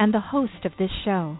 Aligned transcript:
and 0.00 0.12
the 0.12 0.20
host 0.20 0.64
of 0.64 0.72
this 0.78 0.90
show. 1.04 1.38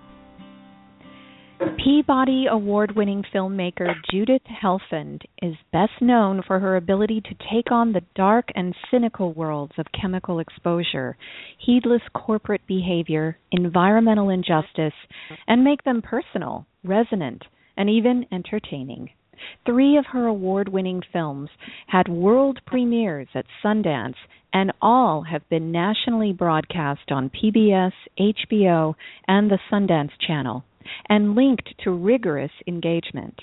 Peabody 1.82 2.46
Award 2.50 2.94
winning 2.94 3.22
filmmaker 3.34 3.92
Judith 4.10 4.42
Helfand 4.62 5.22
is 5.42 5.54
best 5.72 5.92
known 6.00 6.42
for 6.46 6.58
her 6.58 6.76
ability 6.76 7.20
to 7.22 7.34
take 7.52 7.70
on 7.70 7.92
the 7.92 8.02
dark 8.14 8.48
and 8.54 8.74
cynical 8.90 9.32
worlds 9.32 9.72
of 9.76 9.86
chemical 9.98 10.38
exposure, 10.38 11.16
heedless 11.58 12.02
corporate 12.14 12.66
behavior, 12.66 13.38
environmental 13.52 14.30
injustice, 14.30 14.94
and 15.46 15.64
make 15.64 15.82
them 15.84 16.02
personal, 16.02 16.66
resonant, 16.84 17.42
and 17.76 17.90
even 17.90 18.26
entertaining. 18.32 19.10
Three 19.64 19.96
of 19.96 20.06
her 20.06 20.26
award 20.26 20.68
winning 20.68 21.02
films 21.12 21.50
had 21.86 22.08
world 22.08 22.60
premieres 22.66 23.28
at 23.34 23.46
Sundance, 23.62 24.16
and 24.52 24.72
all 24.82 25.22
have 25.22 25.48
been 25.48 25.72
nationally 25.72 26.32
broadcast 26.32 27.10
on 27.10 27.30
PBS, 27.30 27.92
HBO, 28.18 28.94
and 29.28 29.50
the 29.50 29.58
Sundance 29.70 30.12
Channel 30.18 30.64
and 31.08 31.34
linked 31.34 31.68
to 31.84 31.90
rigorous 31.90 32.52
engagement. 32.66 33.40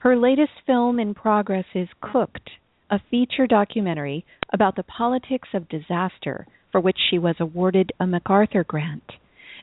Her 0.00 0.16
latest 0.16 0.52
film 0.66 0.98
in 0.98 1.14
progress 1.14 1.66
is 1.74 1.88
Cooked, 2.00 2.50
a 2.90 3.00
feature 3.10 3.46
documentary 3.46 4.24
about 4.52 4.76
the 4.76 4.82
politics 4.82 5.48
of 5.54 5.68
disaster 5.68 6.46
for 6.72 6.80
which 6.80 6.98
she 7.10 7.18
was 7.18 7.36
awarded 7.38 7.92
a 8.00 8.06
MacArthur 8.06 8.64
Grant. 8.64 9.12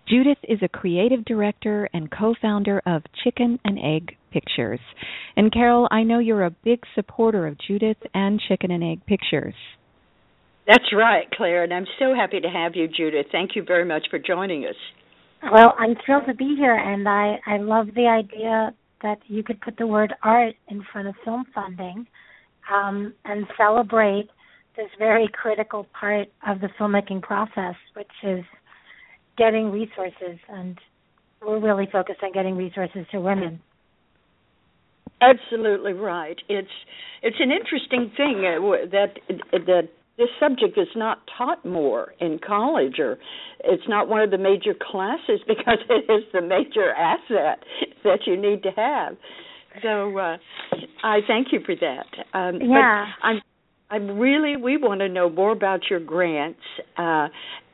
Judith 0.08 0.38
is 0.47 0.59
a 0.61 0.69
creative 0.69 1.25
director 1.25 1.89
and 1.94 2.09
co 2.09 2.33
founder 2.41 2.81
of 2.86 3.03
Chicken 3.23 3.59
and 3.66 3.77
Egg 3.77 4.16
Pictures. 4.31 4.80
And 5.36 5.52
Carole, 5.52 5.88
I 5.91 6.03
know 6.03 6.19
you're 6.19 6.45
a 6.45 6.55
big 6.63 6.80
supporter 6.95 7.45
of 7.45 7.58
Judith 7.59 7.97
and 8.13 8.41
Chicken 8.47 8.72
and 8.72 8.83
Egg 8.83 9.05
Pictures. 9.05 9.55
That's 10.66 10.94
right, 10.94 11.30
Claire, 11.31 11.63
and 11.63 11.73
I'm 11.73 11.88
so 12.00 12.13
happy 12.13 12.39
to 12.39 12.50
have 12.50 12.75
you, 12.75 12.88
Judith. 12.88 13.28
Thank 13.31 13.55
you 13.55 13.63
very 13.63 13.85
much 13.85 14.08
for 14.09 14.19
joining 14.19 14.66
us. 14.66 14.75
Well, 15.52 15.73
I'm 15.78 15.95
thrilled 16.05 16.25
to 16.28 16.33
be 16.33 16.55
here, 16.58 16.75
and 16.75 17.08
I 17.08 17.39
I 17.45 17.58
love 17.58 17.88
the 17.95 18.08
idea 18.08 18.73
that 19.02 19.19
you 19.28 19.44
could 19.44 19.61
put 19.61 19.78
the 19.78 19.88
word 19.88 20.13
art 20.23 20.55
in 20.69 20.83
front 20.91 21.08
of 21.08 21.16
film 21.23 21.45
funding, 21.53 22.08
um, 22.73 23.13
and 23.25 23.45
celebrate 23.58 24.30
this 24.75 24.89
very 24.97 25.30
critical 25.33 25.88
part 26.00 26.28
of 26.45 26.59
the 26.59 26.69
filmmaking 26.80 27.22
process, 27.22 27.75
which 27.95 28.08
is 28.23 28.44
getting 29.38 29.72
resources, 29.72 30.40
and 30.50 30.78
we're 31.42 31.60
really 31.60 31.88
focused 31.92 32.20
on 32.24 32.32
getting 32.32 32.56
resources 32.56 33.06
to 33.12 33.20
women. 33.20 33.60
Absolutely 35.22 35.94
right. 35.94 36.38
It's 36.50 36.68
it's 37.24 37.38
an 37.40 37.52
interesting 37.52 38.12
thing 38.16 38.44
uh, 38.46 38.90
that 38.92 39.16
that 39.52 39.90
this 40.18 40.30
subject 40.40 40.78
is 40.78 40.88
not 40.96 41.20
taught 41.38 41.64
more 41.66 42.14
in 42.20 42.40
college 42.46 43.00
or 43.00 43.18
it's 43.64 43.84
not 43.88 44.08
one 44.08 44.22
of 44.22 44.32
the 44.32 44.38
major 44.38 44.74
classes 44.80 45.40
because 45.48 45.80
it 45.90 46.12
is 46.12 46.24
the 46.34 46.42
major 46.42 46.94
asset 46.94 47.64
that 48.04 48.20
you 48.26 48.36
need 48.40 48.64
to 48.64 48.72
have 48.72 49.16
so 49.82 50.18
uh 50.18 50.38
i 51.04 51.20
thank 51.28 51.48
you 51.52 51.60
for 51.66 51.76
that 51.76 52.38
um 52.38 52.60
yeah 52.62 53.06
i'm 53.22 53.42
i'm 53.90 54.18
really 54.18 54.58
we 54.58 54.78
want 54.78 55.00
to 55.00 55.09
know 55.09 55.30
more 55.30 55.52
about 55.52 55.81
your 55.90 56.00
grants 56.00 56.59
uh 56.97 57.28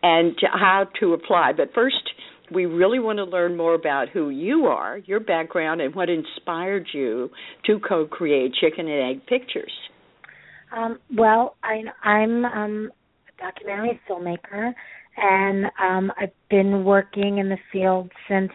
and 0.04 0.36
how 0.54 0.86
to 1.00 1.14
apply 1.14 1.52
but 1.56 1.74
first 1.74 2.12
we 2.54 2.66
really 2.66 3.00
want 3.00 3.18
to 3.18 3.24
learn 3.24 3.58
more 3.58 3.74
about 3.74 4.10
who 4.10 4.30
you 4.30 4.66
are 4.66 5.00
your 5.00 5.20
background 5.20 5.82
and 5.82 5.96
what 5.96 6.10
inspired 6.10 6.88
you 6.94 7.30
to 7.66 7.80
co-create 7.80 8.54
chicken 8.62 8.88
and 8.88 9.12
egg 9.12 9.26
pictures 9.26 9.72
um, 10.76 11.00
well, 11.16 11.56
I, 11.64 11.84
I'm 12.04 12.46
um, 12.46 12.92
a 13.28 13.42
documentary 13.42 14.00
filmmaker, 14.10 14.74
and 15.18 15.66
um, 15.80 16.12
I've 16.20 16.32
been 16.50 16.84
working 16.84 17.38
in 17.38 17.50
the 17.50 17.58
field 17.72 18.12
since, 18.28 18.52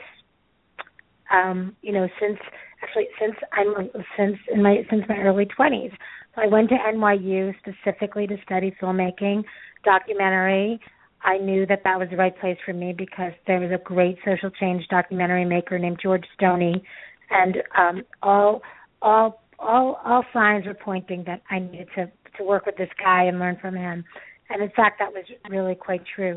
um, 1.33 1.77
you 1.83 1.93
know, 1.93 2.09
since 2.21 2.39
actually 2.83 3.07
since 3.21 3.35
I'm 3.53 3.91
since 4.17 4.37
in 4.53 4.63
my 4.63 4.79
since 4.91 5.03
my 5.09 5.19
early 5.19 5.47
20s. 5.59 5.93
So 6.35 6.43
I 6.43 6.47
went 6.47 6.71
to 6.71 6.77
NYU 6.77 7.55
specifically 7.59 8.27
to 8.27 8.37
study 8.45 8.75
filmmaking, 8.83 9.45
documentary. 9.85 10.81
I 11.23 11.39
knew 11.39 11.67
that 11.67 11.83
that 11.85 11.99
was 11.99 12.09
the 12.11 12.17
right 12.17 12.39
place 12.39 12.59
for 12.65 12.73
me 12.73 12.93
because 12.93 13.33
there 13.47 13.61
was 13.61 13.71
a 13.73 13.83
great 13.83 14.19
social 14.25 14.51
change 14.51 14.87
documentary 14.89 15.45
maker 15.45 15.79
named 15.79 15.99
George 16.03 16.25
Stoney, 16.35 16.83
and 17.31 17.57
um, 17.77 18.03
all 18.23 18.63
all 19.03 19.43
all 19.59 20.01
all 20.05 20.25
signs 20.33 20.67
were 20.67 20.75
pointing 20.75 21.25
that 21.25 21.43
I 21.51 21.59
needed 21.59 21.89
to 21.97 22.11
to 22.37 22.45
work 22.45 22.67
with 22.67 22.77
this 22.77 22.91
guy 23.03 23.25
and 23.25 23.39
learn 23.39 23.59
from 23.61 23.75
him. 23.75 24.05
And 24.51 24.63
in 24.63 24.71
fact, 24.71 25.01
that 25.01 25.13
was 25.13 25.25
really 25.51 25.75
quite 25.75 26.03
true. 26.15 26.35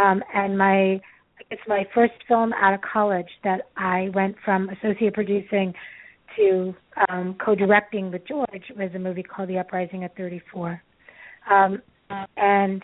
Um, 0.00 0.22
and 0.32 0.56
my 0.56 1.00
it's 1.50 1.62
my 1.66 1.84
first 1.94 2.12
film 2.28 2.52
out 2.52 2.74
of 2.74 2.80
college 2.80 3.28
that 3.44 3.62
I 3.76 4.10
went 4.14 4.36
from 4.44 4.68
associate 4.68 5.14
producing 5.14 5.74
to 6.36 6.74
um, 7.08 7.36
co-directing 7.44 8.12
with 8.12 8.26
George 8.26 8.72
was 8.76 8.90
a 8.94 8.98
movie 8.98 9.22
called 9.22 9.48
The 9.48 9.58
Uprising 9.58 10.04
at 10.04 10.16
34. 10.16 10.80
Um, 11.50 11.82
and 12.36 12.82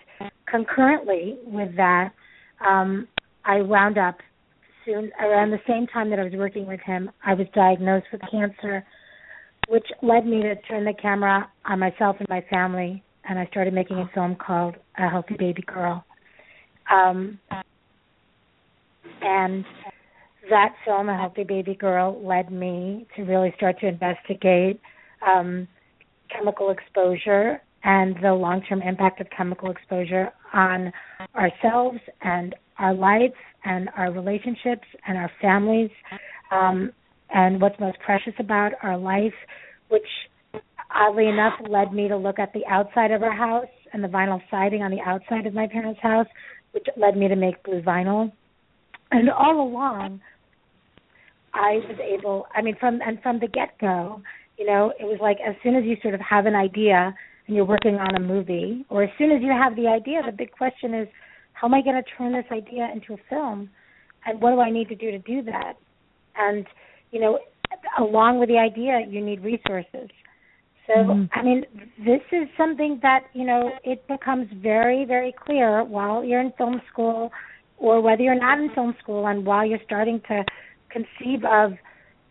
concurrently 0.50 1.38
with 1.44 1.76
that, 1.76 2.10
um, 2.66 3.08
I 3.44 3.62
wound 3.62 3.98
up 3.98 4.16
soon 4.84 5.10
around 5.20 5.50
the 5.50 5.60
same 5.66 5.86
time 5.86 6.10
that 6.10 6.18
I 6.18 6.24
was 6.24 6.32
working 6.34 6.66
with 6.66 6.80
him. 6.80 7.10
I 7.24 7.34
was 7.34 7.46
diagnosed 7.54 8.06
with 8.12 8.20
cancer 8.30 8.84
which 9.68 9.86
led 10.02 10.26
me 10.26 10.42
to 10.42 10.54
turn 10.62 10.84
the 10.84 10.94
camera 10.94 11.50
on 11.64 11.78
myself 11.78 12.16
and 12.18 12.28
my 12.28 12.44
family, 12.48 13.02
and 13.28 13.38
I 13.38 13.46
started 13.46 13.74
making 13.74 13.98
a 13.98 14.08
film 14.14 14.36
called 14.36 14.76
A 14.98 15.08
Healthy 15.08 15.36
Baby 15.38 15.62
Girl. 15.62 16.04
Um, 16.90 17.38
and 19.22 19.64
that 20.48 20.74
film, 20.84 21.08
A 21.08 21.16
Healthy 21.16 21.44
Baby 21.44 21.74
Girl, 21.74 22.20
led 22.24 22.52
me 22.52 23.06
to 23.16 23.22
really 23.22 23.52
start 23.56 23.80
to 23.80 23.88
investigate 23.88 24.80
um, 25.26 25.66
chemical 26.30 26.70
exposure 26.70 27.60
and 27.86 28.16
the 28.20 28.34
long 28.34 28.60
term 28.68 28.82
impact 28.82 29.20
of 29.20 29.28
chemical 29.34 29.70
exposure 29.70 30.30
on 30.52 30.92
ourselves 31.36 31.98
and 32.20 32.54
our 32.78 32.92
lives 32.92 33.34
and 33.64 33.88
our 33.96 34.12
relationships 34.12 34.86
and 35.06 35.16
our 35.16 35.30
families. 35.40 35.90
Um, 36.50 36.90
and 37.30 37.60
what's 37.60 37.78
most 37.80 37.98
precious 38.04 38.34
about 38.38 38.72
our 38.82 38.98
life, 38.98 39.32
which 39.88 40.02
oddly 40.94 41.28
enough 41.28 41.54
led 41.68 41.92
me 41.92 42.08
to 42.08 42.16
look 42.16 42.38
at 42.38 42.52
the 42.52 42.66
outside 42.68 43.12
of 43.12 43.22
our 43.22 43.34
house 43.34 43.66
and 43.92 44.02
the 44.02 44.08
vinyl 44.08 44.40
siding 44.50 44.82
on 44.82 44.90
the 44.90 45.00
outside 45.00 45.46
of 45.46 45.54
my 45.54 45.66
parents' 45.66 46.00
house, 46.02 46.26
which 46.72 46.86
led 46.96 47.16
me 47.16 47.28
to 47.28 47.36
make 47.36 47.62
blue 47.62 47.82
vinyl. 47.82 48.32
And 49.12 49.30
all 49.30 49.60
along, 49.60 50.20
I 51.54 51.74
was 51.88 51.98
able. 52.02 52.46
I 52.54 52.62
mean, 52.62 52.76
from 52.80 53.00
and 53.06 53.22
from 53.22 53.38
the 53.38 53.46
get 53.46 53.78
go, 53.80 54.22
you 54.58 54.66
know, 54.66 54.92
it 54.98 55.04
was 55.04 55.18
like 55.20 55.38
as 55.46 55.54
soon 55.62 55.76
as 55.76 55.84
you 55.84 55.96
sort 56.02 56.14
of 56.14 56.20
have 56.20 56.46
an 56.46 56.56
idea 56.56 57.14
and 57.46 57.56
you're 57.56 57.64
working 57.64 57.96
on 57.96 58.14
a 58.16 58.20
movie, 58.20 58.84
or 58.88 59.02
as 59.02 59.10
soon 59.18 59.30
as 59.30 59.42
you 59.42 59.50
have 59.50 59.76
the 59.76 59.86
idea, 59.86 60.20
the 60.24 60.32
big 60.32 60.52
question 60.52 60.94
is, 60.94 61.08
how 61.52 61.68
am 61.68 61.74
I 61.74 61.82
going 61.82 61.96
to 61.96 62.10
turn 62.16 62.32
this 62.32 62.44
idea 62.50 62.88
into 62.92 63.14
a 63.14 63.18
film, 63.28 63.70
and 64.26 64.40
what 64.40 64.50
do 64.50 64.60
I 64.60 64.70
need 64.70 64.88
to 64.88 64.94
do 64.94 65.10
to 65.10 65.18
do 65.18 65.42
that? 65.42 65.74
And 66.36 66.66
you 67.12 67.20
know, 67.20 67.38
along 67.98 68.40
with 68.40 68.48
the 68.48 68.58
idea, 68.58 69.00
you 69.08 69.24
need 69.24 69.42
resources. 69.42 70.10
So, 70.86 70.94
mm-hmm. 70.94 71.24
I 71.32 71.42
mean, 71.42 71.64
this 71.98 72.20
is 72.30 72.48
something 72.56 73.00
that, 73.02 73.24
you 73.32 73.44
know, 73.44 73.70
it 73.82 74.06
becomes 74.06 74.48
very, 74.62 75.04
very 75.04 75.34
clear 75.44 75.82
while 75.82 76.24
you're 76.24 76.40
in 76.40 76.52
film 76.56 76.80
school 76.92 77.30
or 77.78 78.00
whether 78.00 78.22
you're 78.22 78.38
not 78.38 78.58
in 78.58 78.70
film 78.74 78.94
school 79.02 79.26
and 79.26 79.44
while 79.44 79.66
you're 79.66 79.80
starting 79.84 80.20
to 80.28 80.44
conceive 80.90 81.44
of 81.44 81.72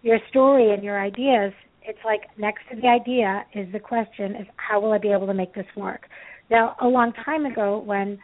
your 0.03 0.19
story 0.29 0.73
and 0.73 0.83
your 0.83 1.01
ideas, 1.01 1.51
it's 1.87 1.99
like 2.05 2.21
next 2.37 2.61
to 2.71 2.79
the 2.79 2.87
idea 2.87 3.45
is 3.53 3.71
the 3.71 3.79
question 3.79 4.35
is 4.35 4.47
how 4.57 4.79
will 4.79 4.91
I 4.91 4.97
be 4.97 5.11
able 5.11 5.27
to 5.27 5.33
make 5.33 5.53
this 5.53 5.65
work? 5.75 6.07
Now, 6.49 6.75
a 6.81 6.87
long 6.87 7.13
time 7.25 7.45
ago 7.45 7.81
when, 7.83 8.19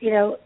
you 0.00 0.10
know, 0.10 0.36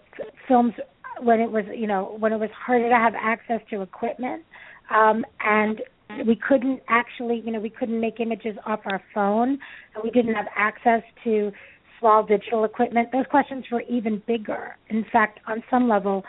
films 0.48 0.74
when 1.20 1.40
it 1.40 1.50
was, 1.50 1.64
you 1.74 1.86
know, 1.86 2.16
when 2.18 2.32
it 2.32 2.40
was 2.40 2.50
harder 2.54 2.88
to 2.88 2.96
have 2.96 3.14
access 3.14 3.60
to 3.70 3.82
equipment, 3.82 4.42
um, 4.90 5.24
and 5.40 5.80
we 6.26 6.36
couldn't 6.36 6.80
actually, 6.88 7.42
you 7.44 7.52
know, 7.52 7.60
we 7.60 7.70
couldn't 7.70 8.00
make 8.00 8.20
images 8.20 8.56
off 8.66 8.80
our 8.86 9.02
phone, 9.14 9.58
and 9.94 10.04
we 10.04 10.10
didn't 10.10 10.34
have 10.34 10.46
access 10.56 11.02
to 11.24 11.52
small 11.98 12.24
digital 12.24 12.64
equipment. 12.64 13.08
Those 13.12 13.26
questions 13.30 13.64
were 13.70 13.82
even 13.88 14.22
bigger. 14.26 14.76
In 14.88 15.04
fact, 15.12 15.40
on 15.46 15.62
some 15.70 15.88
level, 15.88 16.24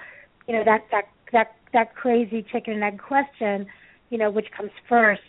you 0.47 0.55
know, 0.55 0.63
that 0.63 0.81
that 0.91 1.05
that 1.33 1.55
that 1.73 1.95
crazy 1.95 2.45
chicken 2.51 2.73
and 2.75 2.83
egg 2.83 2.99
question, 2.99 3.65
you 4.09 4.17
know, 4.17 4.29
which 4.29 4.47
comes 4.55 4.71
first, 4.87 5.21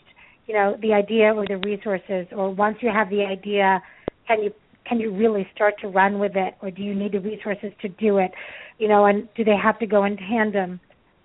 you 0.46 0.54
know, 0.54 0.76
the 0.80 0.92
idea 0.92 1.34
or 1.34 1.46
the 1.46 1.56
resources, 1.58 2.26
or 2.32 2.54
once 2.54 2.78
you 2.80 2.90
have 2.90 3.10
the 3.10 3.22
idea, 3.24 3.82
can 4.26 4.42
you 4.42 4.52
can 4.88 5.00
you 5.00 5.12
really 5.12 5.48
start 5.52 5.74
to 5.80 5.88
run 5.88 6.20
with 6.20 6.36
it, 6.36 6.54
or 6.62 6.70
do 6.70 6.80
you 6.80 6.94
need 6.94 7.12
the 7.12 7.18
resources 7.18 7.72
to 7.82 7.88
do 7.88 8.18
it, 8.18 8.30
you 8.78 8.86
know, 8.86 9.06
and 9.06 9.28
do 9.34 9.42
they 9.42 9.56
have 9.60 9.78
to 9.80 9.86
go 9.86 10.04
in 10.04 10.16
tandem, 10.16 10.78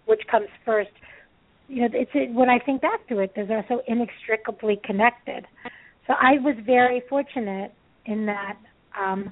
which 0.07 0.21
comes 0.29 0.47
first? 0.65 0.89
You 1.67 1.81
know, 1.81 1.89
it's 1.93 2.11
it, 2.15 2.33
when 2.33 2.49
I 2.49 2.57
think 2.57 2.81
back 2.81 3.07
to 3.09 3.19
it, 3.19 3.33
those 3.35 3.49
are 3.51 3.63
so 3.69 3.81
inextricably 3.87 4.81
connected. 4.83 5.45
So 6.07 6.13
I 6.19 6.33
was 6.39 6.55
very 6.65 7.03
fortunate 7.07 7.71
in 8.05 8.25
that 8.25 8.57
um, 8.99 9.31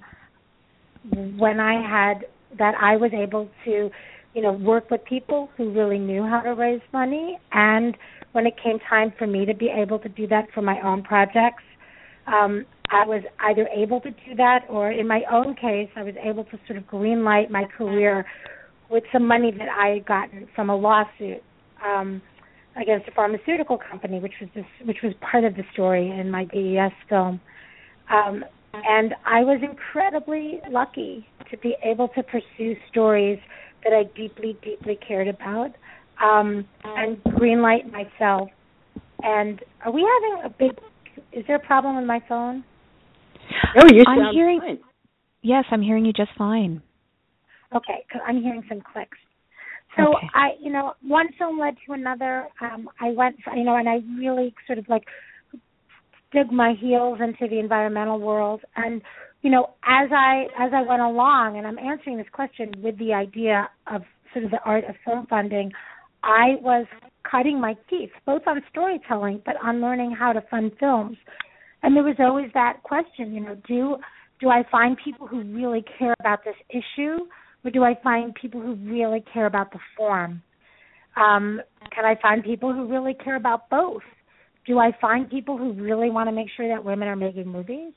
when 1.37 1.59
I 1.59 1.81
had 1.81 2.25
that 2.57 2.75
I 2.79 2.97
was 2.97 3.11
able 3.13 3.49
to, 3.65 3.89
you 4.35 4.41
know, 4.41 4.51
work 4.51 4.91
with 4.91 5.03
people 5.05 5.49
who 5.57 5.71
really 5.71 5.99
knew 5.99 6.23
how 6.23 6.41
to 6.41 6.53
raise 6.53 6.81
money 6.93 7.39
and 7.51 7.97
when 8.31 8.45
it 8.45 8.53
came 8.61 8.79
time 8.89 9.13
for 9.17 9.27
me 9.27 9.45
to 9.45 9.53
be 9.53 9.69
able 9.69 9.99
to 9.99 10.09
do 10.09 10.27
that 10.27 10.47
for 10.53 10.61
my 10.61 10.79
own 10.81 11.03
projects, 11.03 11.63
um, 12.27 12.65
I 12.91 13.05
was 13.05 13.23
either 13.39 13.67
able 13.67 14.01
to 14.01 14.09
do 14.09 14.35
that 14.37 14.65
or 14.67 14.91
in 14.91 15.07
my 15.07 15.21
own 15.31 15.55
case 15.55 15.89
I 15.95 16.03
was 16.03 16.15
able 16.21 16.43
to 16.45 16.59
sort 16.65 16.77
of 16.77 16.87
green 16.87 17.23
light 17.23 17.51
my 17.51 17.65
career 17.65 18.25
with 18.89 19.03
some 19.13 19.27
money 19.27 19.51
that 19.51 19.69
I 19.69 19.89
had 19.89 20.05
gotten 20.05 20.47
from 20.55 20.69
a 20.69 20.75
lawsuit 20.75 21.43
um 21.85 22.21
against 22.79 23.07
a 23.07 23.11
pharmaceutical 23.11 23.77
company 23.77 24.19
which 24.19 24.33
was 24.41 24.49
this 24.55 24.65
which 24.85 24.97
was 25.03 25.13
part 25.21 25.43
of 25.43 25.55
the 25.55 25.63
story 25.71 26.09
in 26.09 26.31
my 26.31 26.45
DES 26.45 26.91
film. 27.07 27.39
Um 28.09 28.43
and 28.73 29.13
I 29.25 29.41
was 29.41 29.59
incredibly 29.61 30.61
lucky 30.69 31.27
to 31.51 31.57
be 31.57 31.75
able 31.83 32.07
to 32.09 32.23
pursue 32.23 32.75
stories 32.89 33.39
that 33.83 33.93
I 33.93 34.03
deeply, 34.15 34.57
deeply 34.63 34.97
cared 35.05 35.27
about, 35.27 35.71
um, 36.23 36.65
and 36.83 37.17
greenlight 37.23 37.91
myself. 37.91 38.49
And 39.21 39.61
are 39.85 39.91
we 39.91 40.01
having 40.01 40.45
a 40.45 40.49
big? 40.49 40.71
Is 41.33 41.43
there 41.47 41.57
a 41.57 41.59
problem 41.65 41.97
with 41.97 42.05
my 42.05 42.21
phone? 42.27 42.63
No, 43.75 43.83
you 43.91 44.03
I'm 44.07 44.33
hearing. 44.33 44.59
fine. 44.59 44.79
Yes, 45.41 45.65
I'm 45.71 45.81
hearing 45.81 46.05
you 46.05 46.13
just 46.13 46.31
fine. 46.37 46.81
Okay, 47.73 48.05
'cause 48.11 48.21
I'm 48.25 48.41
hearing 48.41 48.63
some 48.67 48.81
clicks. 48.81 49.17
So 49.95 50.15
Okay. 50.15 50.29
I, 50.33 50.55
you 50.59 50.71
know, 50.71 50.93
one 51.01 51.29
film 51.33 51.59
led 51.59 51.75
to 51.85 51.93
another. 51.93 52.47
Um, 52.61 52.89
I 52.99 53.09
went, 53.11 53.37
you 53.55 53.63
know, 53.63 53.75
and 53.75 53.89
I 53.89 54.01
really 54.17 54.53
sort 54.67 54.77
of 54.79 54.87
like 54.89 55.03
dug 56.31 56.51
my 56.51 56.73
heels 56.73 57.19
into 57.21 57.47
the 57.47 57.59
environmental 57.59 58.19
world, 58.19 58.61
and 58.75 59.01
you 59.41 59.49
know, 59.49 59.71
as 59.83 60.09
I 60.11 60.47
as 60.59 60.71
I 60.73 60.81
went 60.81 61.01
along, 61.01 61.57
and 61.57 61.65
I'm 61.65 61.79
answering 61.79 62.17
this 62.17 62.29
question 62.31 62.71
with 62.83 62.97
the 62.97 63.13
idea 63.13 63.69
of 63.87 64.03
sort 64.33 64.45
of 64.45 64.51
the 64.51 64.61
art 64.63 64.83
of 64.85 64.95
film 65.03 65.25
funding, 65.27 65.71
I 66.23 66.55
was 66.61 66.85
cutting 67.29 67.59
my 67.59 67.75
teeth 67.89 68.11
both 68.25 68.43
on 68.47 68.61
storytelling, 68.69 69.41
but 69.45 69.55
on 69.63 69.81
learning 69.81 70.15
how 70.17 70.33
to 70.33 70.41
fund 70.49 70.71
films. 70.79 71.17
And 71.83 71.95
there 71.95 72.03
was 72.03 72.15
always 72.19 72.49
that 72.53 72.83
question, 72.83 73.33
you 73.33 73.39
know, 73.41 73.55
do 73.67 73.97
do 74.39 74.49
I 74.49 74.63
find 74.71 74.97
people 75.03 75.27
who 75.27 75.41
really 75.43 75.83
care 75.97 76.15
about 76.21 76.39
this 76.45 76.55
issue, 76.69 77.17
or 77.63 77.71
do 77.71 77.83
I 77.83 77.97
find 78.01 78.33
people 78.35 78.61
who 78.61 78.75
really 78.75 79.23
care 79.33 79.45
about 79.45 79.71
the 79.73 79.79
form? 79.97 80.41
Um, 81.17 81.61
can 81.93 82.05
I 82.05 82.15
find 82.21 82.43
people 82.43 82.73
who 82.73 82.87
really 82.87 83.13
care 83.13 83.35
about 83.35 83.69
both? 83.69 84.01
Do 84.65 84.79
I 84.79 84.91
find 85.01 85.29
people 85.29 85.57
who 85.57 85.73
really 85.73 86.09
want 86.09 86.29
to 86.29 86.31
make 86.31 86.47
sure 86.55 86.69
that 86.69 86.83
women 86.85 87.07
are 87.07 87.15
making 87.15 87.47
movies, 87.47 87.91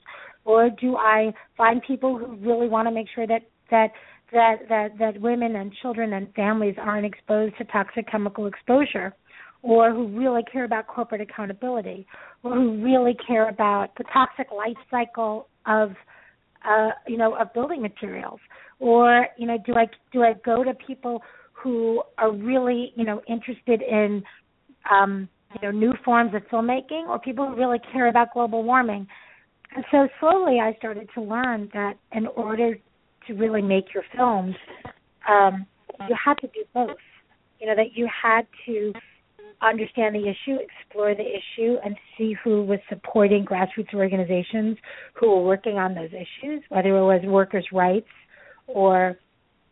or 0.45 0.71
do 0.71 0.97
I 0.97 1.33
find 1.57 1.81
people 1.87 2.19
who 2.19 2.35
really 2.37 2.69
want 2.69 2.89
to 2.89 2.95
make 2.95 3.07
sure 3.15 3.27
that 3.27 3.43
that 3.71 3.91
that 4.32 4.69
that 4.69 4.99
that 4.99 5.20
women 5.20 5.56
and 5.56 5.73
children 5.82 6.12
and 6.14 6.32
families 6.34 6.76
aren't 6.79 7.06
exposed 7.06 7.56
to 7.58 7.64
toxic 7.64 8.11
chemical 8.11 8.46
exposure? 8.46 9.14
or 9.62 9.93
who 9.93 10.06
really 10.08 10.43
care 10.52 10.64
about 10.64 10.87
corporate 10.88 11.20
accountability, 11.20 12.06
or 12.43 12.55
who 12.55 12.82
really 12.82 13.17
care 13.26 13.49
about 13.49 13.90
the 13.96 14.05
toxic 14.12 14.49
life 14.50 14.76
cycle 14.90 15.49
of 15.67 15.93
uh, 16.69 16.90
you 17.06 17.17
know 17.17 17.34
of 17.37 17.52
building 17.55 17.81
materials, 17.81 18.40
or 18.81 19.29
you 19.38 19.46
know 19.46 19.56
do 19.64 19.75
I 19.75 19.87
do 20.12 20.23
I 20.23 20.35
go 20.44 20.64
to 20.64 20.75
people 20.75 21.23
who 21.52 22.02
are 22.19 22.32
really 22.32 22.93
you 22.96 23.05
know 23.05 23.23
interested 23.28 23.82
in 23.82 24.23
um, 24.90 25.28
you 25.55 25.69
know 25.69 25.70
new 25.76 25.93
forms 26.05 26.35
of 26.35 26.43
filmmaking, 26.49 27.08
or 27.08 27.19
people 27.20 27.49
who 27.49 27.55
really 27.55 27.78
care 27.93 28.08
about 28.08 28.32
global 28.35 28.64
warming? 28.64 29.06
And 29.75 29.85
so 29.90 30.08
slowly 30.20 30.58
I 30.61 30.75
started 30.76 31.08
to 31.14 31.23
learn 31.23 31.70
that 31.73 31.94
in 32.12 32.26
order 32.26 32.75
to 33.27 33.35
really 33.35 33.63
make 33.63 33.95
your 33.95 34.05
films, 34.15 34.55
um, 35.29 35.67
you 36.09 36.17
had 36.23 36.35
to 36.39 36.47
do 36.49 36.65
both. 36.75 36.97
You 37.61 37.69
know 37.69 37.77
that 37.77 37.95
you 37.95 38.09
had 38.23 38.47
to 38.67 38.93
understand 39.63 40.15
the 40.15 40.23
issue, 40.23 40.59
explore 40.61 41.15
the 41.15 41.23
issue, 41.23 41.77
and 41.85 41.97
see 42.19 42.35
who 42.43 42.65
was 42.65 42.81
supporting 42.89 43.45
grassroots 43.45 43.95
organizations 43.95 44.77
who 45.15 45.31
were 45.31 45.45
working 45.45 45.79
on 45.79 45.95
those 45.95 46.11
issues, 46.11 46.63
whether 46.69 46.97
it 46.97 47.03
was 47.03 47.21
workers' 47.25 47.67
rights 47.73 48.09
or 48.67 49.17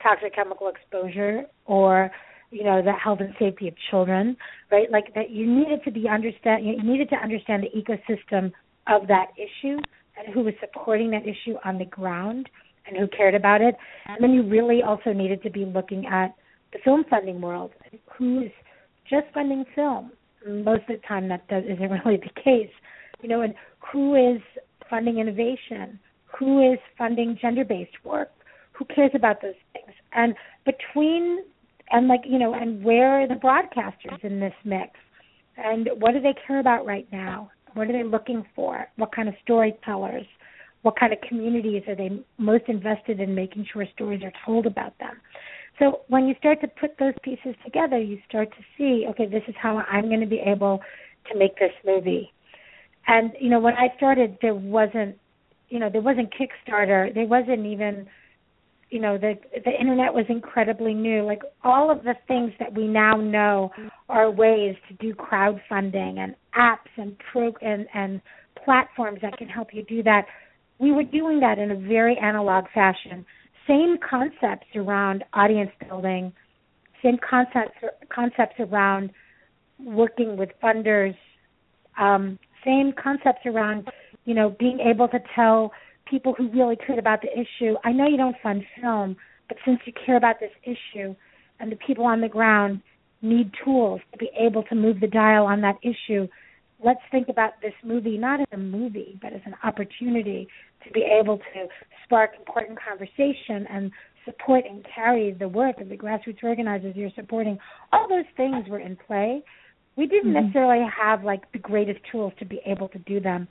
toxic 0.03 0.35
chemical 0.35 0.69
exposure 0.69 1.43
or 1.67 2.11
you 2.51 2.65
know 2.65 2.83
the 2.83 2.93
health 2.93 3.19
and 3.21 3.35
safety 3.39 3.69
of 3.69 3.75
children, 3.91 4.37
right? 4.71 4.91
Like 4.91 5.15
that 5.15 5.31
you 5.31 5.47
needed 5.47 5.85
to 5.85 5.91
be 5.91 6.09
understand 6.09 6.65
you 6.65 6.83
needed 6.83 7.09
to 7.11 7.17
understand 7.17 7.65
the 7.65 7.81
ecosystem 7.81 8.53
of 8.87 9.07
that 9.09 9.27
issue 9.37 9.79
and 10.17 10.33
who 10.33 10.43
was 10.43 10.55
supporting 10.61 11.11
that 11.11 11.23
issue 11.23 11.57
on 11.65 11.79
the 11.79 11.85
ground 11.85 12.49
and 12.91 12.99
who 12.99 13.09
cared 13.09 13.35
about 13.35 13.61
it. 13.61 13.77
And 14.07 14.23
then 14.23 14.33
you 14.33 14.43
really 14.43 14.83
also 14.83 15.13
needed 15.13 15.43
to 15.45 15.51
be 15.51 15.65
looking 15.65 16.07
at 16.07 16.35
the 16.73 16.79
film 16.85 17.05
funding 17.09 17.41
world. 17.41 17.71
Who's 18.19 18.51
just 19.09 19.27
funding 19.35 19.65
film. 19.75 20.13
Most 20.47 20.83
of 20.89 21.01
the 21.01 21.07
time, 21.07 21.29
that 21.29 21.47
does, 21.49 21.65
isn't 21.65 21.91
really 22.05 22.19
the 22.19 22.43
case. 22.43 22.71
You 23.23 23.29
know, 23.29 23.43
and 23.43 23.55
who 23.93 24.15
is 24.15 24.41
funding 24.89 25.19
innovation? 25.19 25.99
Who 26.39 26.73
is 26.73 26.79
funding 26.97 27.39
gender-based 27.41 28.05
work? 28.05 28.31
Who 28.73 28.85
cares 28.87 29.11
about 29.15 29.43
those 29.43 29.55
things? 29.73 29.93
And 30.13 30.35
between 30.65 31.41
and 31.91 32.09
like 32.09 32.21
you 32.25 32.39
know, 32.39 32.55
and 32.55 32.83
where 32.85 33.21
are 33.21 33.29
the 33.29 33.35
broadcasters 33.35 34.23
in 34.23 34.41
this 34.41 34.55
mix? 34.65 34.91
And 35.57 35.91
what 35.99 36.13
do 36.13 36.21
they 36.21 36.35
care 36.47 36.61
about 36.61 36.87
right 36.87 37.07
now? 37.13 37.51
What 37.75 37.89
are 37.89 37.93
they 37.93 38.05
looking 38.05 38.45
for? 38.55 38.89
What 38.97 39.15
kind 39.15 39.29
of 39.29 39.35
storytellers? 39.43 40.27
What 40.83 40.99
kind 40.99 41.13
of 41.13 41.21
communities 41.29 41.83
are 41.89 41.95
they 41.95 42.23
most 42.39 42.65
invested 42.69 43.21
in 43.21 43.35
making 43.35 43.67
sure 43.73 43.85
stories 43.95 44.23
are 44.23 44.33
told 44.47 44.67
about 44.67 44.99
them? 44.99 45.21
So 45.79 46.03
when 46.09 46.27
you 46.27 46.35
start 46.39 46.61
to 46.61 46.69
put 46.69 46.99
those 46.99 47.15
pieces 47.23 47.55
together, 47.65 47.99
you 47.99 48.19
start 48.29 48.51
to 48.51 48.63
see, 48.77 49.07
okay, 49.11 49.27
this 49.27 49.43
is 49.49 49.55
how 49.61 49.79
I'm 49.79 50.09
going 50.09 50.21
to 50.21 50.27
be 50.27 50.41
able 50.45 50.81
to 51.31 51.39
make 51.39 51.59
this 51.59 51.73
movie. 51.87 52.33
And 53.07 53.33
you 53.41 53.51
know, 53.51 53.61
when 53.61 53.75
I 53.75 53.89
started, 53.97 54.39
there 54.43 54.55
wasn't, 54.55 55.17
you 55.69 55.79
know, 55.79 55.89
there 55.91 56.03
wasn't 56.03 56.33
Kickstarter. 56.33 57.13
There 57.15 57.27
wasn't 57.27 57.67
even, 57.67 58.07
you 58.91 59.01
know, 59.01 59.17
the 59.17 59.39
the 59.65 59.71
internet 59.71 60.13
was 60.13 60.27
incredibly 60.29 60.95
new. 60.95 61.23
Like 61.25 61.43
all 61.65 61.91
of 61.91 62.03
the 62.05 62.15
things 62.29 62.53
that 62.59 62.75
we 62.75 62.87
now 62.87 63.17
know 63.17 63.71
are 64.09 64.31
ways 64.31 64.77
to 64.89 64.95
do 64.95 65.15
crowdfunding 65.15 66.19
and 66.19 66.35
apps 66.57 66.91
and 66.97 67.17
pro 67.33 67.55
and 67.63 67.87
and 67.95 68.21
platforms 68.65 69.21
that 69.23 69.37
can 69.39 69.49
help 69.49 69.69
you 69.73 69.83
do 69.85 70.03
that. 70.03 70.27
We 70.81 70.93
were 70.93 71.05
doing 71.05 71.41
that 71.41 71.59
in 71.59 71.71
a 71.71 71.77
very 71.77 72.17
analog 72.19 72.65
fashion 72.75 73.25
same 73.71 73.99
concepts 73.99 74.67
around 74.75 75.25
audience 75.33 75.71
building, 75.87 76.33
same 77.03 77.19
concepts 77.19 77.79
concepts 78.13 78.57
around 78.59 79.11
working 79.79 80.37
with 80.37 80.51
funders, 80.63 81.15
um, 81.99 82.39
same 82.65 82.93
concepts 83.01 83.47
around 83.47 83.89
you 84.25 84.35
know 84.35 84.57
being 84.59 84.81
able 84.81 85.09
to 85.09 85.19
tell 85.35 85.73
people 86.09 86.35
who 86.37 86.49
really 86.49 86.77
cared 86.77 86.99
about 86.99 87.21
the 87.23 87.29
issue. 87.33 87.77
I 87.85 87.93
know 87.93 88.09
you 88.09 88.17
don't 88.17 88.37
fund 88.43 88.65
film, 88.81 89.17
but 89.49 89.57
since 89.65 89.79
you 89.85 89.93
care 90.05 90.17
about 90.17 90.41
this 90.41 90.51
issue, 90.65 91.15
and 91.61 91.71
the 91.71 91.77
people 91.77 92.05
on 92.05 92.21
the 92.21 92.29
ground 92.29 92.81
need 93.23 93.53
tools 93.65 94.01
to 94.13 94.19
be 94.19 94.31
able 94.39 94.65
to 94.65 94.75
move 94.75 94.99
the 95.01 95.07
dial 95.07 95.45
on 95.45 95.61
that 95.61 95.77
issue. 95.83 96.27
Let's 96.83 97.01
think 97.11 97.29
about 97.29 97.53
this 97.61 97.75
movie 97.85 98.17
not 98.17 98.41
as 98.41 98.47
a 98.53 98.57
movie, 98.57 99.19
but 99.21 99.33
as 99.33 99.41
an 99.45 99.55
opportunity 99.63 100.49
to 100.85 100.91
be 100.93 101.03
able 101.03 101.39
to 101.39 101.67
spark 102.05 102.31
important 102.39 102.79
conversation 102.81 103.67
and 103.69 103.91
support 104.25 104.65
and 104.69 104.85
carry 104.95 105.33
the 105.33 105.49
work 105.49 105.81
of 105.81 105.89
the 105.89 105.97
grassroots 105.97 106.43
organizers 106.43 106.95
you're 106.97 107.11
supporting. 107.15 107.59
All 107.93 108.09
those 108.09 108.25
things 108.37 108.67
were 108.69 108.79
in 108.79 108.97
play. 108.97 109.43
We 109.97 110.07
didn't 110.07 110.33
Mhm. 110.33 110.43
necessarily 110.43 110.85
have 110.87 111.25
like 111.25 111.51
the 111.53 111.59
greatest 111.59 112.03
tools 112.05 112.33
to 112.39 112.45
be 112.45 112.61
able 112.65 112.89
to 112.89 112.99
do 112.99 113.21
them, 113.21 113.49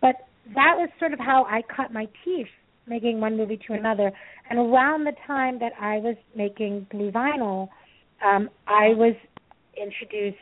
but 0.00 0.26
that 0.54 0.76
was 0.76 0.90
sort 0.98 1.12
of 1.12 1.18
how 1.18 1.44
I 1.44 1.62
cut 1.62 1.92
my 1.92 2.06
teeth 2.24 2.48
making 2.86 3.20
one 3.20 3.36
movie 3.36 3.56
to 3.56 3.72
another. 3.72 4.12
And 4.48 4.58
around 4.58 5.04
the 5.04 5.12
time 5.26 5.58
that 5.58 5.72
I 5.80 5.98
was 5.98 6.16
making 6.34 6.86
Blue 6.90 7.10
Vinyl, 7.10 7.68
um, 8.22 8.48
I 8.66 8.94
was 8.94 9.14
introduced 9.76 10.38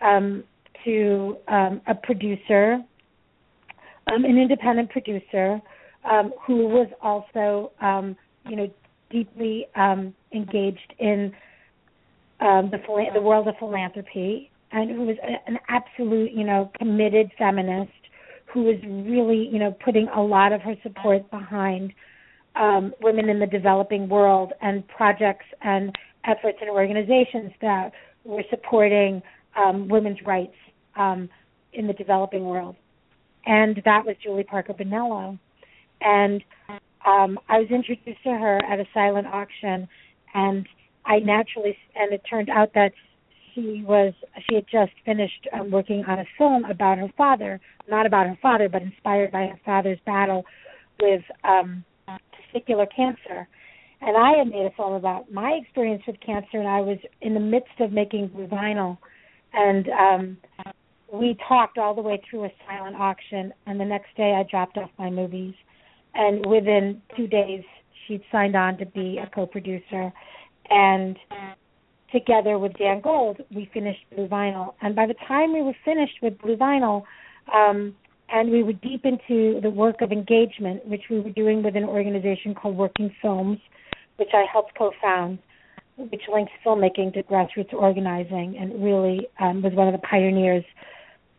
um, 0.00 0.44
to 0.86 1.36
um, 1.48 1.82
a 1.86 1.94
producer, 1.94 2.82
um, 4.06 4.24
an 4.24 4.38
independent 4.38 4.90
producer, 4.90 5.60
um, 6.10 6.32
who 6.46 6.66
was 6.68 6.88
also, 7.02 7.72
um, 7.80 8.16
you 8.48 8.56
know, 8.56 8.70
deeply 9.10 9.66
um, 9.74 10.14
engaged 10.32 10.94
in 10.98 11.32
um, 12.40 12.70
the 12.70 12.78
the 13.12 13.20
world 13.20 13.48
of 13.48 13.54
philanthropy, 13.58 14.50
and 14.72 14.90
who 14.90 15.04
was 15.04 15.16
a, 15.22 15.50
an 15.50 15.58
absolute, 15.68 16.32
you 16.32 16.44
know, 16.44 16.70
committed 16.78 17.30
feminist 17.36 17.90
who 18.46 18.62
was 18.62 18.76
really, 18.84 19.48
you 19.52 19.58
know, 19.58 19.76
putting 19.84 20.08
a 20.08 20.22
lot 20.22 20.52
of 20.52 20.62
her 20.62 20.74
support 20.82 21.28
behind 21.30 21.92
women 23.02 23.28
in 23.28 23.38
the 23.38 23.46
developing 23.46 24.08
world 24.08 24.52
and 24.62 24.86
projects 24.88 25.44
and 25.62 25.94
efforts 26.24 26.58
and 26.60 26.70
organizations 26.70 27.52
that 27.60 27.92
were 28.24 28.42
supporting 28.50 29.22
um, 29.56 29.88
women's 29.88 30.18
rights 30.24 30.54
um, 30.96 31.28
in 31.72 31.86
the 31.86 31.92
developing 31.92 32.44
world. 32.44 32.76
And 33.44 33.80
that 33.84 34.04
was 34.04 34.16
Julie 34.22 34.44
Parker 34.44 34.74
Benello. 34.74 35.38
And 36.00 36.42
um, 37.06 37.38
I 37.48 37.58
was 37.58 37.68
introduced 37.70 38.22
to 38.24 38.30
her 38.30 38.58
at 38.64 38.80
a 38.80 38.84
silent 38.92 39.26
auction, 39.28 39.88
and 40.34 40.66
I 41.04 41.20
naturally, 41.20 41.76
and 41.94 42.12
it 42.12 42.22
turned 42.28 42.50
out 42.50 42.72
that 42.74 42.92
she 43.54 43.82
was 43.86 44.12
she 44.48 44.56
had 44.56 44.66
just 44.70 44.92
finished 45.04 45.46
um, 45.52 45.70
working 45.70 46.04
on 46.06 46.18
a 46.18 46.24
film 46.36 46.64
about 46.64 46.98
her 46.98 47.08
father, 47.16 47.60
not 47.88 48.06
about 48.06 48.26
her 48.26 48.38
father, 48.42 48.68
but 48.68 48.82
inspired 48.82 49.30
by 49.30 49.46
her 49.46 49.60
father's 49.64 49.98
battle 50.04 50.44
with 51.00 51.22
um, 51.44 51.84
testicular 52.08 52.86
cancer. 52.94 53.48
And 54.00 54.16
I 54.16 54.38
had 54.38 54.48
made 54.48 54.66
a 54.66 54.70
film 54.76 54.92
about 54.92 55.32
my 55.32 55.58
experience 55.62 56.02
with 56.06 56.16
cancer, 56.20 56.58
and 56.58 56.68
I 56.68 56.80
was 56.80 56.98
in 57.22 57.34
the 57.34 57.40
midst 57.40 57.80
of 57.80 57.92
making 57.92 58.28
blue 58.28 58.46
vinyl, 58.46 58.98
and 59.54 59.88
um, 59.88 60.36
we 61.12 61.36
talked 61.48 61.78
all 61.78 61.94
the 61.94 62.02
way 62.02 62.20
through 62.28 62.44
a 62.44 62.52
silent 62.66 62.96
auction. 62.96 63.52
And 63.66 63.78
the 63.78 63.84
next 63.84 64.16
day, 64.16 64.34
I 64.34 64.42
dropped 64.50 64.76
off 64.76 64.90
my 64.98 65.10
movies, 65.10 65.54
and 66.14 66.44
within 66.46 67.02
two 67.16 67.26
days, 67.26 67.62
she'd 68.06 68.22
signed 68.30 68.56
on 68.56 68.78
to 68.78 68.86
be 68.86 69.18
a 69.18 69.28
co-producer, 69.34 70.12
and 70.70 71.16
together 72.12 72.58
with 72.58 72.72
Dan 72.74 73.00
Gold, 73.00 73.38
we 73.54 73.70
finished 73.74 74.00
Blue 74.14 74.28
Vinyl. 74.28 74.74
And 74.80 74.94
by 74.94 75.06
the 75.06 75.14
time 75.26 75.52
we 75.52 75.62
were 75.62 75.76
finished 75.84 76.18
with 76.22 76.38
Blue 76.38 76.56
Vinyl, 76.56 77.02
um, 77.52 77.94
and 78.28 78.50
we 78.50 78.62
were 78.62 78.72
deep 78.72 79.04
into 79.04 79.60
the 79.60 79.70
work 79.70 80.00
of 80.00 80.12
engagement, 80.12 80.86
which 80.86 81.02
we 81.10 81.20
were 81.20 81.30
doing 81.30 81.62
with 81.62 81.76
an 81.76 81.84
organization 81.84 82.54
called 82.54 82.76
Working 82.76 83.14
Films, 83.22 83.58
which 84.16 84.30
I 84.32 84.44
helped 84.50 84.76
co-found, 84.76 85.38
which 85.96 86.22
links 86.32 86.52
filmmaking 86.64 87.14
to 87.14 87.22
grassroots 87.22 87.72
organizing, 87.72 88.56
and 88.58 88.82
really 88.82 89.28
um, 89.40 89.62
was 89.62 89.72
one 89.74 89.86
of 89.86 89.92
the 89.92 90.06
pioneers 90.06 90.64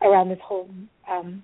around 0.02 0.28
this 0.28 0.38
whole 0.42 0.68
um, 1.10 1.42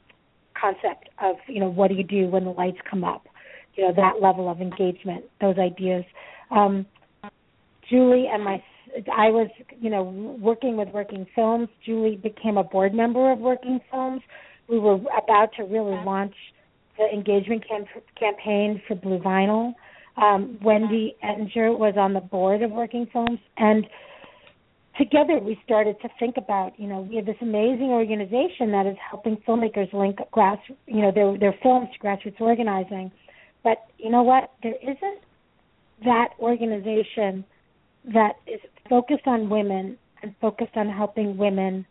concept 0.60 1.08
of 1.22 1.36
you 1.48 1.60
know 1.60 1.68
what 1.68 1.88
do 1.88 1.94
you 1.94 2.04
do 2.04 2.26
when 2.28 2.44
the 2.44 2.50
lights 2.50 2.78
come 2.88 3.04
up, 3.04 3.26
you 3.74 3.84
know 3.84 3.92
that 3.94 4.22
level 4.22 4.48
of 4.48 4.60
engagement, 4.60 5.24
those 5.40 5.58
ideas. 5.58 6.04
Um, 6.50 6.86
Julie 7.88 8.28
and 8.32 8.42
my 8.42 8.62
I 9.12 9.28
was, 9.28 9.48
you 9.80 9.90
know, 9.90 10.04
working 10.40 10.76
with 10.76 10.88
Working 10.88 11.26
Films. 11.34 11.68
Julie 11.84 12.16
became 12.16 12.56
a 12.56 12.64
board 12.64 12.94
member 12.94 13.32
of 13.32 13.38
Working 13.38 13.80
Films. 13.90 14.22
We 14.68 14.78
were 14.78 14.94
about 14.94 15.50
to 15.56 15.64
really 15.64 15.96
launch 16.04 16.34
the 16.96 17.06
engagement 17.12 17.66
camp- 17.66 17.88
campaign 18.18 18.80
for 18.86 18.94
Blue 18.94 19.18
Vinyl. 19.18 19.74
Um, 20.16 20.58
Wendy 20.62 21.16
Ettinger 21.22 21.72
was 21.72 21.94
on 21.96 22.12
the 22.12 22.20
board 22.20 22.62
of 22.62 22.70
Working 22.70 23.06
Films, 23.12 23.40
and 23.56 23.84
together 24.98 25.38
we 25.38 25.58
started 25.64 25.96
to 26.02 26.08
think 26.18 26.36
about, 26.36 26.78
you 26.78 26.86
know, 26.86 27.00
we 27.00 27.16
have 27.16 27.26
this 27.26 27.36
amazing 27.40 27.90
organization 27.90 28.70
that 28.72 28.86
is 28.86 28.96
helping 29.10 29.36
filmmakers 29.48 29.92
link 29.92 30.18
grass, 30.30 30.58
you 30.86 31.02
know, 31.02 31.12
their 31.12 31.36
their 31.38 31.54
films 31.62 31.88
to 31.92 31.98
grassroots 31.98 32.40
organizing. 32.40 33.10
But 33.62 33.78
you 33.98 34.10
know 34.10 34.22
what? 34.22 34.52
There 34.62 34.74
isn't 34.82 35.20
that 36.04 36.28
organization 36.38 37.44
that 38.12 38.32
is 38.46 38.60
focused 38.88 39.26
on 39.26 39.48
women 39.48 39.96
and 40.22 40.34
focused 40.40 40.76
on 40.76 40.88
helping 40.88 41.36
women 41.36 41.86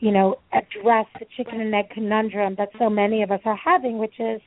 you 0.00 0.10
know 0.10 0.36
address 0.52 1.06
the 1.18 1.26
chicken 1.36 1.60
and 1.60 1.74
egg 1.74 1.90
conundrum 1.90 2.54
that 2.58 2.68
so 2.78 2.88
many 2.90 3.22
of 3.22 3.30
us 3.30 3.40
are 3.44 3.56
having 3.56 3.98
which 3.98 4.18
is 4.18 4.40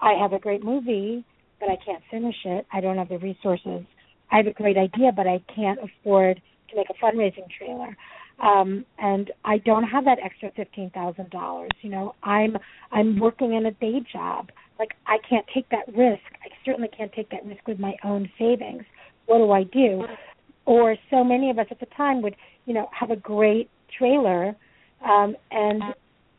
i 0.00 0.12
have 0.12 0.32
a 0.32 0.38
great 0.38 0.64
movie 0.64 1.24
but 1.60 1.68
i 1.68 1.76
can't 1.84 2.02
finish 2.10 2.36
it 2.44 2.66
i 2.72 2.80
don't 2.80 2.96
have 2.96 3.08
the 3.08 3.18
resources 3.18 3.84
i 4.30 4.36
have 4.36 4.46
a 4.46 4.52
great 4.52 4.76
idea 4.76 5.10
but 5.14 5.26
i 5.26 5.40
can't 5.54 5.78
afford 5.80 6.40
to 6.70 6.76
make 6.76 6.86
a 6.90 7.04
fundraising 7.04 7.48
trailer 7.56 7.96
um 8.40 8.84
and 8.98 9.30
i 9.44 9.58
don't 9.58 9.84
have 9.84 10.04
that 10.04 10.18
extra 10.24 10.50
fifteen 10.56 10.90
thousand 10.90 11.28
dollars 11.30 11.70
you 11.82 11.90
know 11.90 12.14
i'm 12.22 12.56
i'm 12.92 13.18
working 13.18 13.54
in 13.54 13.66
a 13.66 13.72
day 13.72 14.00
job 14.12 14.50
like 14.78 14.90
i 15.06 15.18
can't 15.28 15.46
take 15.52 15.68
that 15.70 15.86
risk 15.88 16.22
i 16.44 16.48
certainly 16.64 16.88
can't 16.96 17.12
take 17.12 17.30
that 17.30 17.44
risk 17.46 17.66
with 17.66 17.78
my 17.78 17.94
own 18.04 18.28
savings 18.38 18.84
what 19.28 19.38
do 19.38 19.52
I 19.52 19.62
do? 19.64 20.04
Or 20.64 20.96
so 21.10 21.22
many 21.22 21.50
of 21.50 21.58
us 21.58 21.66
at 21.70 21.80
the 21.80 21.86
time 21.96 22.22
would, 22.22 22.34
you 22.66 22.74
know, 22.74 22.88
have 22.98 23.10
a 23.10 23.16
great 23.16 23.70
trailer, 23.96 24.56
um, 25.04 25.36
and 25.50 25.82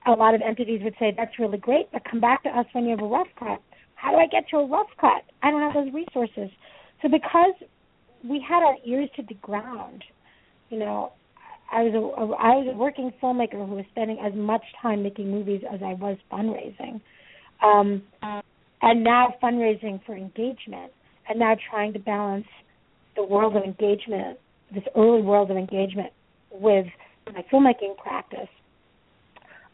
a 0.06 0.12
lot 0.12 0.36
of 0.36 0.42
entities 0.42 0.82
would 0.84 0.96
say 1.00 1.14
that's 1.16 1.40
really 1.40 1.58
great, 1.58 1.92
but 1.92 2.04
come 2.10 2.20
back 2.20 2.44
to 2.44 2.50
us 2.50 2.66
when 2.74 2.86
you 2.86 2.92
have 2.92 3.02
a 3.02 3.08
rough 3.08 3.28
cut. 3.38 3.62
How 3.96 4.12
do 4.12 4.18
I 4.18 4.28
get 4.28 4.48
to 4.50 4.58
a 4.58 4.68
rough 4.68 4.90
cut? 5.00 5.24
I 5.44 5.52
don't 5.52 5.62
have 5.62 5.74
those 5.74 5.94
resources. 5.94 6.50
So 7.02 7.10
because 7.10 7.54
we 8.24 8.44
had 8.48 8.64
our 8.64 8.76
ears 8.86 9.10
to 9.16 9.24
the 9.24 9.36
ground, 9.36 10.04
you 10.70 10.80
know, 10.80 11.14
I 11.72 11.84
was 11.84 11.94
a, 11.94 12.22
a 12.22 12.36
I 12.36 12.56
was 12.56 12.68
a 12.74 12.78
working 12.78 13.12
filmmaker 13.22 13.68
who 13.68 13.76
was 13.76 13.86
spending 13.92 14.20
as 14.20 14.34
much 14.34 14.64
time 14.82 15.04
making 15.04 15.30
movies 15.30 15.62
as 15.72 15.82
I 15.84 15.94
was 15.94 16.18
fundraising, 16.32 17.02
um, 17.64 18.02
and 18.82 19.04
now 19.04 19.36
fundraising 19.42 20.04
for 20.06 20.16
engagement, 20.16 20.92
and 21.28 21.40
now 21.40 21.56
trying 21.70 21.94
to 21.94 22.00
balance 22.00 22.48
the 23.16 23.24
world 23.24 23.56
of 23.56 23.64
engagement, 23.64 24.40
this 24.74 24.84
early 24.96 25.22
world 25.22 25.52
of 25.52 25.58
engagement 25.58 26.12
with 26.52 26.88
my 27.28 27.44
filmmaking 27.52 27.98
practice, 27.98 28.50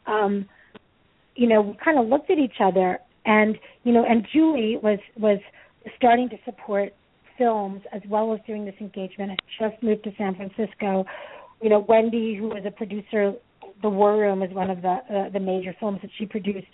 um, 0.07 0.45
you 1.35 1.47
know, 1.47 1.61
we 1.61 1.77
kind 1.83 1.97
of 1.97 2.07
looked 2.07 2.29
at 2.29 2.37
each 2.37 2.59
other, 2.59 2.99
and 3.25 3.57
you 3.83 3.93
know, 3.93 4.03
and 4.03 4.27
Julie 4.33 4.77
was 4.81 4.99
was 5.17 5.39
starting 5.97 6.29
to 6.29 6.37
support 6.43 6.93
films 7.37 7.81
as 7.91 8.01
well 8.09 8.33
as 8.33 8.39
doing 8.45 8.65
this 8.65 8.75
engagement. 8.79 9.31
I 9.31 9.69
just 9.69 9.81
moved 9.83 10.03
to 10.05 10.11
San 10.17 10.35
Francisco. 10.35 11.05
You 11.61 11.69
know, 11.69 11.85
Wendy, 11.87 12.35
who 12.35 12.49
was 12.49 12.63
a 12.65 12.71
producer, 12.71 13.33
The 13.81 13.89
War 13.89 14.17
Room 14.17 14.43
is 14.43 14.53
one 14.53 14.69
of 14.69 14.81
the 14.81 14.97
uh, 15.09 15.29
the 15.29 15.39
major 15.39 15.75
films 15.79 15.99
that 16.01 16.11
she 16.17 16.25
produced. 16.25 16.67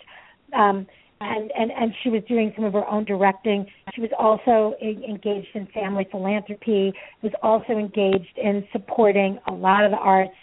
Um, 0.52 0.86
and 1.20 1.52
and 1.56 1.70
and 1.70 1.92
she 2.02 2.08
was 2.08 2.22
doing 2.28 2.52
some 2.56 2.64
of 2.64 2.72
her 2.72 2.86
own 2.86 3.04
directing. 3.04 3.66
She 3.94 4.00
was 4.00 4.10
also 4.18 4.74
engaged 4.82 5.48
in 5.54 5.66
family 5.72 6.06
philanthropy. 6.10 6.92
Was 7.22 7.32
also 7.42 7.74
engaged 7.74 8.36
in 8.36 8.66
supporting 8.72 9.38
a 9.48 9.52
lot 9.52 9.84
of 9.84 9.92
the 9.92 9.98
arts 9.98 10.34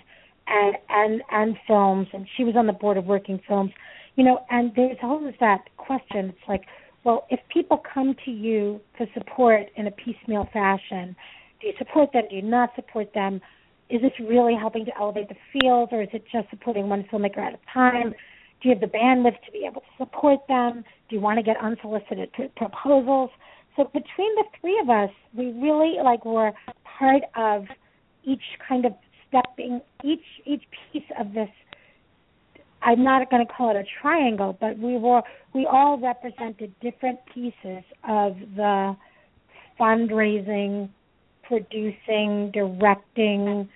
and 0.48 0.76
and 0.90 1.22
and 1.32 1.58
films. 1.68 2.08
And 2.14 2.28
she 2.38 2.44
was 2.44 2.56
on 2.56 2.68
the 2.68 2.74
board 2.74 2.98
of 2.98 3.06
Working 3.06 3.42
Films. 3.48 3.72
You 4.16 4.26
know, 4.26 4.40
and 4.50 4.72
there's 4.76 4.98
always 5.02 5.36
that 5.40 5.70
question. 5.78 6.30
It's 6.30 6.48
like, 6.48 6.64
well, 7.04 7.26
if 7.30 7.40
people 7.52 7.82
come 7.94 8.16
to 8.26 8.32
you 8.32 8.82
for 8.98 9.08
support 9.14 9.68
in 9.76 9.88
a 9.88 9.92
piecemeal 9.92 10.48
fashion, 10.52 11.16
do 11.62 11.68
you 11.68 11.74
support 11.78 12.12
them? 12.14 12.24
Do 12.30 12.36
you 12.36 12.42
not 12.42 12.72
support 12.76 13.14
them? 13.14 13.42
Is 13.90 14.02
this 14.02 14.12
really 14.20 14.56
helping 14.56 14.86
to 14.86 14.92
elevate 15.00 15.30
the 15.30 15.36
field, 15.52 15.90
or 15.92 16.02
is 16.04 16.10
it 16.14 16.24
just 16.32 16.50
supporting 16.50 16.90
one 16.90 17.06
filmmaker 17.12 17.40
at 17.40 17.54
a 17.54 17.60
time? 17.74 18.14
Do 18.62 18.70
you 18.70 18.76
have 18.76 18.82
the 18.82 18.98
bandwidth 18.98 19.42
to 19.46 19.52
be 19.52 19.66
able 19.66 19.82
to 19.82 19.88
support 19.98 20.40
them? 20.48 20.84
Do 21.10 21.16
you 21.16 21.22
want 21.22 21.38
to 21.38 21.44
get 21.44 21.58
unsolicited 21.62 22.30
proposals? 22.56 23.30
So 23.76 23.86
between 23.86 24.36
the 24.36 24.44
three 24.60 24.80
of 24.82 24.90
us, 24.90 25.10
we 25.34 25.52
really 25.54 25.96
like 26.04 26.26
were 26.26 26.52
part 26.84 27.24
of 27.36 27.66
each 28.26 28.44
kind 28.68 28.86
of 28.86 28.94
stepping 29.28 29.82
each 30.04 30.26
each 30.46 30.64
piece 30.92 31.04
of 31.20 31.34
this 31.34 31.50
I'm 32.82 33.04
not 33.04 33.30
going 33.30 33.46
to 33.46 33.52
call 33.52 33.72
it 33.72 33.76
a 33.76 33.84
triangle, 34.02 34.58
but 34.60 34.78
we 34.80 34.98
were 34.98 35.22
we 35.54 35.66
all 35.66 35.98
represented 35.98 36.74
different 36.80 37.20
pieces 37.34 37.84
of 38.08 38.38
the 38.56 38.96
fundraising, 39.80 40.90
producing, 41.44 42.52
directing 42.52 43.70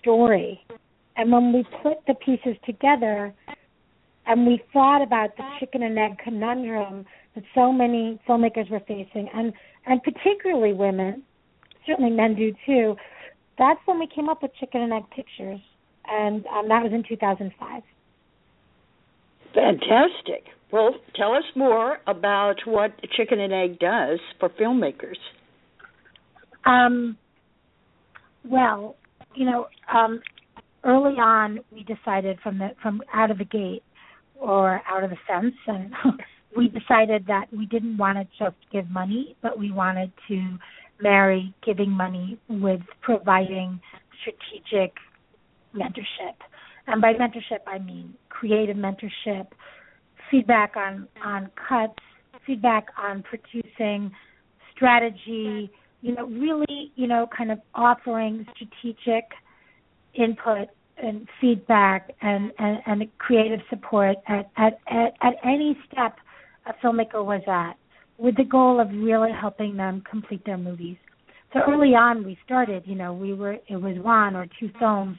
story. 0.00 0.64
And 1.16 1.30
when 1.30 1.52
we 1.52 1.64
put 1.82 1.98
the 2.06 2.14
pieces 2.14 2.56
together, 2.64 3.32
and 4.26 4.46
we 4.46 4.62
thought 4.72 5.02
about 5.02 5.36
the 5.36 5.44
chicken 5.58 5.82
and 5.82 5.98
egg 5.98 6.18
conundrum 6.22 7.04
that 7.34 7.44
so 7.54 7.72
many 7.72 8.20
filmmakers 8.28 8.70
were 8.70 8.80
facing, 8.80 9.28
and 9.34 9.52
and 9.86 10.02
particularly 10.02 10.72
women, 10.72 11.22
certainly 11.86 12.10
men 12.10 12.34
do 12.34 12.54
too. 12.66 12.96
That's 13.58 13.80
when 13.86 13.98
we 13.98 14.06
came 14.06 14.28
up 14.28 14.42
with 14.42 14.54
Chicken 14.58 14.82
and 14.82 14.92
Egg 14.92 15.04
Pictures, 15.10 15.60
and 16.08 16.46
um, 16.46 16.68
that 16.68 16.82
was 16.82 16.92
in 16.92 17.02
2005. 17.08 17.82
Fantastic. 19.54 20.44
Well, 20.72 20.94
tell 21.14 21.32
us 21.34 21.44
more 21.54 21.98
about 22.06 22.56
what 22.64 22.92
Chicken 23.16 23.40
and 23.40 23.52
Egg 23.52 23.78
does 23.78 24.18
for 24.40 24.48
filmmakers. 24.48 25.18
Um, 26.64 27.18
well, 28.48 28.96
you 29.34 29.44
know, 29.44 29.66
um, 29.92 30.20
early 30.84 31.14
on 31.14 31.60
we 31.70 31.84
decided 31.84 32.38
from 32.42 32.58
the 32.58 32.70
from 32.82 33.02
out 33.12 33.30
of 33.30 33.38
the 33.38 33.44
gate 33.44 33.82
or 34.40 34.80
out 34.88 35.04
of 35.04 35.10
the 35.10 35.16
fence 35.26 35.54
and 35.66 35.92
we 36.56 36.68
decided 36.68 37.26
that 37.26 37.46
we 37.56 37.66
didn't 37.66 37.96
want 37.96 38.18
to 38.18 38.24
just 38.36 38.56
give 38.72 38.88
money 38.90 39.36
but 39.42 39.58
we 39.58 39.70
wanted 39.70 40.10
to 40.28 40.58
marry 41.00 41.54
giving 41.64 41.90
money 41.90 42.38
with 42.48 42.80
providing 43.00 43.80
strategic 44.20 44.94
mentorship. 45.74 46.34
And 46.86 47.00
by 47.00 47.14
mentorship, 47.14 47.60
I 47.66 47.78
mean 47.78 48.14
creative 48.28 48.76
mentorship, 48.76 49.48
feedback 50.30 50.76
on 50.76 51.08
on 51.24 51.50
cuts, 51.68 51.98
feedback 52.46 52.86
on 52.98 53.22
producing, 53.22 54.10
strategy. 54.74 55.70
You 56.00 56.16
know, 56.16 56.26
really, 56.26 56.90
you 56.96 57.06
know, 57.06 57.28
kind 57.36 57.52
of 57.52 57.60
offering 57.76 58.44
strategic 58.56 59.30
input 60.14 60.68
and 60.98 61.28
feedback 61.40 62.10
and, 62.20 62.52
and, 62.58 62.78
and 62.86 63.18
creative 63.18 63.60
support 63.70 64.16
at, 64.28 64.50
at, 64.56 64.80
at, 64.88 65.14
at 65.22 65.34
any 65.44 65.76
step 65.90 66.16
a 66.66 66.72
filmmaker 66.84 67.24
was 67.24 67.42
at 67.46 67.74
with 68.18 68.36
the 68.36 68.44
goal 68.44 68.80
of 68.80 68.88
really 68.90 69.30
helping 69.32 69.76
them 69.76 70.02
complete 70.08 70.44
their 70.44 70.58
movies. 70.58 70.96
So 71.52 71.60
early 71.68 71.94
on 71.94 72.24
we 72.24 72.38
started, 72.44 72.84
you 72.86 72.94
know, 72.94 73.12
we 73.12 73.34
were 73.34 73.54
it 73.68 73.76
was 73.76 73.96
one 73.98 74.36
or 74.36 74.46
two 74.58 74.70
films, 74.78 75.16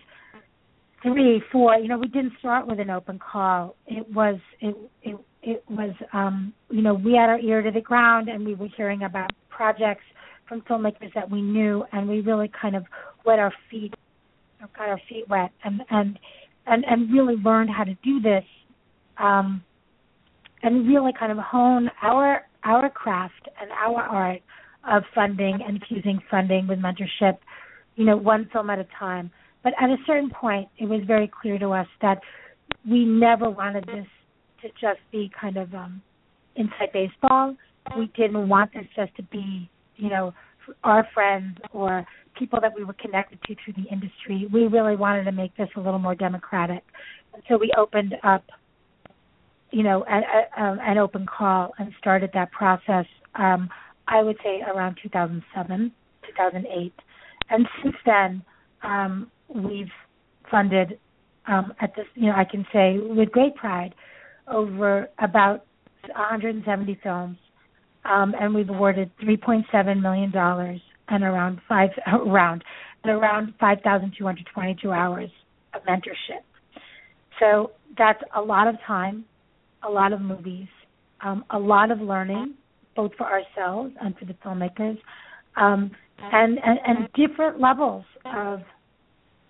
three, 1.04 1.42
four, 1.52 1.76
you 1.76 1.88
know, 1.88 1.98
we 1.98 2.08
didn't 2.08 2.34
start 2.40 2.68
with 2.68 2.80
an 2.80 2.90
open 2.90 3.20
call. 3.20 3.76
It 3.86 4.10
was 4.12 4.40
it 4.62 4.76
it 5.04 5.18
it 5.42 5.64
was 5.70 5.94
um 6.14 6.54
you 6.72 6.82
know, 6.82 6.94
we 6.94 7.14
had 7.14 7.30
our 7.30 7.40
ear 7.40 7.62
to 7.62 7.72
the 7.72 7.82
ground 7.82 8.30
and 8.30 8.46
we 8.46 8.56
were 8.56 8.70
hearing 8.76 9.04
about 9.04 9.32
projects 9.50 10.04
from 10.48 10.62
filmmakers 10.62 11.14
that 11.14 11.30
we 11.30 11.42
knew 11.42 11.84
and 11.92 12.08
we 12.10 12.22
really 12.22 12.50
kind 12.60 12.76
of 12.76 12.86
wet 13.26 13.40
our 13.40 13.54
feet 13.70 13.94
got 14.78 14.88
our 14.88 15.00
feet 15.10 15.26
wet 15.30 15.52
and 15.66 15.82
and 15.90 16.18
and 16.68 16.86
and 16.86 17.12
really 17.12 17.36
learned 17.36 17.70
how 17.70 17.84
to 17.84 17.94
do 17.96 18.22
this 18.22 18.46
um 19.18 19.62
and 20.64 20.88
really 20.88 21.12
kind 21.20 21.32
of 21.32 21.38
hone 21.38 21.90
our 22.02 22.46
our 22.64 22.90
craft 22.90 23.50
and 23.60 23.70
our 23.72 24.02
art 24.02 24.42
of 24.90 25.04
funding 25.14 25.60
and 25.66 25.78
infusing 25.82 26.20
funding 26.30 26.68
with 26.68 26.80
mentorship, 26.80 27.38
you 27.96 28.06
know, 28.06 28.18
one 28.18 28.50
film 28.52 28.70
at 28.70 28.80
a 28.80 28.88
time. 28.98 29.32
But 29.64 29.74
at 29.80 29.90
a 29.90 29.98
certain 30.06 30.30
point, 30.30 30.68
it 30.78 30.86
was 30.86 31.02
very 31.08 31.28
clear 31.42 31.58
to 31.60 31.70
us 31.70 31.88
that 32.02 32.20
we 32.90 33.06
never 33.06 33.50
wanted 33.50 33.86
this 33.86 34.06
to 34.62 34.70
just 34.80 35.00
be 35.12 35.32
kind 35.40 35.58
of 35.58 35.74
um, 35.74 36.02
inside 36.56 36.92
baseball. 36.94 37.56
We 37.98 38.12
didn't 38.16 38.48
want 38.48 38.74
this 38.74 38.86
just 38.96 39.16
to 39.18 39.24
be, 39.24 39.70
you 39.96 40.10
know, 40.10 40.34
our 40.84 41.08
friends 41.14 41.58
or 41.72 42.06
people 42.38 42.60
that 42.62 42.74
we 42.76 42.84
were 42.84 42.94
connected 42.94 43.40
to 43.44 43.56
through 43.64 43.74
the 43.84 43.90
industry. 43.90 44.48
We 44.52 44.68
really 44.68 44.96
wanted 44.96 45.26
to 45.26 45.32
make 45.32 45.56
this 45.58 45.70
a 45.76 45.80
little 45.80 46.00
more 46.00 46.16
democratic. 46.16 46.84
And 47.34 47.44
so 47.50 47.58
we 47.58 47.72
opened 47.78 48.16
up, 48.24 48.44
you 49.72 49.84
know, 49.84 50.06
a, 50.10 50.62
a, 50.62 50.78
an 50.82 50.98
open 50.98 51.26
call 51.26 51.74
and 51.78 51.92
started 52.00 52.32
that 52.34 52.52
process. 52.52 53.06
Um, 53.36 53.70
I 54.08 54.22
would 54.22 54.38
say 54.44 54.62
around 54.62 54.98
2007, 55.02 55.92
2008, 56.28 56.94
and 57.50 57.68
since 57.82 57.96
then 58.06 58.44
um, 58.84 59.32
we've 59.56 59.92
funded 60.50 61.00
um, 61.48 61.74
at 61.82 61.96
this, 61.96 62.06
you 62.16 62.28
know, 62.28 62.34
I 62.36 62.46
can 62.46 62.66
say 62.72 62.98
with 63.00 63.32
great 63.32 63.56
pride 63.56 63.94
over 64.48 65.10
about 65.20 65.66
170 66.08 67.00
films, 67.04 67.38
um, 68.06 68.34
and 68.40 68.54
we've 68.54 68.70
awarded 68.70 69.12
3.7 69.22 70.02
million 70.02 70.32
dollars 70.32 70.82
and 71.10 71.24
around 71.24 71.60
five 71.68 71.90
around 72.14 72.64
and 73.04 73.12
around 73.12 73.54
5,222 73.60 74.92
hours 74.92 75.30
of 75.74 75.82
mentorship. 75.84 76.44
So 77.40 77.72
that's 77.98 78.22
a 78.36 78.42
lot 78.42 78.68
of 78.68 78.76
time, 78.86 79.26
a 79.86 79.90
lot 79.90 80.14
of 80.14 80.22
movies, 80.22 80.68
um, 81.24 81.44
a 81.50 81.60
lot 81.60 81.92
of 81.92 82.00
learning, 82.00 82.54
both 82.96 83.12
for 83.18 83.26
ourselves 83.26 83.94
and 84.02 84.18
for 84.18 84.26
the 84.26 84.34
filmmakers, 84.36 84.98
um, 85.58 85.92
and, 86.20 86.60
and, 86.64 86.80
and 86.86 87.10
different 87.16 87.60
levels 87.60 88.06
of, 88.26 88.62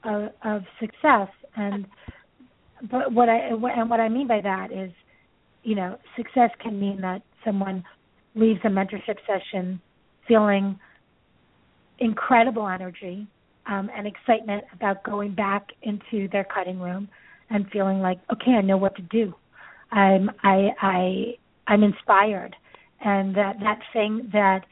of 0.03 0.29
of 0.43 0.63
success. 0.79 1.29
And 1.55 1.86
but 2.89 3.12
what 3.12 3.29
I 3.29 3.38
and 3.50 3.89
what 3.89 4.00
I 4.00 4.10
mean 4.10 4.27
by 4.27 4.42
that 4.42 4.72
is, 4.72 4.92
you 5.63 5.75
know, 5.75 5.98
success 6.16 6.50
can 6.61 6.79
mean 6.79 7.01
that 7.01 7.22
someone 7.46 7.83
leaves 8.35 8.59
a 8.63 8.68
mentorship 8.68 9.18
session 9.27 9.79
feeling 10.27 10.79
incredible 12.00 12.68
energy 12.68 13.27
um, 13.68 13.89
and 13.96 14.07
excitement 14.07 14.63
about 14.74 15.03
going 15.03 15.33
back 15.33 15.68
into 15.83 16.27
their 16.29 16.44
cutting 16.44 16.79
room 16.79 17.07
and 17.50 17.70
feeling 17.72 18.00
like, 18.00 18.20
okay, 18.31 18.51
I 18.51 18.61
know 18.61 18.77
what 18.77 18.96
to 18.96 19.01
do. 19.03 19.33
I'm 19.92 20.31
I 20.44 20.70
I 20.81 21.35
I'm 21.68 21.83
inspired 21.83 22.55
and 23.03 23.35
that 23.35 23.59
that 23.59 23.79
thing 23.92 24.29
that 24.33 24.66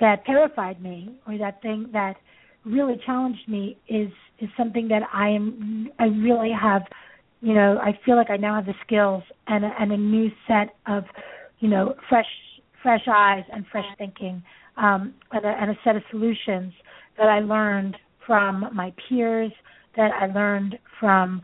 that 0.00 0.24
terrified 0.24 0.82
me 0.82 1.14
or 1.26 1.38
that 1.38 1.62
thing 1.62 1.88
that 1.92 2.16
really 2.64 3.00
challenged 3.04 3.48
me 3.48 3.76
is 3.88 4.10
is 4.38 4.48
something 4.56 4.88
that 4.88 5.02
I 5.12 5.28
am 5.28 5.88
I 5.98 6.06
really 6.06 6.50
have 6.52 6.82
you 7.40 7.54
know 7.54 7.78
I 7.78 7.98
feel 8.04 8.16
like 8.16 8.30
I 8.30 8.36
now 8.36 8.54
have 8.54 8.66
the 8.66 8.74
skills 8.84 9.22
and 9.46 9.64
a, 9.64 9.70
and 9.78 9.92
a 9.92 9.96
new 9.96 10.30
set 10.46 10.76
of 10.86 11.04
you 11.58 11.68
know 11.68 11.94
fresh 12.08 12.26
fresh 12.82 13.06
eyes 13.08 13.44
and 13.52 13.64
fresh 13.70 13.86
thinking 13.98 14.42
um, 14.76 15.14
and, 15.32 15.44
a, 15.44 15.48
and 15.48 15.70
a 15.70 15.78
set 15.84 15.96
of 15.96 16.02
solutions 16.10 16.72
that 17.18 17.28
I 17.28 17.40
learned 17.40 17.96
from 18.26 18.68
my 18.72 18.92
peers 19.08 19.52
that 19.96 20.10
I 20.12 20.26
learned 20.26 20.78
from 20.98 21.42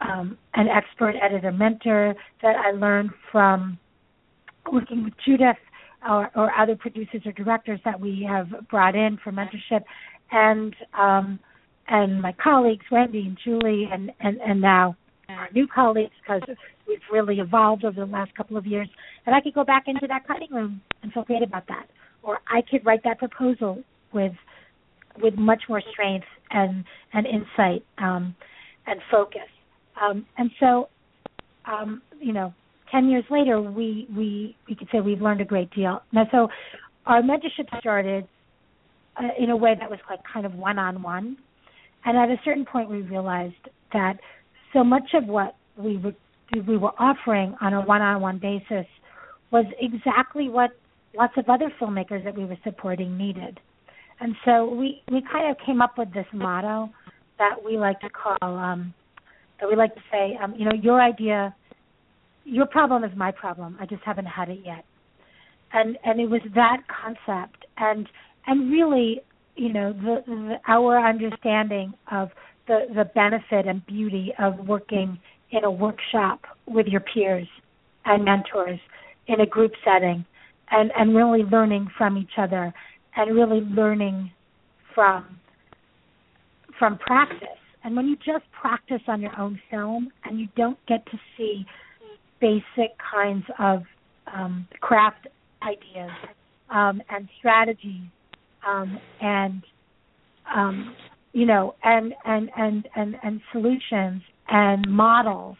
um, 0.00 0.36
an 0.54 0.66
expert 0.68 1.14
editor 1.22 1.52
mentor 1.52 2.14
that 2.42 2.56
I 2.56 2.72
learned 2.72 3.10
from 3.30 3.78
working 4.70 5.04
with 5.04 5.14
Judith 5.24 5.56
or, 6.08 6.30
or 6.34 6.50
other 6.58 6.76
producers 6.76 7.22
or 7.24 7.32
directors 7.32 7.80
that 7.84 7.98
we 7.98 8.26
have 8.28 8.48
brought 8.68 8.94
in 8.94 9.18
for 9.22 9.32
mentorship, 9.32 9.84
and 10.32 10.74
um, 10.98 11.38
and 11.88 12.20
my 12.20 12.32
colleagues 12.42 12.84
Wendy 12.90 13.20
and 13.20 13.38
Julie, 13.44 13.88
and 13.92 14.10
and 14.20 14.40
and 14.40 14.60
now 14.60 14.96
our 15.28 15.48
new 15.54 15.66
colleagues 15.66 16.12
because 16.22 16.42
we've 16.86 16.98
really 17.12 17.40
evolved 17.40 17.84
over 17.84 18.00
the 18.00 18.10
last 18.10 18.34
couple 18.36 18.56
of 18.56 18.66
years. 18.66 18.88
And 19.26 19.34
I 19.34 19.40
could 19.40 19.54
go 19.54 19.64
back 19.64 19.84
into 19.86 20.06
that 20.08 20.26
cutting 20.26 20.48
room 20.50 20.80
and 21.02 21.12
feel 21.12 21.24
great 21.24 21.42
about 21.42 21.66
that, 21.68 21.86
or 22.22 22.38
I 22.48 22.62
could 22.68 22.84
write 22.84 23.02
that 23.04 23.18
proposal 23.18 23.82
with 24.12 24.32
with 25.22 25.34
much 25.36 25.62
more 25.68 25.82
strength 25.92 26.26
and 26.50 26.84
and 27.12 27.26
insight 27.26 27.84
um, 27.98 28.34
and 28.86 29.00
focus. 29.10 29.48
Um, 30.00 30.26
and 30.36 30.50
so, 30.58 30.88
um, 31.66 32.02
you 32.20 32.32
know, 32.32 32.52
ten 32.90 33.08
years 33.08 33.24
later, 33.30 33.60
we 33.60 34.06
we 34.14 34.56
we 34.68 34.74
could 34.74 34.88
say 34.92 35.00
we've 35.00 35.22
learned 35.22 35.40
a 35.40 35.44
great 35.44 35.70
deal. 35.70 36.02
Now, 36.12 36.24
so 36.30 36.48
our 37.06 37.22
mentorship 37.22 37.78
started 37.80 38.26
uh, 39.16 39.28
in 39.38 39.50
a 39.50 39.56
way 39.56 39.74
that 39.78 39.90
was 39.90 39.98
like 40.08 40.20
kind 40.32 40.46
of 40.46 40.54
one 40.54 40.78
on 40.78 41.02
one, 41.02 41.36
and 42.04 42.16
at 42.16 42.28
a 42.28 42.40
certain 42.44 42.64
point, 42.64 42.90
we 42.90 43.02
realized 43.02 43.54
that 43.92 44.18
so 44.72 44.84
much 44.84 45.14
of 45.14 45.26
what 45.26 45.56
we 45.76 45.96
were 45.96 46.14
we 46.66 46.76
were 46.76 46.92
offering 46.98 47.54
on 47.60 47.72
a 47.72 47.80
one 47.80 48.02
on 48.02 48.20
one 48.20 48.38
basis 48.38 48.86
was 49.50 49.64
exactly 49.80 50.48
what 50.48 50.70
lots 51.16 51.32
of 51.36 51.48
other 51.48 51.72
filmmakers 51.80 52.24
that 52.24 52.36
we 52.36 52.44
were 52.44 52.58
supporting 52.64 53.16
needed. 53.16 53.58
And 54.20 54.34
so 54.44 54.66
we 54.66 55.02
we 55.10 55.22
kind 55.30 55.50
of 55.50 55.56
came 55.64 55.80
up 55.80 55.96
with 55.98 56.12
this 56.12 56.26
motto 56.32 56.90
that 57.38 57.56
we 57.64 57.78
like 57.78 58.00
to 58.00 58.08
call 58.10 58.56
um 58.58 58.94
that 59.60 59.68
we 59.68 59.76
like 59.76 59.94
to 59.94 60.00
say, 60.10 60.36
um, 60.42 60.54
you 60.56 60.64
know, 60.64 60.74
your 60.74 61.00
idea 61.00 61.54
your 62.44 62.66
problem 62.66 63.04
is 63.04 63.10
my 63.16 63.30
problem. 63.30 63.76
I 63.80 63.86
just 63.86 64.02
haven't 64.02 64.26
had 64.26 64.48
it 64.48 64.60
yet. 64.64 64.84
And 65.72 65.98
and 66.04 66.20
it 66.20 66.28
was 66.28 66.42
that 66.54 66.82
concept 66.88 67.64
and 67.78 68.08
and 68.46 68.70
really, 68.70 69.20
you 69.56 69.72
know, 69.72 69.92
the, 69.92 70.22
the 70.26 70.56
our 70.68 70.98
understanding 70.98 71.94
of 72.10 72.30
the 72.66 72.86
the 72.94 73.04
benefit 73.14 73.66
and 73.66 73.84
beauty 73.86 74.32
of 74.38 74.58
working 74.66 75.18
in 75.50 75.64
a 75.64 75.70
workshop 75.70 76.40
with 76.66 76.86
your 76.86 77.00
peers 77.00 77.46
and 78.04 78.24
mentors 78.24 78.80
in 79.26 79.40
a 79.40 79.46
group 79.46 79.72
setting 79.84 80.24
and 80.70 80.90
and 80.96 81.14
really 81.14 81.42
learning 81.44 81.88
from 81.96 82.16
each 82.16 82.38
other 82.38 82.72
and 83.16 83.34
really 83.34 83.60
learning 83.60 84.30
from 84.94 85.38
from 86.78 86.98
practice. 86.98 87.48
And 87.84 87.94
when 87.96 88.08
you 88.08 88.16
just 88.16 88.44
practice 88.58 89.02
on 89.08 89.20
your 89.20 89.38
own 89.38 89.60
film 89.70 90.10
and 90.24 90.40
you 90.40 90.48
don't 90.56 90.78
get 90.86 91.04
to 91.06 91.18
see 91.36 91.66
basic 92.40 92.96
kinds 92.98 93.44
of 93.58 93.82
um, 94.32 94.66
craft 94.80 95.26
ideas 95.62 96.10
um, 96.70 97.02
and 97.10 97.28
strategies 97.38 98.08
um, 98.66 98.98
and 99.20 99.62
um, 100.54 100.94
you 101.32 101.46
know 101.46 101.74
and, 101.82 102.14
and 102.24 102.50
and 102.56 102.88
and 102.96 103.16
and 103.22 103.40
solutions 103.52 104.22
and 104.48 104.88
models 104.88 105.56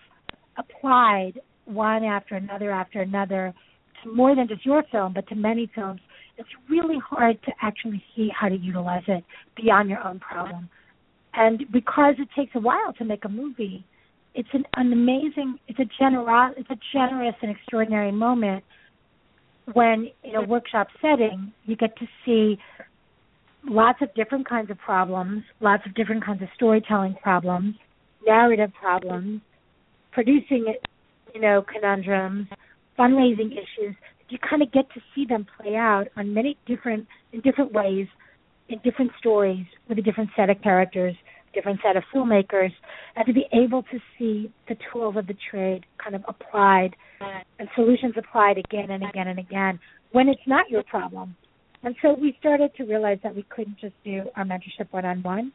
applied 0.58 1.40
one 1.64 2.04
after 2.04 2.36
another 2.36 2.70
after 2.70 3.00
another 3.00 3.54
to 4.02 4.12
more 4.12 4.34
than 4.34 4.48
just 4.48 4.64
your 4.64 4.82
film 4.90 5.12
but 5.12 5.26
to 5.28 5.34
many 5.34 5.70
films. 5.74 6.00
It's 6.36 6.48
really 6.68 6.98
hard 6.98 7.40
to 7.44 7.52
actually 7.62 8.02
see 8.16 8.28
how 8.38 8.48
to 8.48 8.56
utilize 8.56 9.04
it 9.06 9.22
beyond 9.56 9.88
your 9.88 10.04
own 10.04 10.18
problem. 10.18 10.68
And 11.32 11.62
because 11.72 12.14
it 12.18 12.28
takes 12.36 12.50
a 12.56 12.58
while 12.58 12.92
to 12.98 13.04
make 13.04 13.24
a 13.24 13.28
movie 13.28 13.84
it's 14.34 14.48
an, 14.52 14.64
an 14.74 14.92
amazing 14.92 15.58
it's 15.68 15.78
a 15.78 15.88
generous 15.98 16.54
it's 16.56 16.70
a 16.70 16.78
generous 16.92 17.34
and 17.42 17.50
extraordinary 17.50 18.12
moment 18.12 18.64
when 19.72 20.10
in 20.22 20.34
a 20.34 20.42
workshop 20.42 20.88
setting 21.00 21.52
you 21.64 21.76
get 21.76 21.96
to 21.96 22.06
see 22.24 22.58
lots 23.66 24.00
of 24.02 24.12
different 24.14 24.48
kinds 24.48 24.70
of 24.70 24.78
problems, 24.78 25.42
lots 25.60 25.82
of 25.86 25.94
different 25.94 26.24
kinds 26.24 26.42
of 26.42 26.48
storytelling 26.54 27.16
problems, 27.22 27.74
narrative 28.26 28.70
problems, 28.80 29.40
producing 30.12 30.74
you 31.34 31.40
know 31.40 31.62
conundrums, 31.62 32.46
fundraising 32.98 33.52
issues. 33.52 33.94
You 34.28 34.38
kind 34.38 34.62
of 34.62 34.72
get 34.72 34.90
to 34.94 35.00
see 35.14 35.26
them 35.26 35.46
play 35.60 35.76
out 35.76 36.06
on 36.16 36.32
many 36.34 36.56
different 36.66 37.06
in 37.32 37.40
different 37.40 37.72
ways, 37.72 38.06
in 38.68 38.78
different 38.84 39.12
stories 39.18 39.66
with 39.88 39.98
a 39.98 40.02
different 40.02 40.30
set 40.36 40.50
of 40.50 40.60
characters, 40.62 41.14
different 41.52 41.80
set 41.84 41.96
of 41.96 42.02
filmmakers, 42.14 42.72
and 43.16 43.26
to 43.26 43.32
be 43.32 43.46
able 43.52 43.82
to 43.84 43.98
see 44.18 44.50
the 44.68 44.76
tools 44.92 45.16
of 45.16 45.26
the 45.26 45.36
trade 45.50 45.84
kind 46.02 46.14
of 46.14 46.22
applied 46.28 46.96
and 47.58 47.68
solutions 47.74 48.14
applied 48.16 48.58
again 48.58 48.90
and 48.90 49.04
again 49.04 49.28
and 49.28 49.38
again 49.38 49.78
when 50.12 50.28
it's 50.28 50.42
not 50.46 50.68
your 50.70 50.82
problem. 50.84 51.36
And 51.84 51.94
so 52.00 52.14
we 52.14 52.34
started 52.40 52.74
to 52.76 52.84
realize 52.84 53.18
that 53.22 53.36
we 53.36 53.42
couldn't 53.50 53.78
just 53.78 53.94
do 54.04 54.22
our 54.36 54.44
mentorship 54.44 54.90
one 54.90 55.04
on 55.04 55.22
one. 55.22 55.52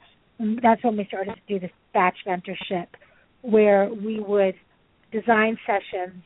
That's 0.61 0.83
when 0.83 0.95
we 0.95 1.05
started 1.05 1.33
to 1.35 1.41
do 1.47 1.59
this 1.59 1.71
batch 1.93 2.17
mentorship, 2.27 2.87
where 3.41 3.89
we 3.89 4.19
would 4.19 4.53
design 5.11 5.57
sessions 5.65 6.23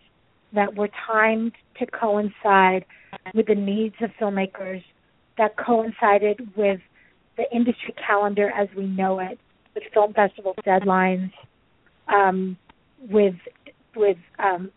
that 0.54 0.76
were 0.76 0.90
timed 1.08 1.54
to 1.80 1.86
coincide 1.88 2.86
with 3.34 3.48
the 3.48 3.56
needs 3.56 3.96
of 4.02 4.12
filmmakers, 4.20 4.84
that 5.38 5.56
coincided 5.58 6.50
with 6.56 6.80
the 7.38 7.44
industry 7.56 7.96
calendar 8.06 8.52
as 8.52 8.68
we 8.78 8.86
know 8.86 9.20
it, 9.20 9.40
with 9.74 9.84
film 9.94 10.14
festival 10.14 10.54
deadlines, 10.66 11.32
um, 12.14 12.58
with 13.10 13.36
with 13.96 14.18
um, 14.38 14.70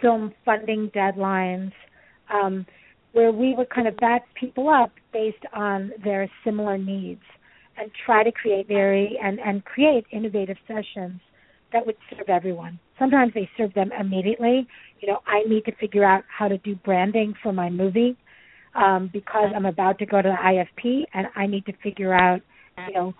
film 0.00 0.32
funding 0.44 0.90
deadlines, 0.94 1.72
um, 2.32 2.66
where 3.12 3.30
we 3.32 3.54
would 3.54 3.70
kind 3.70 3.86
of 3.86 3.96
back 3.98 4.22
people 4.34 4.68
up 4.68 4.92
based 5.12 5.44
on 5.52 5.92
their 6.02 6.30
similar 6.44 6.78
needs 6.78 7.22
and 7.76 7.90
try 8.04 8.22
to 8.22 8.32
create 8.32 8.68
very 8.68 9.18
and, 9.22 9.38
and 9.40 9.64
create 9.64 10.04
innovative 10.10 10.56
sessions 10.66 11.20
that 11.72 11.86
would 11.86 11.96
serve 12.10 12.28
everyone. 12.28 12.78
Sometimes 12.98 13.32
they 13.34 13.48
serve 13.56 13.72
them 13.74 13.90
immediately. 13.98 14.66
You 15.00 15.08
know, 15.08 15.20
I 15.26 15.42
need 15.48 15.64
to 15.64 15.72
figure 15.76 16.04
out 16.04 16.24
how 16.28 16.48
to 16.48 16.58
do 16.58 16.74
branding 16.76 17.34
for 17.42 17.52
my 17.52 17.70
movie 17.70 18.16
um, 18.74 19.10
because 19.12 19.50
I'm 19.54 19.66
about 19.66 19.98
to 19.98 20.06
go 20.06 20.20
to 20.20 20.28
the 20.28 20.84
IFP 20.84 21.04
and 21.14 21.26
I 21.34 21.46
need 21.46 21.66
to 21.66 21.72
figure 21.82 22.14
out, 22.14 22.40
you 22.88 22.94
know, 22.94 23.14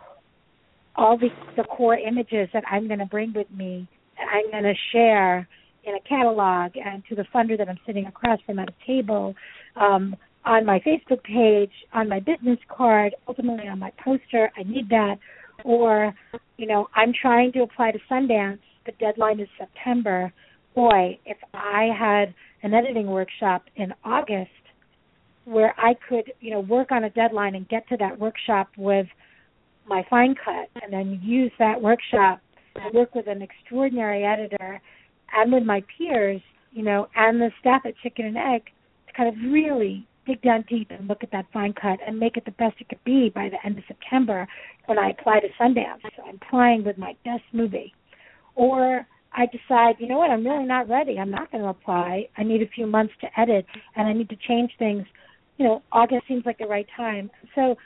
all 0.95 1.17
the 1.17 1.29
the 1.57 1.65
core 1.65 1.97
images 1.97 2.49
that 2.53 2.65
I'm 2.71 2.87
going 2.87 2.99
to 2.99 3.07
bring 3.07 3.33
with 3.35 3.51
me 3.51 3.89
that 4.19 4.27
I'm 4.31 4.51
going 4.51 4.65
to 4.65 4.75
share 4.93 5.49
in 5.85 5.95
a 5.95 6.01
catalog 6.09 6.73
and 6.77 7.03
to 7.09 7.15
the 7.15 7.25
funder 7.35 7.59
that 7.59 7.69
I'm 7.69 7.79
sitting 7.87 8.07
across 8.07 8.39
from 8.47 8.59
at 8.59 8.69
a 8.69 8.87
table, 8.87 9.35
um, 9.77 10.17
on 10.45 10.67
my 10.67 10.81
Facebook 10.81 11.23
page, 11.23 11.71
on 11.93 12.09
my 12.09 12.21
business 12.21 12.59
card, 12.69 13.15
ultimately 13.29 13.69
on 13.69 13.79
my 13.79 13.93
poster. 14.05 14.51
I 14.57 14.65
need 14.65 14.89
that. 14.89 15.17
Or, 15.65 16.13
you 16.57 16.67
know, 16.67 16.89
I'm 16.95 17.13
trying 17.21 17.53
to 17.53 17.63
apply 17.63 17.93
to 17.93 17.99
Sundance. 18.11 18.59
The 18.87 18.93
deadline 18.99 19.39
is 19.39 19.49
September. 19.59 20.33
Boy, 20.75 21.19
if 21.25 21.37
I 21.55 21.89
had 21.97 22.35
an 22.63 22.75
editing 22.75 23.07
workshop 23.07 23.63
in 23.77 23.95
August 24.05 24.51
where 25.45 25.75
I 25.79 25.95
could, 26.09 26.33
you 26.41 26.51
know, 26.51 26.61
work 26.61 26.91
on 26.91 27.05
a 27.05 27.11
deadline 27.11 27.55
and 27.55 27.69
get 27.69 27.89
to 27.89 27.97
that 27.99 28.19
workshop 28.19 28.69
with 28.77 29.07
my 29.87 30.05
fine 30.09 30.35
cut 30.35 30.69
and 30.83 30.93
then 30.93 31.21
use 31.23 31.53
that 31.59 31.81
workshop 31.81 32.41
work 32.93 33.15
with 33.15 33.27
an 33.27 33.43
extraordinary 33.43 34.25
editor 34.25 34.81
and 35.33 35.53
with 35.53 35.65
my 35.65 35.83
peers, 35.97 36.41
you 36.73 36.83
know, 36.83 37.09
and 37.17 37.41
the 37.41 37.51
staff 37.61 37.83
at 37.85 37.95
Chicken 38.03 38.27
and 38.27 38.37
Egg 38.37 38.67
to 39.07 39.13
kind 39.15 39.29
of 39.29 39.53
really 39.53 40.07
dig 40.27 40.41
down 40.43 40.65
deep 40.69 40.91
and 40.91 41.09
look 41.09 41.23
at 41.23 41.33
that 41.33 41.47
fine 41.53 41.73
cut 41.73 41.99
and 42.07 42.19
make 42.19 42.37
it 42.37 42.45
the 42.45 42.53
best 42.53 42.77
it 42.81 42.89
could 42.89 43.03
be 43.05 43.31
by 43.35 43.49
the 43.49 43.65
end 43.67 43.77
of 43.79 43.85
September 43.89 44.47
when 44.87 44.99
I 44.99 45.11
apply 45.11 45.41
to 45.41 45.49
Sundance. 45.61 46.03
So 46.17 46.23
I'm 46.27 46.39
applying 46.41 46.85
with 46.85 46.99
my 46.99 47.17
best 47.25 47.43
movie. 47.53 47.93
Or 48.55 49.07
I 49.33 49.47
decide, 49.47 49.97
you 49.99 50.09
know 50.09 50.19
what, 50.19 50.31
I'm 50.31 50.47
really 50.47 50.65
not 50.65 50.89
ready. 50.89 51.19
I'm 51.19 51.31
not 51.31 51.51
going 51.51 51.65
to 51.65 51.71
apply. 51.71 52.29
I 52.37 52.43
need 52.43 52.63
a 52.63 52.69
few 52.69 52.87
months 52.87 53.15
to 53.23 53.41
edit 53.41 53.67
and 53.97 54.07
I 54.07 54.13
need 54.13 54.29
to 54.29 54.37
change 54.49 54.71
things. 54.79 55.05
You 55.57 55.67
know, 55.67 55.83
August 55.91 56.29
seems 56.29 56.45
like 56.45 56.59
the 56.59 56.67
right 56.67 56.87
time. 56.97 57.31
So 57.55 57.77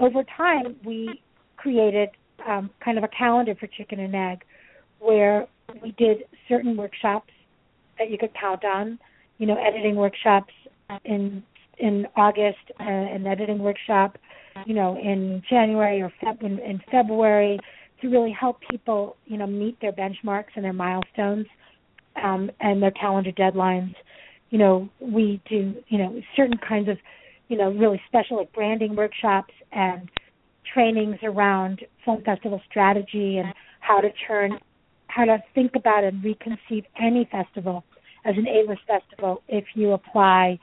over 0.00 0.24
time, 0.36 0.76
we 0.84 1.20
created 1.56 2.10
um, 2.48 2.70
kind 2.84 2.98
of 2.98 3.04
a 3.04 3.08
calendar 3.08 3.54
for 3.58 3.66
Chicken 3.66 4.00
and 4.00 4.14
Egg 4.14 4.44
where 5.00 5.46
we 5.82 5.92
did 5.92 6.24
certain 6.48 6.76
workshops 6.76 7.30
that 7.98 8.10
you 8.10 8.18
could 8.18 8.32
count 8.38 8.64
on. 8.64 8.98
You 9.38 9.46
know, 9.46 9.56
editing 9.56 9.96
workshops 9.96 10.52
in 11.04 11.42
in 11.78 12.06
August, 12.16 12.58
uh, 12.78 12.84
an 12.84 13.26
editing 13.26 13.58
workshop, 13.58 14.16
you 14.64 14.74
know, 14.74 14.96
in 14.96 15.42
January 15.48 16.00
or 16.00 16.12
Feb- 16.22 16.42
in, 16.42 16.58
in 16.60 16.80
February 16.90 17.58
to 18.00 18.08
really 18.08 18.30
help 18.30 18.60
people, 18.70 19.16
you 19.26 19.36
know, 19.36 19.46
meet 19.46 19.80
their 19.80 19.92
benchmarks 19.92 20.54
and 20.54 20.64
their 20.64 20.72
milestones 20.72 21.46
um, 22.22 22.50
and 22.60 22.82
their 22.82 22.92
calendar 22.92 23.32
deadlines. 23.32 23.94
You 24.50 24.58
know, 24.58 24.88
we 25.00 25.42
do, 25.48 25.74
you 25.88 25.98
know, 25.98 26.20
certain 26.36 26.58
kinds 26.58 26.88
of, 26.88 26.96
you 27.48 27.56
know, 27.56 27.72
really 27.72 28.00
special 28.06 28.36
like 28.36 28.52
branding 28.52 28.94
workshops 28.94 29.52
and 29.72 30.08
trainings 30.72 31.16
around 31.22 31.80
film 32.04 32.22
festival 32.22 32.60
strategy 32.70 33.38
and 33.38 33.52
how 33.80 34.00
to 34.00 34.08
turn 34.26 34.58
how 35.14 35.24
to 35.24 35.38
think 35.54 35.76
about 35.76 36.02
and 36.02 36.22
reconceive 36.24 36.84
any 37.00 37.28
festival 37.30 37.84
as 38.24 38.34
an 38.36 38.46
A-list 38.48 38.80
festival 38.86 39.42
if 39.48 39.64
you 39.74 39.92
apply, 39.92 40.58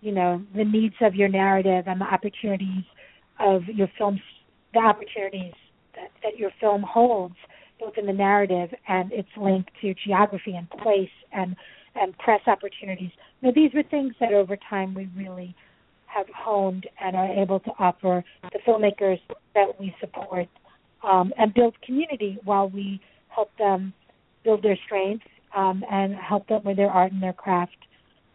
you 0.00 0.12
know, 0.12 0.42
the 0.54 0.64
needs 0.64 0.96
of 1.00 1.14
your 1.14 1.28
narrative 1.28 1.84
and 1.86 2.00
the 2.00 2.04
opportunities 2.04 2.84
of 3.40 3.62
your 3.66 3.88
film's 3.96 4.20
the 4.74 4.80
opportunities 4.80 5.54
that, 5.94 6.10
that 6.24 6.36
your 6.36 6.50
film 6.60 6.82
holds, 6.82 7.36
both 7.78 7.92
in 7.96 8.06
the 8.06 8.12
narrative 8.12 8.70
and 8.88 9.12
its 9.12 9.28
link 9.36 9.68
to 9.80 9.94
geography 10.04 10.54
and 10.54 10.68
place 10.70 11.08
and 11.32 11.56
and 11.94 12.16
press 12.18 12.40
opportunities. 12.48 13.10
Now, 13.40 13.52
these 13.54 13.70
were 13.72 13.84
things 13.84 14.14
that 14.18 14.32
over 14.32 14.56
time 14.68 14.94
we 14.94 15.08
really 15.16 15.54
have 16.06 16.26
honed 16.34 16.88
and 17.00 17.14
are 17.14 17.32
able 17.32 17.60
to 17.60 17.70
offer 17.78 18.24
the 18.52 18.58
filmmakers 18.66 19.20
that 19.54 19.78
we 19.78 19.94
support 20.00 20.48
um, 21.04 21.32
and 21.38 21.54
build 21.54 21.80
community 21.82 22.38
while 22.44 22.68
we 22.68 23.00
help 23.34 23.50
them 23.58 23.92
build 24.44 24.62
their 24.62 24.78
strengths 24.86 25.26
um, 25.56 25.82
and 25.90 26.14
help 26.14 26.46
them 26.48 26.62
with 26.64 26.76
their 26.76 26.90
art 26.90 27.12
and 27.12 27.22
their 27.22 27.32
craft 27.32 27.76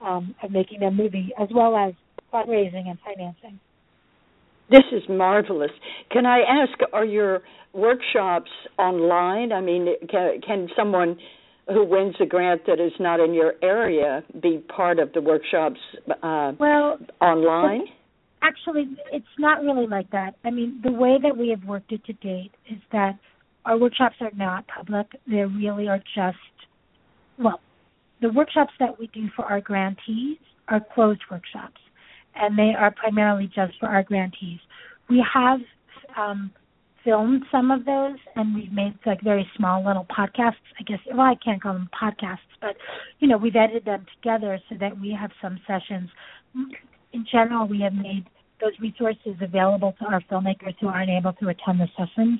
um, 0.01 0.35
of 0.43 0.51
making 0.51 0.79
their 0.79 0.91
movie, 0.91 1.31
as 1.39 1.49
well 1.53 1.75
as 1.75 1.93
fundraising 2.33 2.87
and 2.87 2.97
financing. 3.05 3.59
This 4.69 4.83
is 4.91 5.01
marvelous. 5.09 5.71
Can 6.11 6.25
I 6.25 6.41
ask, 6.41 6.77
are 6.93 7.05
your 7.05 7.41
workshops 7.73 8.51
online? 8.77 9.51
I 9.51 9.61
mean, 9.61 9.87
can, 10.09 10.41
can 10.45 10.69
someone 10.77 11.17
who 11.67 11.83
wins 11.83 12.15
a 12.21 12.25
grant 12.25 12.65
that 12.67 12.79
is 12.79 12.91
not 12.99 13.19
in 13.19 13.33
your 13.33 13.53
area 13.63 14.23
be 14.41 14.63
part 14.75 14.99
of 14.99 15.11
the 15.13 15.21
workshops 15.21 15.79
uh, 16.23 16.53
well, 16.59 16.97
online? 17.19 17.81
Actually, 18.41 18.95
it's 19.11 19.25
not 19.37 19.61
really 19.61 19.87
like 19.87 20.09
that. 20.11 20.35
I 20.45 20.51
mean, 20.51 20.79
the 20.83 20.91
way 20.91 21.17
that 21.21 21.35
we 21.35 21.49
have 21.49 21.63
worked 21.65 21.91
it 21.91 22.05
to 22.05 22.13
date 22.13 22.51
is 22.69 22.79
that 22.91 23.19
our 23.69 23.77
workshops 23.77 24.15
are 24.19 24.31
not 24.35 24.65
public. 24.67 25.05
They 25.27 25.43
really 25.43 25.87
are 25.87 26.01
just, 26.15 26.37
well, 27.37 27.61
the 28.19 28.29
workshops 28.29 28.73
that 28.79 28.99
we 28.99 29.07
do 29.13 29.27
for 29.35 29.45
our 29.45 29.61
grantees 29.61 30.37
are 30.67 30.81
closed 30.95 31.21
workshops, 31.29 31.79
and 32.35 32.57
they 32.57 32.73
are 32.75 32.89
primarily 32.89 33.45
just 33.45 33.73
for 33.79 33.87
our 33.87 34.01
grantees. 34.01 34.57
We 35.07 35.23
have 35.33 35.59
um, 36.17 36.51
filmed 37.03 37.43
some 37.51 37.69
of 37.69 37.85
those, 37.85 38.17
and 38.35 38.55
we've 38.55 38.71
made 38.71 38.95
like 39.05 39.21
very 39.21 39.47
small 39.55 39.85
little 39.85 40.05
podcasts. 40.05 40.65
I 40.79 40.83
guess 40.87 40.99
well, 41.11 41.21
I 41.21 41.35
can't 41.35 41.61
call 41.61 41.73
them 41.73 41.89
podcasts, 41.93 42.49
but 42.61 42.75
you 43.19 43.27
know, 43.27 43.37
we've 43.37 43.55
edited 43.55 43.85
them 43.85 44.03
together 44.15 44.59
so 44.67 44.77
that 44.79 44.99
we 44.99 45.15
have 45.19 45.29
some 45.43 45.59
sessions. 45.67 46.09
In 47.13 47.23
general, 47.31 47.67
we 47.67 47.81
have 47.81 47.93
made 47.93 48.25
those 48.61 48.73
resources 48.81 49.35
available 49.41 49.93
to 49.99 50.05
our 50.05 50.21
filmmakers 50.21 50.75
who 50.81 50.87
aren't 50.87 51.11
able 51.11 51.33
to 51.33 51.49
attend 51.49 51.79
the 51.79 51.87
sessions 51.95 52.39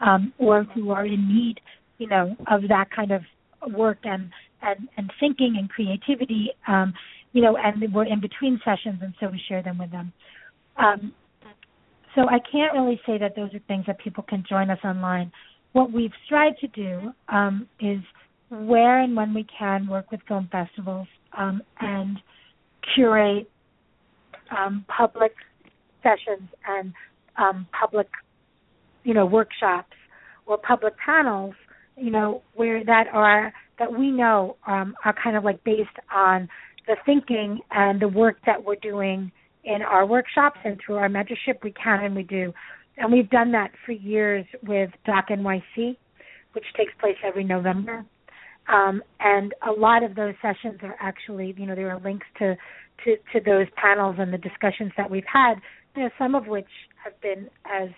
um, 0.00 0.32
or 0.38 0.64
who 0.64 0.90
are 0.90 1.06
in 1.06 1.28
need, 1.28 1.60
you 1.98 2.06
know, 2.06 2.36
of 2.50 2.62
that 2.68 2.90
kind 2.94 3.10
of 3.10 3.22
work 3.72 3.98
and 4.04 4.30
and, 4.60 4.88
and 4.96 5.12
thinking 5.20 5.54
and 5.56 5.70
creativity, 5.70 6.50
um, 6.66 6.92
you 7.32 7.40
know, 7.42 7.56
and 7.56 7.92
we're 7.94 8.06
in 8.06 8.20
between 8.20 8.60
sessions, 8.64 8.98
and 9.02 9.14
so 9.20 9.28
we 9.28 9.40
share 9.48 9.62
them 9.62 9.78
with 9.78 9.92
them. 9.92 10.12
Um, 10.76 11.12
so 12.14 12.22
I 12.28 12.38
can't 12.50 12.72
really 12.72 13.00
say 13.06 13.18
that 13.18 13.36
those 13.36 13.54
are 13.54 13.60
things 13.68 13.84
that 13.86 14.00
people 14.00 14.24
can 14.28 14.44
join 14.48 14.70
us 14.70 14.78
online. 14.82 15.30
What 15.72 15.92
we've 15.92 16.12
strived 16.26 16.58
to 16.60 16.66
do 16.68 17.12
um, 17.28 17.68
is 17.78 18.00
where 18.50 19.00
and 19.00 19.14
when 19.14 19.34
we 19.34 19.46
can 19.56 19.86
work 19.86 20.10
with 20.10 20.20
film 20.26 20.48
festivals 20.50 21.06
um, 21.36 21.62
and 21.80 22.18
curate 22.94 23.48
um, 24.56 24.84
public 24.88 25.32
sessions 26.02 26.48
and 26.66 26.92
um, 27.36 27.66
public 27.78 28.08
you 29.08 29.14
know 29.14 29.26
workshops 29.26 29.96
or 30.46 30.58
public 30.58 30.94
panels 31.04 31.54
you 31.96 32.10
know 32.10 32.42
where 32.54 32.84
that 32.84 33.06
are 33.12 33.52
that 33.78 33.92
we 33.92 34.10
know 34.10 34.56
um, 34.66 34.94
are 35.04 35.14
kind 35.22 35.36
of 35.36 35.44
like 35.44 35.62
based 35.64 35.98
on 36.14 36.48
the 36.86 36.96
thinking 37.06 37.60
and 37.70 38.00
the 38.00 38.08
work 38.08 38.36
that 38.46 38.64
we're 38.64 38.76
doing 38.76 39.30
in 39.64 39.82
our 39.82 40.06
workshops 40.06 40.58
and 40.64 40.80
through 40.84 40.96
our 40.96 41.08
mentorship, 41.08 41.62
we 41.62 41.72
can 41.72 42.02
and 42.02 42.16
we 42.16 42.22
do. 42.22 42.52
And 42.96 43.12
we've 43.12 43.28
done 43.30 43.52
that 43.52 43.70
for 43.84 43.92
years 43.92 44.44
with 44.66 44.90
Doc 45.04 45.26
NYC, 45.30 45.96
which 46.52 46.64
takes 46.76 46.92
place 46.98 47.16
every 47.24 47.44
November. 47.44 48.04
Um, 48.72 49.02
and 49.20 49.54
a 49.66 49.72
lot 49.72 50.02
of 50.02 50.14
those 50.14 50.34
sessions 50.42 50.80
are 50.82 50.96
actually, 51.00 51.54
you 51.56 51.66
know, 51.66 51.74
there 51.74 51.90
are 51.90 52.00
links 52.00 52.26
to, 52.38 52.56
to, 53.04 53.16
to 53.32 53.44
those 53.44 53.66
panels 53.76 54.16
and 54.18 54.32
the 54.32 54.38
discussions 54.38 54.92
that 54.96 55.10
we've 55.10 55.28
had, 55.30 55.54
you 55.94 56.04
know, 56.04 56.10
some 56.18 56.34
of 56.34 56.46
which 56.46 56.66
have 57.04 57.18
been 57.20 57.48
as, 57.66 57.90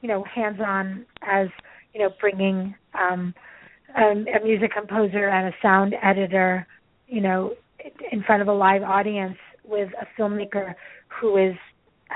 you 0.00 0.08
know, 0.08 0.24
hands-on 0.24 1.04
as, 1.22 1.48
you 1.94 2.00
know, 2.00 2.10
bringing 2.20 2.74
um, 2.94 3.34
um, 3.96 4.26
a 4.28 4.44
music 4.44 4.72
composer 4.72 5.28
and 5.28 5.48
a 5.48 5.56
sound 5.60 5.94
editor, 6.02 6.66
you 7.06 7.20
know, 7.20 7.54
in 8.12 8.22
front 8.22 8.42
of 8.42 8.48
a 8.48 8.52
live 8.52 8.82
audience 8.82 9.36
with 9.64 9.90
a 10.00 10.20
filmmaker 10.20 10.74
who 11.08 11.36
is 11.36 11.54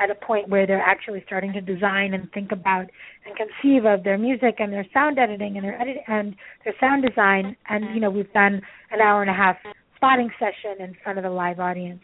at 0.00 0.10
a 0.10 0.14
point 0.14 0.48
where 0.48 0.66
they're 0.66 0.80
actually 0.80 1.22
starting 1.26 1.52
to 1.52 1.60
design 1.60 2.14
and 2.14 2.30
think 2.32 2.50
about 2.50 2.86
and 3.26 3.36
conceive 3.36 3.84
of 3.84 4.02
their 4.04 4.16
music 4.16 4.56
and 4.58 4.72
their 4.72 4.86
sound 4.92 5.18
editing 5.18 5.56
and 5.56 5.64
their 5.64 5.80
edit 5.80 5.98
and 6.08 6.34
their 6.64 6.74
sound 6.80 7.04
design. 7.06 7.56
And 7.68 7.94
you 7.94 8.00
know 8.00 8.10
we've 8.10 8.32
done 8.32 8.62
an 8.90 9.00
hour 9.00 9.20
and 9.20 9.30
a 9.30 9.34
half 9.34 9.56
spotting 9.96 10.30
session 10.38 10.82
in 10.82 10.96
front 11.02 11.18
of 11.18 11.24
a 11.24 11.30
live 11.30 11.60
audience. 11.60 12.00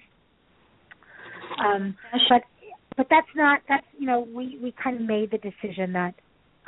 Um 1.65 1.97
but 2.29 2.43
but 2.99 3.07
that's 3.09 3.29
not 3.35 3.61
that's 3.69 3.87
you 3.99 4.07
know 4.07 4.27
we 4.35 4.59
we 4.63 4.75
kind 4.83 4.97
of 4.97 5.03
made 5.03 5.31
the 5.31 5.39
decision 5.39 5.95
that 5.95 6.15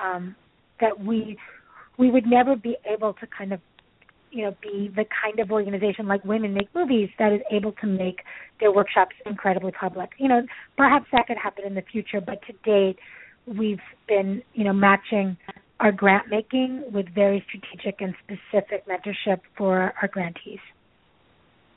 um 0.02 0.34
that 0.80 0.98
we 1.04 1.36
we 1.98 2.10
would 2.10 2.24
never 2.26 2.56
be 2.56 2.76
able 2.90 3.12
to 3.14 3.26
kind 3.36 3.52
of 3.52 3.60
you 4.30 4.44
know 4.44 4.56
be 4.62 4.90
the 4.94 5.04
kind 5.22 5.40
of 5.40 5.50
organization 5.50 6.06
like 6.06 6.24
women 6.24 6.54
make 6.54 6.68
movies 6.74 7.10
that 7.18 7.32
is 7.32 7.40
able 7.50 7.72
to 7.72 7.86
make 7.86 8.20
their 8.60 8.72
workshops 8.72 9.16
incredibly 9.26 9.72
public. 9.72 10.10
You 10.18 10.28
know 10.28 10.42
perhaps 10.78 11.06
that 11.12 11.26
could 11.26 11.36
happen 11.36 11.64
in 11.66 11.74
the 11.74 11.82
future 11.92 12.20
but 12.24 12.38
to 12.46 12.54
date 12.64 12.96
we've 13.46 13.82
been 14.08 14.42
you 14.54 14.64
know 14.64 14.72
matching 14.72 15.36
our 15.80 15.90
grant 15.90 16.28
making 16.30 16.84
with 16.92 17.06
very 17.12 17.44
strategic 17.48 18.00
and 18.00 18.14
specific 18.22 18.84
mentorship 18.86 19.40
for 19.58 19.92
our 20.00 20.08
grantees 20.08 20.60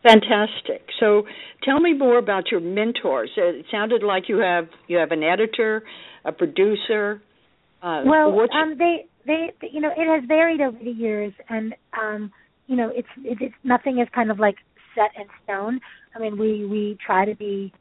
fantastic. 0.03 0.87
So 0.99 1.23
tell 1.63 1.79
me 1.79 1.93
more 1.93 2.17
about 2.17 2.51
your 2.51 2.59
mentors. 2.59 3.31
It 3.37 3.65
sounded 3.71 4.03
like 4.03 4.29
you 4.29 4.37
have 4.37 4.67
you 4.87 4.97
have 4.97 5.11
an 5.11 5.23
editor 5.23 5.83
a 6.25 6.31
producer 6.31 7.21
uh, 7.81 8.03
well 8.05 8.29
um, 8.53 8.75
they 8.77 9.05
they 9.25 9.51
you 9.71 9.81
know 9.81 9.89
it 9.95 10.07
has 10.07 10.27
varied 10.27 10.61
over 10.61 10.77
the 10.81 10.91
years 10.91 11.33
and 11.49 11.75
um 11.99 12.31
you 12.67 12.75
know 12.75 12.89
it's 12.93 13.07
it's 13.23 13.55
nothing 13.63 13.99
is 13.99 14.07
kind 14.13 14.31
of 14.31 14.39
like 14.39 14.55
set 14.95 15.11
in 15.19 15.27
stone. 15.43 15.79
I 16.15 16.19
mean 16.19 16.37
we 16.37 16.65
we 16.65 16.97
try 17.05 17.25
to 17.25 17.35
be 17.35 17.73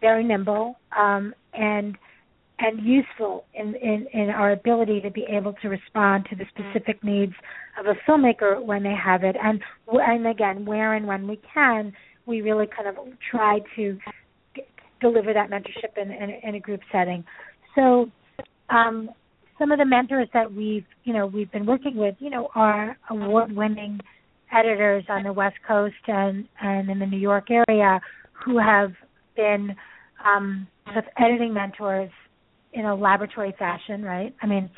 very 0.00 0.22
nimble 0.22 0.76
um 0.96 1.34
and 1.54 1.96
and 2.60 2.84
useful 2.84 3.44
in, 3.54 3.74
in 3.76 4.06
in 4.12 4.30
our 4.30 4.52
ability 4.52 5.00
to 5.00 5.10
be 5.10 5.24
able 5.28 5.52
to 5.54 5.68
respond 5.68 6.26
to 6.30 6.36
the 6.36 6.44
specific 6.48 7.02
needs 7.04 7.32
of 7.78 7.86
a 7.86 7.94
filmmaker 8.10 8.62
when 8.62 8.82
they 8.82 8.94
have 8.94 9.24
it. 9.24 9.36
And 9.42 9.60
and 9.88 10.26
again 10.26 10.64
where 10.64 10.94
and 10.94 11.06
when 11.06 11.28
we 11.28 11.40
can 11.52 11.92
we 12.26 12.42
really 12.42 12.66
kind 12.66 12.88
of 12.88 12.96
try 13.30 13.60
to 13.76 13.98
deliver 15.00 15.32
that 15.32 15.50
mentorship 15.50 15.96
in, 15.96 16.10
in, 16.10 16.30
in 16.42 16.54
a 16.56 16.60
group 16.60 16.80
setting. 16.92 17.24
So 17.74 18.10
um 18.70 19.10
some 19.58 19.72
of 19.72 19.78
the 19.78 19.86
mentors 19.86 20.28
that 20.34 20.52
we've 20.52 20.86
you 21.04 21.12
know 21.12 21.26
we've 21.26 21.50
been 21.52 21.66
working 21.66 21.96
with 21.96 22.16
you 22.18 22.30
know 22.30 22.48
are 22.54 22.96
award 23.10 23.54
winning 23.54 24.00
editors 24.52 25.04
on 25.08 25.24
the 25.24 25.32
west 25.32 25.56
coast 25.66 25.94
and 26.06 26.46
and 26.60 26.88
in 26.90 26.98
the 26.98 27.06
new 27.06 27.18
york 27.18 27.48
area 27.50 28.00
who 28.44 28.58
have 28.58 28.92
been 29.36 29.74
um 30.24 30.66
sort 30.86 30.98
of 30.98 31.04
editing 31.18 31.52
mentors 31.52 32.10
in 32.72 32.84
a 32.84 32.94
laboratory 32.94 33.54
fashion 33.58 34.02
right 34.02 34.34
i 34.42 34.46
mean 34.46 34.70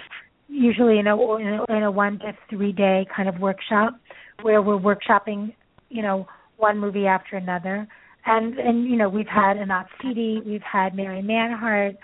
usually 0.48 0.98
in 0.98 1.06
a 1.06 1.36
in 1.68 1.82
a, 1.82 1.90
one 1.90 2.18
to 2.18 2.32
three 2.48 2.72
day 2.72 3.06
kind 3.14 3.28
of 3.28 3.38
workshop 3.38 3.98
where 4.42 4.62
we're 4.62 4.78
workshopping 4.78 5.52
you 5.88 6.02
know 6.02 6.26
one 6.56 6.78
movie 6.78 7.06
after 7.06 7.36
another 7.36 7.86
and 8.26 8.58
and 8.58 8.84
you 8.84 8.96
know 8.96 9.08
we've 9.08 9.26
had 9.26 9.56
Enat 9.56 9.86
Sidi, 10.02 10.42
we've 10.44 10.62
had 10.62 10.94
Mary 10.94 11.22
Manhardt, 11.22 11.96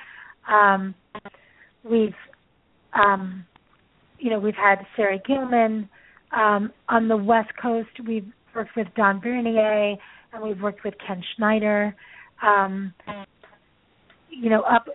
um, 0.49 0.94
we've 1.85 2.14
um, 2.96 3.44
you 4.18 4.31
know, 4.31 4.38
we've 4.38 4.55
had 4.55 4.87
Sarah 4.96 5.18
Gilman. 5.27 5.88
Um, 6.33 6.72
on 6.88 7.09
the 7.09 7.16
West 7.16 7.51
Coast, 7.61 7.88
we've 8.07 8.27
worked 8.55 8.77
with 8.77 8.88
Don 8.96 9.20
Bernier, 9.20 9.96
and 10.33 10.42
we've 10.42 10.61
worked 10.61 10.85
with 10.85 10.94
Ken 11.07 11.22
Schneider. 11.37 11.94
Um, 12.42 12.92
you 14.29 14.51
know, 14.51 14.62
up 14.62 14.87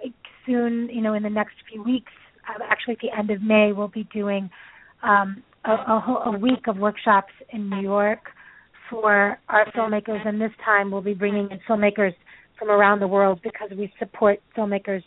soon, 0.45 0.89
you 0.89 1.01
know, 1.01 1.13
in 1.13 1.23
the 1.23 1.29
next 1.29 1.55
few 1.71 1.83
weeks, 1.83 2.11
uh, 2.49 2.63
actually 2.69 2.93
at 2.93 2.99
the 3.01 3.17
end 3.17 3.29
of 3.29 3.41
May, 3.41 3.71
we'll 3.71 3.87
be 3.87 4.07
doing 4.13 4.49
um, 5.03 5.43
a, 5.65 5.71
a, 5.71 6.23
a 6.27 6.37
week 6.37 6.67
of 6.67 6.77
workshops 6.77 7.33
in 7.51 7.69
New 7.69 7.81
York 7.81 8.29
for 8.89 9.37
our 9.49 9.65
filmmakers, 9.71 10.25
and 10.27 10.39
this 10.39 10.51
time 10.63 10.91
we'll 10.91 11.01
be 11.01 11.13
bringing 11.13 11.49
in 11.49 11.59
filmmakers 11.67 12.13
from 12.59 12.69
around 12.69 12.99
the 12.99 13.07
world 13.07 13.39
because 13.43 13.69
we 13.75 13.91
support 13.97 14.39
filmmakers 14.55 15.03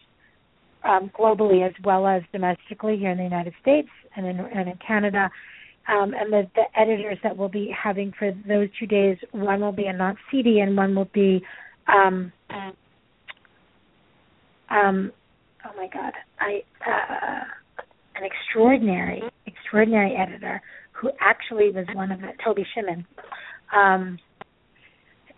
um, 0.84 1.10
globally 1.18 1.66
as 1.66 1.72
well 1.84 2.06
as 2.06 2.22
domestically 2.32 2.96
here 2.96 3.10
in 3.10 3.18
the 3.18 3.24
United 3.24 3.54
States 3.60 3.88
and 4.16 4.26
in, 4.26 4.40
and 4.40 4.68
in 4.68 4.78
Canada. 4.86 5.30
Um, 5.86 6.14
and 6.18 6.32
the, 6.32 6.48
the 6.54 6.64
editors 6.78 7.18
that 7.22 7.36
we'll 7.36 7.48
be 7.50 7.74
having 7.76 8.12
for 8.18 8.32
those 8.48 8.68
two 8.78 8.86
days, 8.86 9.18
one 9.32 9.60
will 9.60 9.72
be 9.72 9.84
Enat 9.84 10.16
Sidi 10.30 10.60
and 10.60 10.76
one 10.76 10.94
will 10.94 11.10
be, 11.12 11.42
um, 11.86 12.32
um, 14.70 15.12
oh 15.66 15.77
my 15.77 15.88
God, 15.92 16.12
I 16.40 16.62
uh, 16.87 17.44
an 18.16 18.22
extraordinary, 18.24 19.22
extraordinary 19.46 20.16
editor 20.16 20.61
who 20.92 21.11
actually 21.20 21.70
was 21.70 21.87
one 21.94 22.12
of 22.12 22.20
the 22.20 22.31
Toby 22.44 22.64
Shimin. 22.77 23.05
Um, 23.77 24.18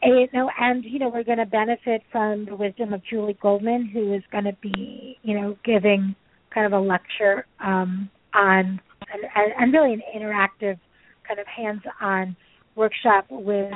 you 0.02 0.28
know, 0.32 0.50
and 0.60 0.84
you 0.84 0.98
know, 0.98 1.08
we're 1.08 1.24
going 1.24 1.38
to 1.38 1.46
benefit 1.46 2.02
from 2.12 2.44
the 2.44 2.54
wisdom 2.54 2.92
of 2.92 3.02
Julie 3.08 3.38
Goldman, 3.40 3.88
who 3.92 4.14
is 4.14 4.22
going 4.30 4.44
to 4.44 4.56
be, 4.60 5.18
you 5.22 5.38
know, 5.38 5.56
giving 5.64 6.14
kind 6.52 6.66
of 6.66 6.72
a 6.72 6.84
lecture 6.84 7.46
um, 7.64 8.10
on 8.34 8.80
and, 9.12 9.52
and 9.58 9.72
really 9.72 9.94
an 9.94 10.02
interactive, 10.14 10.78
kind 11.26 11.40
of 11.40 11.46
hands-on 11.46 12.36
workshop 12.74 13.26
with 13.30 13.72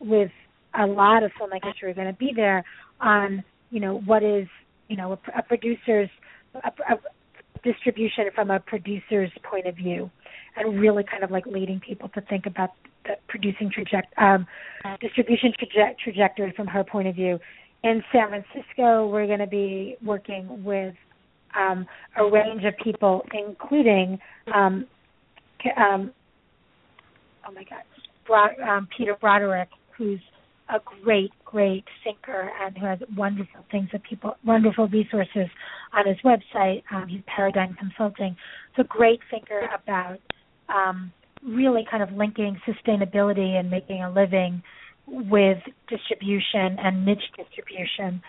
with 0.00 0.30
a 0.78 0.86
lot 0.86 1.22
of 1.22 1.30
filmmakers 1.40 1.74
who 1.80 1.88
are 1.88 1.94
going 1.94 2.08
to 2.08 2.18
be 2.18 2.32
there 2.34 2.64
on, 3.00 3.44
you 3.70 3.80
know, 3.80 4.00
what 4.06 4.22
is, 4.22 4.48
you 4.88 4.96
know, 4.96 5.12
a, 5.12 5.38
a 5.38 5.42
producer's 5.42 6.10
a, 6.54 6.68
a 6.92 6.98
distribution 7.62 8.26
from 8.34 8.50
a 8.50 8.60
producer's 8.60 9.30
point 9.42 9.66
of 9.66 9.76
view, 9.76 10.10
and 10.56 10.78
really 10.78 11.04
kind 11.04 11.24
of 11.24 11.30
like 11.30 11.46
leading 11.46 11.80
people 11.80 12.08
to 12.10 12.20
think 12.22 12.46
about 12.46 12.70
the 13.04 13.14
producing 13.28 13.70
traject- 13.70 14.16
um, 14.18 14.46
distribution 15.00 15.52
traje- 15.60 15.96
trajectory 16.02 16.52
from 16.56 16.66
her 16.66 16.84
point 16.84 17.08
of 17.08 17.14
view. 17.14 17.38
In 17.82 18.02
San 18.12 18.28
Francisco, 18.28 19.06
we're 19.08 19.26
going 19.26 19.40
to 19.40 19.46
be 19.46 19.96
working 20.04 20.64
with 20.64 20.94
um, 21.58 21.86
a 22.16 22.24
range 22.24 22.64
of 22.64 22.74
people, 22.82 23.22
including 23.32 24.18
um, 24.54 24.86
um, 25.76 26.12
oh 27.46 27.52
my 27.52 27.64
God, 27.64 27.82
Bro- 28.26 28.66
um, 28.66 28.88
Peter 28.96 29.16
Broderick, 29.20 29.68
who's 29.96 30.20
a 30.68 30.80
great, 31.02 31.30
great 31.44 31.84
thinker 32.02 32.50
and 32.60 32.76
who 32.76 32.86
has 32.86 32.98
wonderful 33.16 33.64
things 33.70 33.88
that 33.92 34.02
people, 34.02 34.36
wonderful 34.44 34.88
resources 34.88 35.48
on 35.92 36.06
his 36.06 36.16
website. 36.24 36.82
Um, 36.90 37.06
he's 37.08 37.20
Paradigm 37.26 37.76
Consulting. 37.78 38.36
So 38.76 38.82
great 38.82 39.20
thinker 39.30 39.68
about 39.74 40.18
um, 40.68 41.12
really 41.46 41.84
kind 41.90 42.02
of 42.02 42.12
linking 42.12 42.58
sustainability 42.66 43.58
and 43.58 43.70
making 43.70 44.02
a 44.02 44.10
living 44.10 44.62
with 45.06 45.58
distribution 45.88 46.78
and 46.82 47.04
niche 47.04 47.18
distribution. 47.36 48.22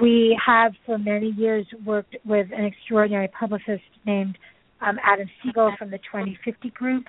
We 0.00 0.38
have 0.44 0.72
for 0.84 0.98
many 0.98 1.30
years 1.30 1.66
worked 1.84 2.16
with 2.24 2.48
an 2.52 2.64
extraordinary 2.64 3.28
publicist 3.28 3.84
named 4.04 4.36
um, 4.80 4.98
Adam 5.04 5.28
Segal 5.44 5.76
from 5.76 5.90
the 5.90 5.98
2050 5.98 6.70
Group 6.70 7.04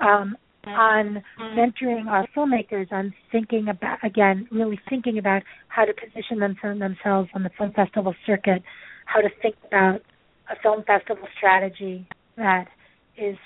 um, 0.00 0.36
on 0.66 1.22
mentoring 1.40 2.06
our 2.06 2.26
filmmakers 2.36 2.90
on 2.92 3.12
thinking 3.30 3.68
about, 3.68 3.98
again, 4.04 4.46
really 4.50 4.78
thinking 4.88 5.18
about 5.18 5.42
how 5.68 5.84
to 5.84 5.92
position 5.92 6.38
them, 6.38 6.56
themselves 6.62 7.28
on 7.34 7.42
the 7.42 7.50
film 7.58 7.72
festival 7.72 8.14
circuit, 8.26 8.62
how 9.06 9.20
to 9.20 9.28
think 9.40 9.56
about 9.66 10.02
a 10.50 10.56
film 10.62 10.84
festival 10.84 11.26
strategy 11.36 12.06
that 12.36 12.66
is 13.16 13.36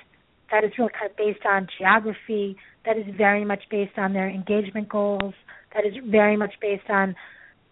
that 0.51 0.63
is 0.63 0.71
really 0.79 0.93
kind 0.93 1.11
of 1.11 1.17
based 1.17 1.45
on 1.45 1.67
geography, 1.77 2.57
that 2.85 2.97
is 2.97 3.05
very 3.17 3.45
much 3.45 3.65
based 3.69 3.99
on 3.99 4.13
their 4.13 4.29
engagement 4.29 4.89
goals, 4.89 5.35
that 5.75 5.85
is 5.85 5.95
very 6.09 6.37
much 6.37 6.55
based 6.61 6.89
on 6.89 7.17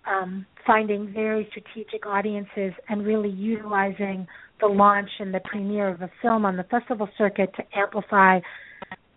um, 0.07 0.44
finding 0.66 1.12
very 1.12 1.48
strategic 1.50 2.04
audiences 2.04 2.72
and 2.88 3.07
really 3.07 3.30
utilizing 3.30 4.26
the 4.61 4.66
launch 4.66 5.11
and 5.20 5.33
the 5.33 5.40
premiere 5.44 5.88
of 5.88 6.02
a 6.02 6.11
film 6.20 6.44
on 6.44 6.57
the 6.57 6.64
festival 6.64 7.09
circuit 7.16 7.50
to 7.57 7.62
amplify 7.78 8.40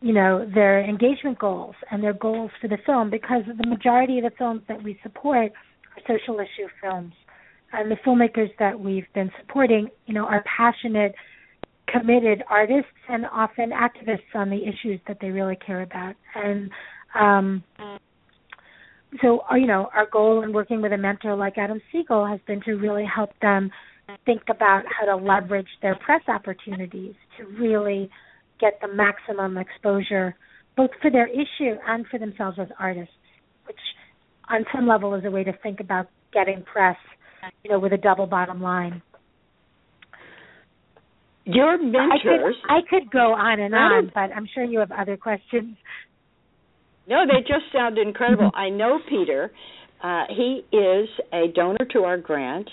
you 0.01 0.13
know 0.13 0.49
their 0.53 0.83
engagement 0.83 1.39
goals 1.39 1.75
and 1.91 2.03
their 2.03 2.13
goals 2.13 2.51
for 2.61 2.67
the 2.67 2.77
film 2.85 3.09
because 3.09 3.43
the 3.45 3.67
majority 3.67 4.19
of 4.19 4.23
the 4.23 4.31
films 4.37 4.61
that 4.67 4.81
we 4.81 4.99
support 5.03 5.51
are 5.95 6.17
social 6.17 6.39
issue 6.39 6.67
films. 6.81 7.13
And 7.73 7.91
the 7.91 7.97
filmmakers 8.05 8.49
that 8.59 8.79
we've 8.79 9.07
been 9.13 9.29
supporting, 9.41 9.89
you 10.05 10.13
know, 10.13 10.25
are 10.25 10.41
passionate, 10.57 11.13
committed 11.87 12.43
artists 12.49 12.91
and 13.09 13.25
often 13.25 13.71
activists 13.71 14.33
on 14.33 14.49
the 14.49 14.63
issues 14.63 15.01
that 15.07 15.17
they 15.19 15.31
really 15.31 15.57
care 15.57 15.81
about. 15.81 16.15
And 16.33 16.69
um, 17.13 17.63
so, 19.21 19.41
uh, 19.51 19.55
you 19.55 19.67
know, 19.67 19.89
our 19.93 20.07
goal 20.09 20.43
in 20.43 20.53
working 20.53 20.81
with 20.81 20.93
a 20.93 20.97
mentor 20.97 21.35
like 21.35 21.57
Adam 21.57 21.81
Segal 21.93 22.29
has 22.29 22.39
been 22.47 22.61
to 22.61 22.75
really 22.75 23.05
help 23.05 23.31
them 23.41 23.69
think 24.25 24.43
about 24.49 24.83
how 24.87 25.05
to 25.05 25.15
leverage 25.15 25.67
their 25.81 25.95
press 25.95 26.21
opportunities 26.29 27.15
to 27.37 27.45
really 27.59 28.09
get 28.59 28.79
the 28.81 28.87
maximum 28.87 29.57
exposure, 29.57 30.35
both 30.75 30.91
for 31.01 31.11
their 31.11 31.27
issue 31.27 31.75
and 31.87 32.05
for 32.07 32.19
themselves 32.19 32.57
as 32.59 32.67
artists, 32.79 33.13
which 33.65 33.77
on 34.49 34.65
some 34.73 34.87
level 34.87 35.13
is 35.15 35.23
a 35.25 35.31
way 35.31 35.43
to 35.43 35.53
think 35.63 35.79
about 35.79 36.07
getting 36.33 36.63
press, 36.63 36.97
you 37.63 37.71
know, 37.71 37.79
with 37.79 37.93
a 37.93 37.97
double 37.97 38.25
bottom 38.25 38.61
line. 38.61 39.01
Your 41.45 41.81
mentors. 41.81 42.55
I 42.67 42.81
could, 42.89 42.99
I 42.99 42.99
could 43.01 43.11
go 43.11 43.33
on 43.33 43.59
and 43.59 43.73
on, 43.73 44.11
but 44.13 44.35
I'm 44.35 44.47
sure 44.53 44.65
you 44.65 44.79
have 44.79 44.91
other 44.91 45.15
questions. 45.15 45.77
No, 47.07 47.23
they 47.25 47.39
just 47.41 47.71
sound 47.73 47.97
incredible. 47.97 48.51
I 48.53 48.69
know 48.69 48.99
Peter. 49.09 49.51
Uh, 50.03 50.25
he 50.29 50.63
is 50.75 51.07
a 51.31 51.47
donor 51.55 51.85
to 51.93 51.99
our 51.99 52.17
grant. 52.17 52.69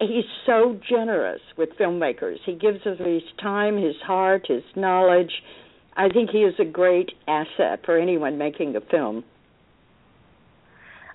He's 0.00 0.24
so 0.46 0.80
generous 0.88 1.40
with 1.58 1.70
filmmakers. 1.78 2.36
He 2.46 2.54
gives 2.54 2.78
us 2.86 2.98
his 2.98 3.22
time, 3.40 3.76
his 3.76 3.96
heart, 4.02 4.46
his 4.48 4.62
knowledge. 4.74 5.30
I 5.94 6.08
think 6.08 6.30
he 6.30 6.38
is 6.38 6.54
a 6.58 6.64
great 6.64 7.10
asset 7.28 7.80
for 7.84 7.98
anyone 7.98 8.38
making 8.38 8.76
a 8.76 8.80
film. 8.80 9.24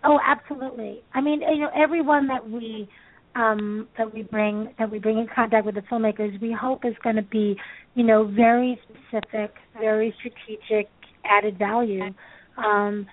Oh, 0.04 0.20
absolutely. 0.24 1.02
I 1.16 1.22
mean, 1.22 1.42
you 1.42 1.62
know, 1.62 1.72
everyone 1.76 2.28
that 2.28 2.48
we 2.48 2.88
um, 3.36 3.88
that 3.98 4.14
we 4.14 4.22
bring 4.22 4.74
that 4.78 4.92
we 4.92 5.00
bring 5.00 5.18
in 5.18 5.28
contact 5.34 5.66
with 5.66 5.76
the 5.76 5.82
filmmakers, 5.82 6.40
we 6.40 6.54
hope 6.54 6.86
is 6.86 6.94
going 7.04 7.16
to 7.16 7.24
be, 7.24 7.58
you 7.96 8.04
know, 8.04 8.26
very 8.26 8.80
specific, 8.84 9.52
very 9.80 10.14
strategic, 10.20 10.90
added 11.26 11.58
value. 11.58 12.14
Um, 12.58 13.08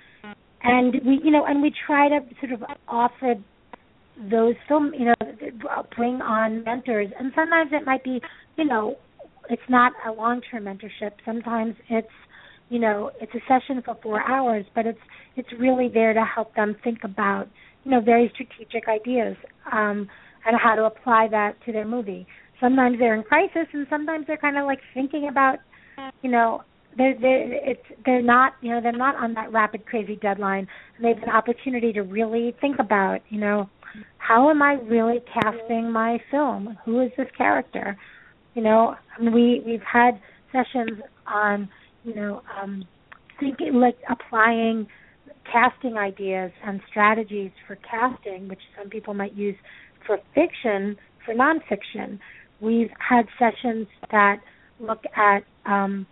and 0.62 0.94
we, 1.04 1.20
you 1.24 1.30
know, 1.30 1.44
and 1.46 1.62
we 1.62 1.72
try 1.86 2.08
to 2.08 2.20
sort 2.40 2.52
of 2.52 2.62
offer 2.86 3.34
those 4.30 4.54
film, 4.68 4.92
you 4.98 5.06
know, 5.06 5.14
bring 5.96 6.20
on 6.20 6.64
mentors. 6.64 7.08
And 7.18 7.32
sometimes 7.34 7.70
it 7.72 7.84
might 7.84 8.04
be, 8.04 8.20
you 8.56 8.64
know, 8.64 8.96
it's 9.50 9.62
not 9.68 9.92
a 10.06 10.12
long-term 10.12 10.64
mentorship. 10.64 11.12
Sometimes 11.24 11.74
it's, 11.88 12.08
you 12.68 12.78
know, 12.78 13.10
it's 13.20 13.32
a 13.34 13.40
session 13.48 13.82
for 13.84 13.96
four 14.02 14.22
hours, 14.22 14.64
but 14.74 14.86
it's 14.86 14.98
it's 15.36 15.48
really 15.58 15.88
there 15.92 16.12
to 16.12 16.24
help 16.24 16.54
them 16.54 16.76
think 16.84 16.98
about, 17.04 17.48
you 17.84 17.90
know, 17.90 18.00
very 18.00 18.30
strategic 18.34 18.88
ideas 18.88 19.36
um, 19.70 20.08
and 20.46 20.56
how 20.62 20.74
to 20.74 20.84
apply 20.84 21.28
that 21.30 21.54
to 21.64 21.72
their 21.72 21.86
movie. 21.86 22.26
Sometimes 22.60 22.98
they're 22.98 23.14
in 23.14 23.22
crisis, 23.22 23.66
and 23.72 23.86
sometimes 23.90 24.26
they're 24.26 24.36
kind 24.36 24.56
of 24.56 24.64
like 24.66 24.78
thinking 24.94 25.28
about, 25.28 25.58
you 26.22 26.30
know, 26.30 26.62
they're 26.96 27.14
they're 27.18 27.70
it's 27.70 27.82
they're 28.04 28.22
not 28.22 28.52
you 28.60 28.70
know 28.70 28.80
they're 28.80 28.92
not 28.92 29.16
on 29.16 29.34
that 29.34 29.50
rapid 29.52 29.86
crazy 29.86 30.16
deadline 30.16 30.66
they 31.00 31.08
have 31.08 31.22
an 31.22 31.30
opportunity 31.30 31.92
to 31.92 32.02
really 32.02 32.54
think 32.60 32.78
about 32.78 33.20
you 33.30 33.40
know 33.40 33.68
how 34.18 34.50
am 34.50 34.62
I 34.62 34.74
really 34.74 35.20
casting 35.32 35.90
my 35.90 36.18
film? 36.30 36.78
Who 36.84 37.00
is 37.00 37.10
this 37.16 37.28
character? 37.36 37.96
You 38.54 38.62
know 38.62 38.96
we 39.20 39.62
we've 39.64 39.82
had 39.82 40.20
sessions 40.52 41.00
on 41.26 41.68
you 42.04 42.14
know 42.14 42.42
um 42.60 42.84
thinking 43.40 43.74
like 43.74 43.96
applying 44.10 44.86
casting 45.50 45.96
ideas 45.96 46.52
and 46.64 46.80
strategies 46.88 47.50
for 47.66 47.76
casting 47.76 48.48
which 48.48 48.60
some 48.78 48.88
people 48.88 49.14
might 49.14 49.34
use 49.34 49.56
for 50.06 50.18
fiction 50.34 50.96
for 51.24 51.34
nonfiction. 51.34 52.18
We've 52.60 52.90
had 52.98 53.26
sessions 53.38 53.86
that 54.10 54.40
look 54.80 55.02
at 55.16 55.44
um 55.66 56.06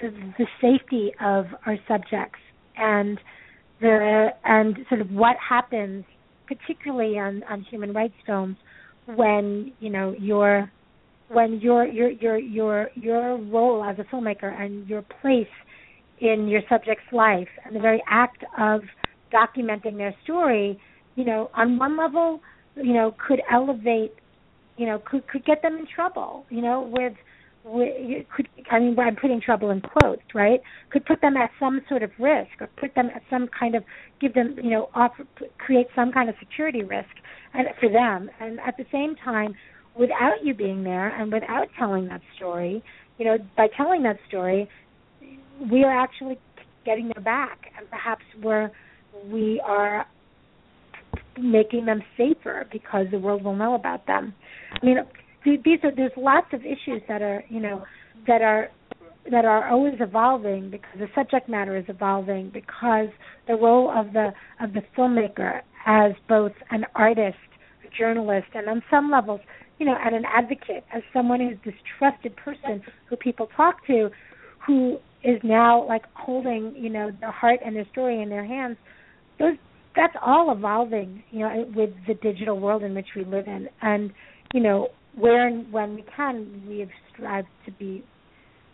the 0.00 0.46
safety 0.60 1.12
of 1.20 1.46
our 1.66 1.76
subjects 1.86 2.40
and 2.76 3.18
the 3.80 4.28
and 4.44 4.78
sort 4.88 5.00
of 5.00 5.10
what 5.10 5.36
happens 5.36 6.04
particularly 6.46 7.18
on 7.18 7.42
on 7.48 7.62
human 7.62 7.92
rights 7.92 8.14
films 8.26 8.56
when 9.06 9.72
you 9.80 9.90
know 9.90 10.14
your 10.18 10.70
when 11.28 11.60
your 11.60 11.86
your 11.86 12.10
your 12.10 12.38
your 12.38 12.88
your 12.94 13.36
role 13.38 13.84
as 13.84 13.96
a 13.98 14.04
filmmaker 14.04 14.52
and 14.60 14.86
your 14.88 15.02
place 15.20 15.46
in 16.20 16.48
your 16.48 16.62
subject's 16.68 17.12
life 17.12 17.48
and 17.64 17.74
the 17.74 17.80
very 17.80 18.02
act 18.08 18.44
of 18.58 18.82
documenting 19.32 19.96
their 19.96 20.14
story 20.22 20.78
you 21.16 21.24
know 21.24 21.50
on 21.54 21.78
one 21.78 21.96
level 21.96 22.40
you 22.76 22.92
know 22.92 23.14
could 23.26 23.40
elevate 23.50 24.14
you 24.76 24.86
know 24.86 25.00
could 25.04 25.26
could 25.28 25.44
get 25.44 25.62
them 25.62 25.76
in 25.76 25.86
trouble 25.86 26.44
you 26.50 26.60
know 26.60 26.88
with 26.92 27.14
could 27.64 28.48
I 28.70 28.78
mean 28.78 28.98
I'm 28.98 29.16
putting 29.16 29.40
trouble 29.40 29.70
in 29.70 29.80
quotes, 29.80 30.22
right? 30.34 30.60
Could 30.90 31.06
put 31.06 31.20
them 31.20 31.36
at 31.36 31.50
some 31.58 31.80
sort 31.88 32.02
of 32.02 32.10
risk, 32.18 32.50
or 32.60 32.68
put 32.78 32.94
them 32.94 33.08
at 33.14 33.22
some 33.30 33.48
kind 33.58 33.74
of 33.74 33.84
give 34.20 34.34
them 34.34 34.56
you 34.62 34.70
know 34.70 34.90
offer 34.94 35.26
create 35.58 35.86
some 35.96 36.12
kind 36.12 36.28
of 36.28 36.34
security 36.38 36.82
risk 36.82 37.08
and 37.54 37.66
for 37.80 37.88
them, 37.88 38.28
and 38.40 38.60
at 38.60 38.76
the 38.76 38.84
same 38.92 39.14
time, 39.24 39.54
without 39.98 40.42
you 40.42 40.54
being 40.54 40.84
there 40.84 41.08
and 41.08 41.32
without 41.32 41.68
telling 41.78 42.08
that 42.08 42.20
story, 42.36 42.82
you 43.18 43.24
know, 43.24 43.38
by 43.56 43.68
telling 43.76 44.02
that 44.02 44.18
story, 44.28 44.68
we 45.70 45.84
are 45.84 45.96
actually 45.96 46.38
getting 46.84 47.10
their 47.14 47.22
back, 47.22 47.58
and 47.78 47.88
perhaps 47.88 48.24
we're 48.42 48.70
we 49.30 49.60
are 49.64 50.06
making 51.38 51.86
them 51.86 52.02
safer 52.16 52.66
because 52.70 53.06
the 53.10 53.18
world 53.18 53.42
will 53.42 53.56
know 53.56 53.74
about 53.74 54.06
them. 54.06 54.34
I 54.72 54.84
mean, 54.84 54.98
these 55.44 55.78
are 55.82 55.94
there's 55.94 56.12
lots 56.16 56.46
of 56.52 56.60
issues 56.60 57.02
that 57.08 57.22
are 57.22 57.44
you 57.48 57.60
know 57.60 57.84
that 58.26 58.42
are 58.42 58.70
that 59.30 59.44
are 59.44 59.70
always 59.70 59.94
evolving 60.00 60.70
because 60.70 60.98
the 60.98 61.08
subject 61.14 61.48
matter 61.48 61.76
is 61.76 61.84
evolving 61.88 62.50
because 62.52 63.08
the 63.48 63.54
role 63.54 63.90
of 63.90 64.12
the 64.12 64.32
of 64.60 64.72
the 64.72 64.82
filmmaker 64.96 65.60
as 65.86 66.12
both 66.28 66.52
an 66.70 66.84
artist, 66.94 67.36
a 67.86 67.98
journalist, 67.98 68.46
and 68.54 68.68
on 68.68 68.82
some 68.90 69.10
levels, 69.10 69.40
you 69.78 69.86
know, 69.86 69.96
and 70.02 70.14
an 70.14 70.24
advocate, 70.26 70.84
as 70.94 71.02
someone 71.12 71.40
who's 71.40 71.58
this 71.64 71.74
trusted 71.98 72.34
person 72.36 72.82
who 73.08 73.16
people 73.16 73.48
talk 73.56 73.86
to, 73.86 74.10
who 74.66 74.98
is 75.22 75.38
now 75.42 75.86
like 75.86 76.04
holding, 76.14 76.74
you 76.76 76.90
know, 76.90 77.10
their 77.20 77.30
heart 77.30 77.60
and 77.64 77.76
their 77.76 77.86
story 77.92 78.20
in 78.22 78.28
their 78.28 78.44
hands. 78.44 78.76
Those 79.38 79.56
that's 79.96 80.14
all 80.24 80.52
evolving, 80.52 81.22
you 81.30 81.40
know, 81.40 81.66
with 81.74 81.90
the 82.06 82.14
digital 82.14 82.58
world 82.58 82.82
in 82.82 82.94
which 82.94 83.08
we 83.16 83.24
live 83.24 83.46
in, 83.46 83.68
and 83.80 84.12
you 84.52 84.60
know, 84.60 84.88
where 85.16 85.46
and 85.46 85.70
when 85.72 85.94
we 85.94 86.04
can, 86.16 86.62
we 86.68 86.80
have 86.80 86.88
strived 87.12 87.48
to 87.66 87.72
be 87.72 88.04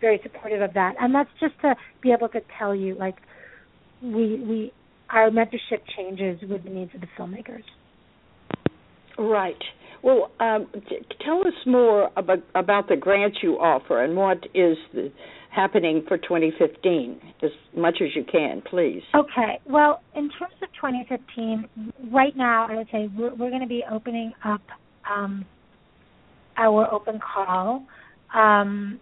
very 0.00 0.20
supportive 0.22 0.62
of 0.62 0.74
that. 0.74 0.94
And 0.98 1.14
that's 1.14 1.30
just 1.40 1.54
to 1.62 1.74
be 2.02 2.12
able 2.12 2.28
to 2.30 2.40
tell 2.58 2.74
you, 2.74 2.94
like, 2.94 3.16
we 4.02 4.40
we 4.40 4.72
our 5.10 5.30
mentorship 5.30 5.82
changes 5.96 6.40
with 6.48 6.64
the 6.64 6.70
needs 6.70 6.94
of 6.94 7.00
the 7.00 7.08
filmmakers. 7.18 7.64
Right. 9.18 9.62
Well, 10.02 10.30
um, 10.40 10.68
t- 10.88 10.98
tell 11.24 11.40
us 11.40 11.52
more 11.66 12.10
about 12.16 12.38
about 12.54 12.88
the 12.88 12.96
grant 12.96 13.38
you 13.42 13.54
offer 13.54 14.02
and 14.02 14.16
what 14.16 14.38
is 14.54 14.78
the, 14.94 15.12
happening 15.50 16.04
for 16.06 16.16
2015, 16.16 17.20
as 17.42 17.50
much 17.76 17.98
as 18.00 18.08
you 18.14 18.24
can, 18.24 18.62
please. 18.62 19.02
Okay. 19.14 19.60
Well, 19.66 20.00
in 20.14 20.30
terms 20.38 20.54
of 20.62 20.68
2015, 20.80 21.90
right 22.12 22.36
now, 22.36 22.66
I 22.70 22.76
would 22.76 22.86
say 22.92 23.10
we're, 23.16 23.34
we're 23.34 23.50
going 23.50 23.60
to 23.60 23.68
be 23.68 23.82
opening 23.90 24.32
up 24.44 24.62
um, 25.10 25.44
our 26.60 26.92
open 26.92 27.18
call 27.18 27.84
um, 28.34 29.00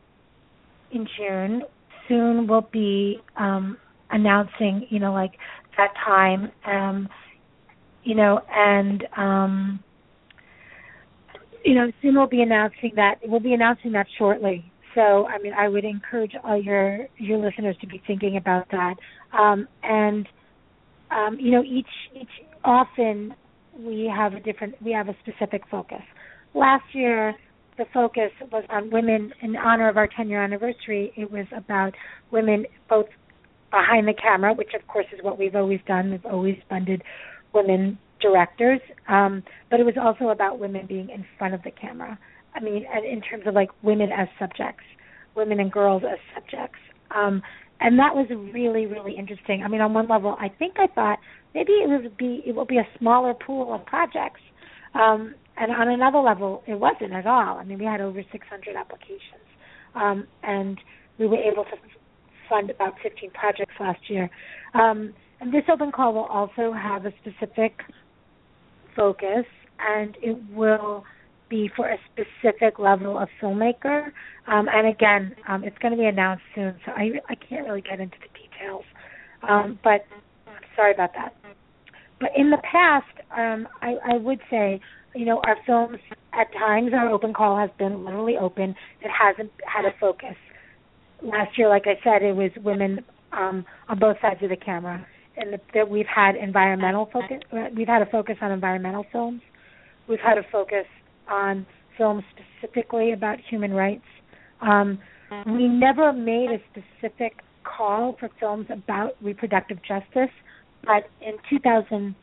in 0.92 1.06
June. 1.16 1.62
Soon 2.08 2.46
we'll 2.46 2.68
be 2.72 3.18
um, 3.36 3.76
announcing, 4.10 4.86
you 4.88 4.98
know, 4.98 5.12
like 5.12 5.32
that 5.76 5.92
time, 6.04 6.50
um, 6.66 7.08
you 8.04 8.14
know, 8.14 8.40
and 8.50 9.04
um, 9.16 9.80
you 11.64 11.74
know, 11.74 11.90
soon 12.00 12.14
we'll 12.14 12.26
be 12.28 12.40
announcing 12.40 12.92
that. 12.96 13.16
We'll 13.24 13.40
be 13.40 13.52
announcing 13.52 13.92
that 13.92 14.06
shortly. 14.16 14.64
So, 14.94 15.26
I 15.26 15.38
mean, 15.38 15.52
I 15.52 15.68
would 15.68 15.84
encourage 15.84 16.32
all 16.44 16.60
your 16.60 17.06
your 17.18 17.38
listeners 17.38 17.76
to 17.80 17.86
be 17.86 18.02
thinking 18.06 18.36
about 18.36 18.70
that. 18.70 18.94
Um, 19.38 19.68
and 19.82 20.26
um, 21.10 21.36
you 21.38 21.50
know, 21.50 21.62
each 21.62 21.86
each 22.18 22.46
often 22.64 23.34
we 23.78 24.10
have 24.14 24.34
a 24.34 24.40
different 24.40 24.80
we 24.82 24.92
have 24.92 25.08
a 25.08 25.16
specific 25.22 25.62
focus. 25.70 26.02
Last 26.54 26.84
year 26.92 27.34
the 27.78 27.86
focus 27.94 28.30
was 28.52 28.64
on 28.68 28.90
women 28.90 29.32
in 29.40 29.56
honor 29.56 29.88
of 29.88 29.96
our 29.96 30.08
10 30.08 30.28
year 30.28 30.42
anniversary. 30.42 31.12
It 31.16 31.30
was 31.30 31.46
about 31.56 31.94
women 32.30 32.66
both 32.88 33.06
behind 33.70 34.08
the 34.08 34.14
camera, 34.14 34.52
which 34.52 34.74
of 34.74 34.86
course 34.88 35.06
is 35.12 35.20
what 35.22 35.38
we've 35.38 35.54
always 35.54 35.80
done. 35.86 36.10
We've 36.10 36.26
always 36.26 36.58
funded 36.68 37.02
women 37.54 37.98
directors, 38.20 38.80
um, 39.08 39.42
but 39.70 39.80
it 39.80 39.84
was 39.84 39.94
also 40.00 40.30
about 40.30 40.58
women 40.58 40.86
being 40.86 41.08
in 41.10 41.24
front 41.38 41.54
of 41.54 41.62
the 41.62 41.70
camera. 41.70 42.18
I 42.54 42.60
mean, 42.60 42.84
in 43.08 43.20
terms 43.20 43.44
of 43.46 43.54
like 43.54 43.70
women 43.82 44.10
as 44.10 44.28
subjects, 44.38 44.84
women 45.36 45.60
and 45.60 45.70
girls 45.70 46.02
as 46.10 46.18
subjects. 46.34 46.78
Um, 47.14 47.42
and 47.80 47.98
that 47.98 48.14
was 48.14 48.26
really 48.52 48.86
really 48.86 49.16
interesting. 49.16 49.62
I 49.62 49.68
mean, 49.68 49.80
on 49.80 49.94
one 49.94 50.08
level, 50.08 50.36
I 50.40 50.48
think 50.48 50.74
I 50.78 50.88
thought 50.88 51.18
maybe 51.54 51.72
it 51.72 51.88
would 51.88 52.16
be 52.16 52.42
it 52.44 52.54
will 52.54 52.64
be 52.64 52.78
a 52.78 52.88
smaller 52.98 53.34
pool 53.34 53.72
of 53.72 53.86
projects, 53.86 54.40
um, 54.94 55.34
and 55.60 55.72
on 55.72 55.88
another 55.88 56.18
level, 56.18 56.62
it 56.66 56.74
wasn't 56.78 57.12
at 57.12 57.26
all. 57.26 57.58
I 57.58 57.64
mean, 57.64 57.78
we 57.78 57.84
had 57.84 58.00
over 58.00 58.22
600 58.30 58.76
applications, 58.76 59.46
um, 59.94 60.26
and 60.42 60.78
we 61.18 61.26
were 61.26 61.38
able 61.38 61.64
to 61.64 61.76
fund 62.48 62.70
about 62.70 62.94
15 63.02 63.30
projects 63.30 63.74
last 63.80 64.00
year. 64.08 64.30
Um, 64.74 65.12
and 65.40 65.52
this 65.52 65.64
open 65.72 65.92
call 65.92 66.14
will 66.14 66.24
also 66.24 66.72
have 66.72 67.06
a 67.06 67.12
specific 67.20 67.80
focus, 68.96 69.44
and 69.78 70.16
it 70.22 70.36
will 70.52 71.04
be 71.48 71.70
for 71.74 71.88
a 71.88 71.96
specific 72.12 72.78
level 72.78 73.18
of 73.18 73.28
filmmaker. 73.40 74.06
Um, 74.46 74.68
and 74.72 74.86
again, 74.88 75.34
um, 75.48 75.64
it's 75.64 75.78
going 75.78 75.92
to 75.92 75.98
be 75.98 76.06
announced 76.06 76.42
soon, 76.54 76.74
so 76.84 76.92
I 76.92 77.12
I 77.28 77.34
can't 77.34 77.66
really 77.66 77.80
get 77.80 78.00
into 78.00 78.16
the 78.20 78.28
details. 78.38 78.84
Um, 79.48 79.78
but 79.84 80.04
sorry 80.76 80.92
about 80.92 81.12
that. 81.14 81.34
But 82.20 82.30
in 82.36 82.50
the 82.50 82.58
past, 82.58 83.06
um, 83.36 83.68
I, 83.80 84.14
I 84.14 84.16
would 84.16 84.40
say, 84.50 84.80
you 85.18 85.24
know, 85.24 85.40
our 85.44 85.56
films 85.66 85.98
at 86.32 86.52
times 86.52 86.92
our 86.94 87.08
open 87.08 87.34
call 87.34 87.58
has 87.58 87.70
been 87.76 88.04
literally 88.04 88.36
open. 88.40 88.76
It 89.02 89.10
hasn't 89.10 89.50
had 89.66 89.84
a 89.84 89.90
focus. 89.98 90.36
Last 91.22 91.58
year, 91.58 91.68
like 91.68 91.86
I 91.86 91.98
said, 92.04 92.22
it 92.22 92.36
was 92.36 92.52
women 92.62 93.04
um, 93.32 93.64
on 93.88 93.98
both 93.98 94.16
sides 94.22 94.40
of 94.44 94.50
the 94.50 94.56
camera, 94.56 95.04
and 95.36 95.58
that 95.74 95.90
we've 95.90 96.06
had 96.06 96.36
environmental 96.36 97.10
focus. 97.12 97.38
We've 97.76 97.88
had 97.88 98.00
a 98.00 98.06
focus 98.06 98.36
on 98.40 98.52
environmental 98.52 99.06
films. 99.10 99.40
We've 100.08 100.20
had 100.20 100.38
a 100.38 100.44
focus 100.52 100.86
on 101.28 101.66
films 101.96 102.22
specifically 102.60 103.10
about 103.12 103.38
human 103.50 103.72
rights. 103.72 104.06
Um, 104.60 105.00
we 105.46 105.66
never 105.66 106.12
made 106.12 106.50
a 106.50 106.58
specific 106.70 107.40
call 107.64 108.16
for 108.20 108.30
films 108.38 108.66
about 108.70 109.16
reproductive 109.20 109.78
justice, 109.82 110.30
but 110.84 111.10
in 111.20 111.34
2000, 111.50 112.14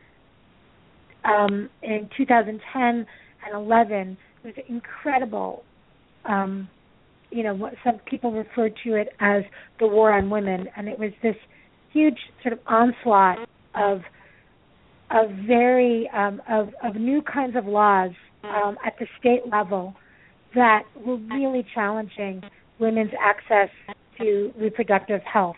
um, 1.26 1.70
in 1.82 2.10
2010 2.16 2.82
and 2.84 3.06
11, 3.54 4.18
it 4.44 4.48
was 4.48 4.66
incredible. 4.68 5.64
Um, 6.26 6.70
you 7.32 7.44
know, 7.44 7.54
what 7.54 7.74
some 7.84 8.00
people 8.06 8.32
referred 8.32 8.74
to 8.84 8.96
it 8.96 9.10
as 9.20 9.44
the 9.80 9.88
war 9.88 10.14
on 10.14 10.30
women, 10.30 10.68
and 10.78 10.88
it 10.88 10.98
was 10.98 11.12
this 11.22 11.36
huge 11.92 12.18
sort 12.42 12.54
of 12.54 12.60
onslaught 12.68 13.40
of 13.74 14.02
of 15.12 15.30
very 15.46 16.10
um, 16.14 16.42
of 16.50 16.70
of 16.84 16.96
new 16.96 17.22
kinds 17.22 17.56
of 17.56 17.66
laws 17.66 18.12
um, 18.44 18.78
at 18.86 18.98
the 19.00 19.08
state 19.20 19.42
level 19.52 19.94
that 20.54 20.84
were 21.06 21.18
really 21.18 21.66
challenging 21.74 22.42
women's 22.80 23.12
access 23.20 23.70
to 24.18 24.54
reproductive 24.58 25.22
health 25.22 25.58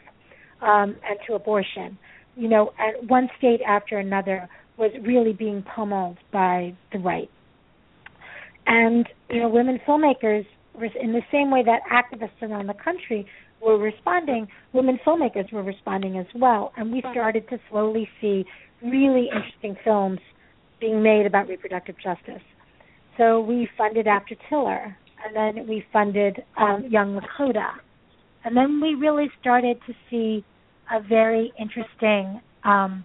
um, 0.62 0.96
and 1.08 1.20
to 1.28 1.34
abortion. 1.34 1.98
You 2.36 2.48
know, 2.50 2.72
and 2.80 3.10
one 3.10 3.30
state 3.38 3.62
after 3.68 3.98
another 3.98 4.48
was 4.78 4.92
really 5.04 5.34
being 5.34 5.64
pummeled 5.64 6.18
by 6.32 6.74
the 6.94 7.00
right. 7.00 7.30
And 8.66 9.08
you 9.30 9.42
know, 9.42 9.50
women 9.50 9.80
filmmakers, 9.88 10.46
in 11.02 11.14
the 11.14 11.22
same 11.32 11.50
way 11.50 11.64
that 11.64 11.82
activists 11.92 12.42
around 12.42 12.68
the 12.68 12.76
country 12.76 13.26
were 13.62 13.78
responding, 13.78 14.48
women 14.74 15.00
filmmakers 15.06 15.52
were 15.52 15.64
responding 15.64 16.18
as 16.18 16.28
well, 16.36 16.72
and 16.78 16.92
we 16.92 17.02
started 17.12 17.48
to 17.50 17.58
slowly 17.70 18.08
see 18.22 18.46
really 18.84 19.30
interesting 19.34 19.76
films 19.84 20.20
being 20.80 21.02
made 21.02 21.26
about 21.26 21.48
reproductive 21.48 21.96
justice. 21.96 22.44
So 23.18 23.42
we 23.42 23.68
funded 23.78 24.06
After 24.06 24.36
Tiller, 24.48 24.96
and 25.26 25.36
then 25.36 25.68
we 25.68 25.84
funded 25.92 26.44
um, 26.58 26.86
Young 26.88 27.20
Lakota, 27.20 27.72
and 28.46 28.56
then 28.56 28.80
we 28.80 28.94
really 28.94 29.30
started 29.42 29.80
to 29.88 29.94
see 30.10 30.46
a 30.92 31.02
very 31.02 31.52
interesting. 31.60 32.40
Um, 32.64 33.04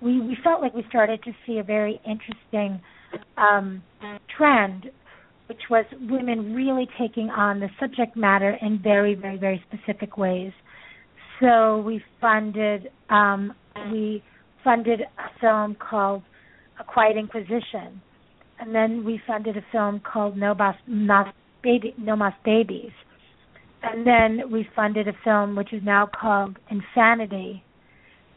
we 0.00 0.20
we 0.20 0.36
felt 0.42 0.60
like 0.60 0.74
we 0.74 0.84
started 0.88 1.22
to 1.24 1.32
see 1.46 1.58
a 1.58 1.62
very 1.62 2.00
interesting 2.06 2.80
um, 3.36 3.82
trend, 4.36 4.90
which 5.48 5.60
was 5.68 5.84
women 6.08 6.54
really 6.54 6.88
taking 6.98 7.28
on 7.30 7.60
the 7.60 7.68
subject 7.78 8.16
matter 8.16 8.56
in 8.62 8.80
very 8.82 9.14
very 9.14 9.36
very 9.36 9.62
specific 9.68 10.16
ways. 10.16 10.52
So 11.40 11.80
we 11.80 12.02
funded 12.20 12.90
um, 13.08 13.54
we 13.90 14.22
funded 14.62 15.00
a 15.00 15.40
film 15.40 15.76
called 15.76 16.22
A 16.78 16.84
Quiet 16.84 17.16
Inquisition, 17.16 18.00
and 18.58 18.74
then 18.74 19.04
we 19.04 19.20
funded 19.26 19.56
a 19.56 19.64
film 19.72 20.00
called 20.00 20.36
No 20.36 20.54
Mas, 20.54 21.26
Baby, 21.62 21.94
No 21.98 22.16
Mas 22.16 22.34
Babies, 22.44 22.92
and 23.82 24.06
then 24.06 24.50
we 24.50 24.68
funded 24.76 25.08
a 25.08 25.14
film 25.24 25.56
which 25.56 25.72
is 25.72 25.82
now 25.82 26.06
called 26.06 26.58
Insanity, 26.70 27.62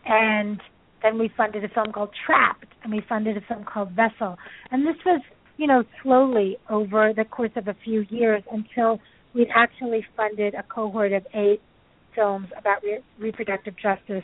and 0.06 0.62
then 1.04 1.20
we 1.20 1.30
funded 1.36 1.64
a 1.64 1.70
film 1.70 1.92
called 1.92 2.10
Trapped, 2.26 2.66
and 2.84 2.92
we 2.92 3.02
funded 3.08 3.38
a 3.38 3.42
film 3.42 3.66
called 3.66 3.92
Vessel, 3.92 4.38
and 4.72 4.88
this 4.88 4.96
was 5.06 5.22
you 5.58 5.68
know 5.68 5.84
slowly 6.02 6.58
over 6.70 7.14
the 7.16 7.26
course 7.26 7.52
of 7.56 7.68
a 7.68 7.76
few 7.84 8.06
years 8.10 8.42
until 8.52 9.00
we'd 9.36 9.50
actually 9.56 10.06
funded 10.16 10.56
a 10.56 10.64
cohort 10.64 11.12
of 11.12 11.26
eight 11.34 11.62
films 12.16 12.48
about 12.58 12.82
re- 12.84 13.04
reproductive 13.20 13.76
justice, 13.76 14.24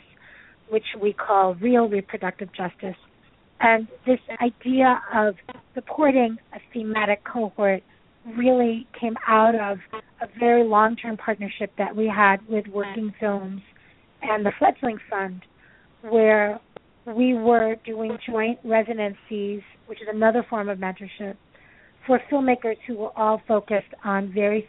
which 0.68 0.84
we 1.00 1.12
call 1.12 1.54
Real 1.54 1.88
Reproductive 1.88 2.48
Justice. 2.52 2.96
And 3.60 3.88
this 4.06 4.20
idea 4.40 5.02
of 5.14 5.34
supporting 5.74 6.38
a 6.54 6.58
thematic 6.72 7.22
cohort 7.24 7.82
really 8.36 8.86
came 8.98 9.16
out 9.26 9.54
of 9.54 9.78
a 10.22 10.26
very 10.38 10.64
long 10.64 10.96
term 10.96 11.16
partnership 11.16 11.72
that 11.78 11.94
we 11.94 12.06
had 12.06 12.36
with 12.48 12.66
Working 12.68 13.12
Films 13.18 13.60
and 14.22 14.44
the 14.44 14.52
Fledgling 14.58 14.98
Fund, 15.08 15.42
where 16.02 16.60
we 17.14 17.34
were 17.34 17.76
doing 17.84 18.16
joint 18.28 18.58
residencies, 18.64 19.60
which 19.86 20.00
is 20.00 20.08
another 20.10 20.44
form 20.48 20.68
of 20.68 20.78
mentorship, 20.78 21.36
for 22.06 22.20
filmmakers 22.30 22.76
who 22.86 22.96
were 22.96 23.18
all 23.18 23.40
focused 23.46 23.92
on 24.04 24.32
very 24.32 24.68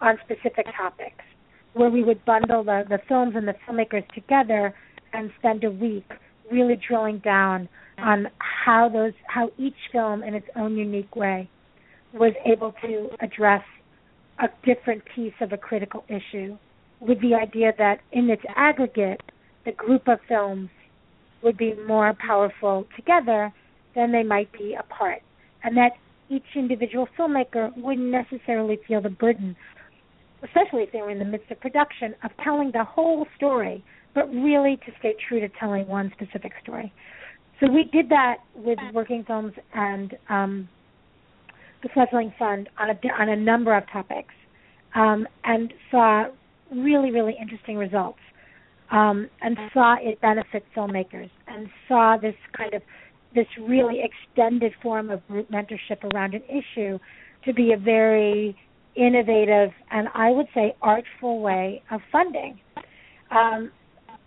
on 0.00 0.18
specific 0.24 0.66
topics, 0.76 1.24
where 1.72 1.88
we 1.88 2.04
would 2.04 2.22
bundle 2.26 2.62
the, 2.62 2.84
the 2.88 2.98
films 3.08 3.32
and 3.34 3.48
the 3.48 3.54
filmmakers 3.66 4.06
together 4.14 4.74
and 5.14 5.30
spend 5.38 5.64
a 5.64 5.70
week 5.70 6.04
really 6.50 6.78
drilling 6.86 7.18
down 7.18 7.68
on 7.98 8.26
how 8.38 8.88
those 8.88 9.12
how 9.26 9.50
each 9.58 9.74
film 9.90 10.22
in 10.22 10.34
its 10.34 10.46
own 10.54 10.76
unique 10.76 11.16
way 11.16 11.48
was 12.12 12.32
able 12.44 12.72
to 12.82 13.08
address 13.20 13.62
a 14.38 14.48
different 14.64 15.02
piece 15.14 15.32
of 15.40 15.52
a 15.52 15.56
critical 15.56 16.04
issue 16.08 16.56
with 17.00 17.20
the 17.20 17.34
idea 17.34 17.72
that 17.78 18.00
in 18.12 18.28
its 18.28 18.42
aggregate 18.54 19.20
the 19.64 19.72
group 19.72 20.06
of 20.08 20.18
films 20.28 20.68
would 21.46 21.56
be 21.56 21.72
more 21.86 22.14
powerful 22.18 22.86
together 22.94 23.50
than 23.94 24.12
they 24.12 24.22
might 24.22 24.52
be 24.52 24.76
apart. 24.78 25.22
And 25.64 25.74
that 25.78 25.92
each 26.28 26.44
individual 26.54 27.08
filmmaker 27.18 27.74
wouldn't 27.76 28.10
necessarily 28.10 28.78
feel 28.86 29.00
the 29.00 29.08
burden 29.08 29.56
especially 30.42 30.82
if 30.82 30.92
they 30.92 31.00
were 31.00 31.10
in 31.10 31.18
the 31.18 31.24
midst 31.24 31.50
of 31.50 31.58
production 31.60 32.14
of 32.22 32.30
telling 32.44 32.70
the 32.72 32.84
whole 32.84 33.26
story 33.36 33.82
but 34.14 34.28
really 34.30 34.76
to 34.78 34.92
stay 34.98 35.14
true 35.28 35.40
to 35.40 35.48
telling 35.60 35.86
one 35.86 36.10
specific 36.16 36.52
story. 36.62 36.90
So 37.60 37.70
we 37.70 37.84
did 37.84 38.08
that 38.08 38.38
with 38.54 38.78
Working 38.94 39.24
Films 39.26 39.52
and 39.74 40.16
um, 40.30 40.68
the 41.82 41.90
Fledgling 41.92 42.32
Fund 42.38 42.68
on 42.78 42.90
a 42.90 42.94
on 43.20 43.28
a 43.28 43.36
number 43.36 43.76
of 43.76 43.84
topics, 43.92 44.34
um, 44.94 45.26
and 45.44 45.72
saw 45.90 46.24
really 46.74 47.10
really 47.10 47.34
interesting 47.40 47.76
results, 47.76 48.18
um, 48.90 49.28
and 49.40 49.56
saw 49.72 49.96
it 50.00 50.20
benefit 50.20 50.64
filmmakers, 50.76 51.30
and 51.48 51.68
saw 51.88 52.16
this 52.20 52.34
kind 52.56 52.74
of 52.74 52.82
this 53.34 53.46
really 53.60 54.02
extended 54.02 54.72
form 54.82 55.10
of 55.10 55.26
group 55.28 55.50
mentorship 55.50 56.02
around 56.14 56.34
an 56.34 56.42
issue 56.48 56.98
to 57.44 57.52
be 57.52 57.72
a 57.72 57.76
very 57.76 58.56
innovative 58.96 59.70
and 59.90 60.08
I 60.14 60.30
would 60.30 60.46
say 60.54 60.74
artful 60.80 61.40
way 61.40 61.82
of 61.90 62.00
funding. 62.10 62.58
Um, 63.30 63.70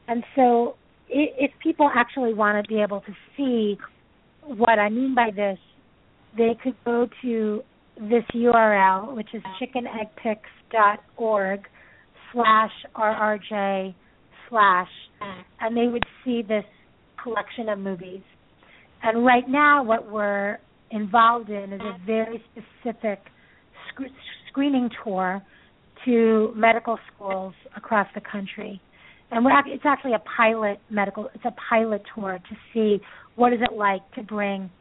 and 0.07 0.24
so 0.36 0.76
if 1.10 1.51
people 1.62 1.89
actually 1.93 2.34
want 2.34 2.64
to 2.64 2.70
be 2.70 2.82
able 2.82 3.01
to 3.01 3.14
see 3.36 3.78
what 4.43 4.80
I 4.80 4.89
mean 4.89 5.14
by 5.16 5.32
this, 5.36 5.57
they 6.38 6.55
could 6.62 6.76
go 6.86 7.10
to 7.24 7.64
this 7.97 8.24
URL, 8.34 9.16
which 9.16 9.34
is 9.34 9.41
chickeneggpics.org 9.60 11.62
slash 12.32 12.72
RRJ 12.95 13.95
slash, 14.50 14.89
and 15.60 15.76
they 15.76 15.88
would 15.88 16.04
see 16.24 16.41
this 16.41 16.66
collection 17.22 17.70
of 17.70 17.80
movies. 17.80 18.22
And 19.04 19.26
right 19.26 19.47
now, 19.47 19.84
what 19.84 20.10
we're 20.12 20.58
involved 20.91 21.50
in 21.50 21.74
is 21.74 21.82
a 21.82 21.97
very 22.06 22.43
specific 22.52 23.20
sc- 23.89 24.12
screening 24.50 24.89
tour 25.04 25.41
to 26.06 26.54
medical 26.56 26.97
schools 27.14 27.54
across 27.76 28.08
the 28.16 28.22
country 28.22 28.82
and 29.32 29.45
we're 29.45 29.52
it's 29.68 29.84
actually 29.86 30.14
a 30.14 30.24
pilot 30.38 30.80
medical 30.89 31.30
it's 31.36 31.43
a 31.45 31.54
pilot 31.70 32.02
tour 32.16 32.39
to 32.50 32.56
see 32.74 33.04
what 33.36 33.54
is 33.54 33.60
it 33.62 33.76
like 33.76 34.02
to 34.16 34.24
bring 34.24 34.72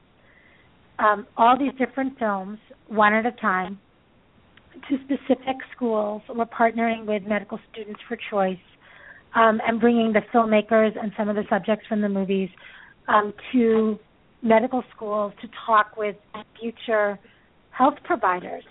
um, 0.99 1.27
all 1.37 1.59
these 1.59 1.73
different 1.79 2.19
films 2.19 2.59
one 2.89 3.13
at 3.13 3.27
a 3.27 3.33
time 3.33 3.79
to 4.89 4.97
specific 5.05 5.57
schools. 5.75 6.23
We're 6.29 6.47
partnering 6.47 7.07
with 7.07 7.23
Medical 7.27 7.59
Students 7.73 8.01
for 8.09 8.17
Choice 8.31 8.59
um, 9.35 9.61
and 9.67 9.81
bringing 9.81 10.13
the 10.13 10.21
filmmakers 10.35 10.99
and 11.01 11.13
some 11.17 11.29
of 11.29 11.37
the 11.37 11.45
subjects 11.49 11.87
from 11.87 12.01
the 12.01 12.09
movies 12.09 12.49
um, 13.09 13.33
to 13.53 13.99
medical 14.43 14.83
schools 14.95 15.33
to 15.43 15.49
talk 15.67 15.97
with 15.97 16.17
future 16.61 17.19
health 17.71 17.95
providers 18.05 18.63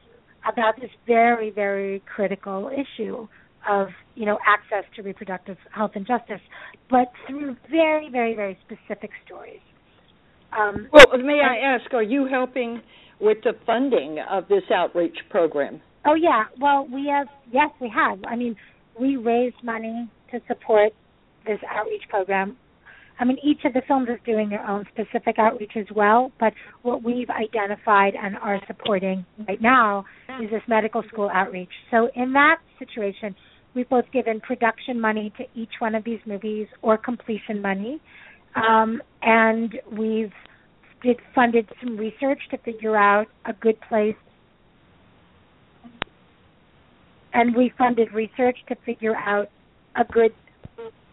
about 0.49 0.79
this 0.79 0.89
very, 1.05 1.49
very 1.49 2.01
critical 2.13 2.69
issue 2.71 3.27
of 3.69 3.87
you 4.15 4.25
know 4.25 4.37
access 4.47 4.89
to 4.95 5.01
reproductive 5.01 5.57
health 5.73 5.91
and 5.95 6.07
justice, 6.07 6.41
but 6.89 7.11
through 7.27 7.55
very, 7.69 8.09
very, 8.09 8.33
very 8.33 8.57
specific 8.65 9.11
stories. 9.25 9.59
Um, 10.57 10.87
well, 10.93 11.05
may 11.17 11.41
I 11.41 11.75
ask, 11.75 11.93
are 11.93 12.03
you 12.03 12.27
helping 12.27 12.81
with 13.19 13.39
the 13.43 13.53
funding 13.65 14.19
of 14.29 14.47
this 14.47 14.63
outreach 14.73 15.17
program? 15.29 15.81
Oh 16.05 16.15
yeah, 16.15 16.45
well 16.61 16.87
we 16.91 17.07
have 17.07 17.27
yes 17.51 17.69
we 17.81 17.91
have. 17.93 18.19
I 18.25 18.35
mean, 18.35 18.55
we 18.99 19.17
raised 19.17 19.61
money 19.63 20.09
to 20.31 20.39
support 20.47 20.91
this 21.45 21.59
outreach 21.69 22.03
program 22.09 22.57
I 23.19 23.25
mean, 23.25 23.37
each 23.43 23.65
of 23.65 23.73
the 23.73 23.81
films 23.87 24.09
is 24.09 24.19
doing 24.25 24.49
their 24.49 24.65
own 24.67 24.85
specific 24.93 25.39
outreach 25.39 25.71
as 25.75 25.87
well, 25.95 26.31
but 26.39 26.53
what 26.83 27.03
we've 27.03 27.29
identified 27.29 28.13
and 28.15 28.37
are 28.37 28.61
supporting 28.67 29.25
right 29.47 29.61
now 29.61 30.05
is 30.41 30.51
this 30.51 30.61
medical 30.67 31.03
school 31.11 31.29
outreach. 31.33 31.71
So 31.89 32.09
in 32.15 32.33
that 32.33 32.57
situation, 32.77 33.35
we've 33.73 33.89
both 33.89 34.05
given 34.13 34.39
production 34.39 35.01
money 35.01 35.33
to 35.37 35.45
each 35.59 35.71
one 35.79 35.95
of 35.95 36.03
these 36.03 36.19
movies 36.27 36.67
or 36.83 36.97
completion 36.97 37.59
money, 37.61 37.99
um, 38.55 39.01
and 39.23 39.73
we've 39.91 40.33
did 41.01 41.17
funded 41.33 41.67
some 41.81 41.97
research 41.97 42.39
to 42.51 42.57
figure 42.59 42.97
out 42.97 43.27
a 43.45 43.53
good 43.53 43.79
place 43.87 44.15
and 47.33 47.55
we 47.55 47.71
funded 47.77 48.11
research 48.13 48.57
to 48.67 48.75
figure 48.83 49.15
out 49.15 49.47
a 49.97 50.03
good 50.05 50.33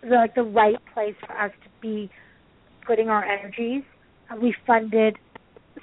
like 0.06 0.34
the 0.34 0.42
right 0.42 0.76
place 0.92 1.14
for 1.26 1.32
us 1.32 1.50
to 1.62 1.70
be 1.80 2.10
putting 2.86 3.08
our 3.08 3.24
energies. 3.24 3.82
Uh, 4.30 4.36
we 4.36 4.54
funded 4.66 5.16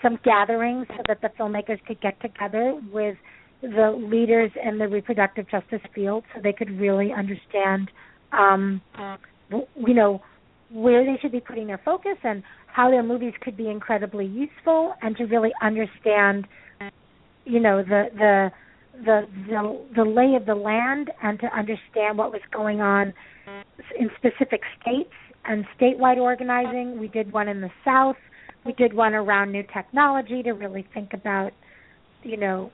some 0.02 0.20
gatherings 0.24 0.86
so 0.90 1.02
that 1.08 1.22
the 1.22 1.30
filmmakers 1.40 1.84
could 1.86 2.00
get 2.02 2.20
together 2.22 2.80
with 2.92 3.18
the 3.62 3.92
leaders 4.10 4.52
in 4.64 4.78
the 4.78 4.88
reproductive 4.88 5.50
justice 5.50 5.82
field 5.94 6.24
so 6.34 6.42
they 6.42 6.54
could 6.54 6.80
really 6.80 7.12
understand 7.12 7.92
um 8.32 8.82
you 9.76 9.94
know 9.94 10.22
where 10.72 11.06
they 11.06 11.20
should 11.22 11.32
be 11.32 11.40
putting 11.40 11.68
their 11.68 11.82
focus 11.84 12.18
and 12.24 12.42
how 12.66 12.90
their 12.90 13.04
movies 13.04 13.34
could 13.42 13.56
be 13.56 13.70
incredibly 13.70 14.26
useful 14.26 14.94
and 15.02 15.16
to 15.16 15.26
really 15.26 15.52
understand 15.62 16.48
you 17.46 17.60
know 17.60 17.84
the 17.84 18.06
the 18.16 18.52
the 18.94 19.28
the, 19.48 19.86
the 19.96 20.04
lay 20.04 20.36
of 20.36 20.46
the 20.46 20.56
land 20.56 21.12
and 21.24 21.40
to 21.40 21.48
understand 21.48 22.18
what 22.18 22.32
was 22.32 22.42
going 22.52 22.82
on 22.82 23.14
in 24.00 24.10
specific 24.18 24.62
states 24.82 25.14
and 25.46 25.66
statewide 25.80 26.18
organizing. 26.18 27.00
We 27.00 27.08
did 27.08 27.32
one 27.32 27.48
in 27.48 27.62
the 27.62 27.72
South. 27.84 28.18
We 28.66 28.74
did 28.74 28.94
one 28.94 29.14
around 29.14 29.52
new 29.52 29.64
technology 29.74 30.44
to 30.44 30.52
really 30.52 30.86
think 30.94 31.14
about, 31.14 31.52
you 32.24 32.38
know, 32.38 32.72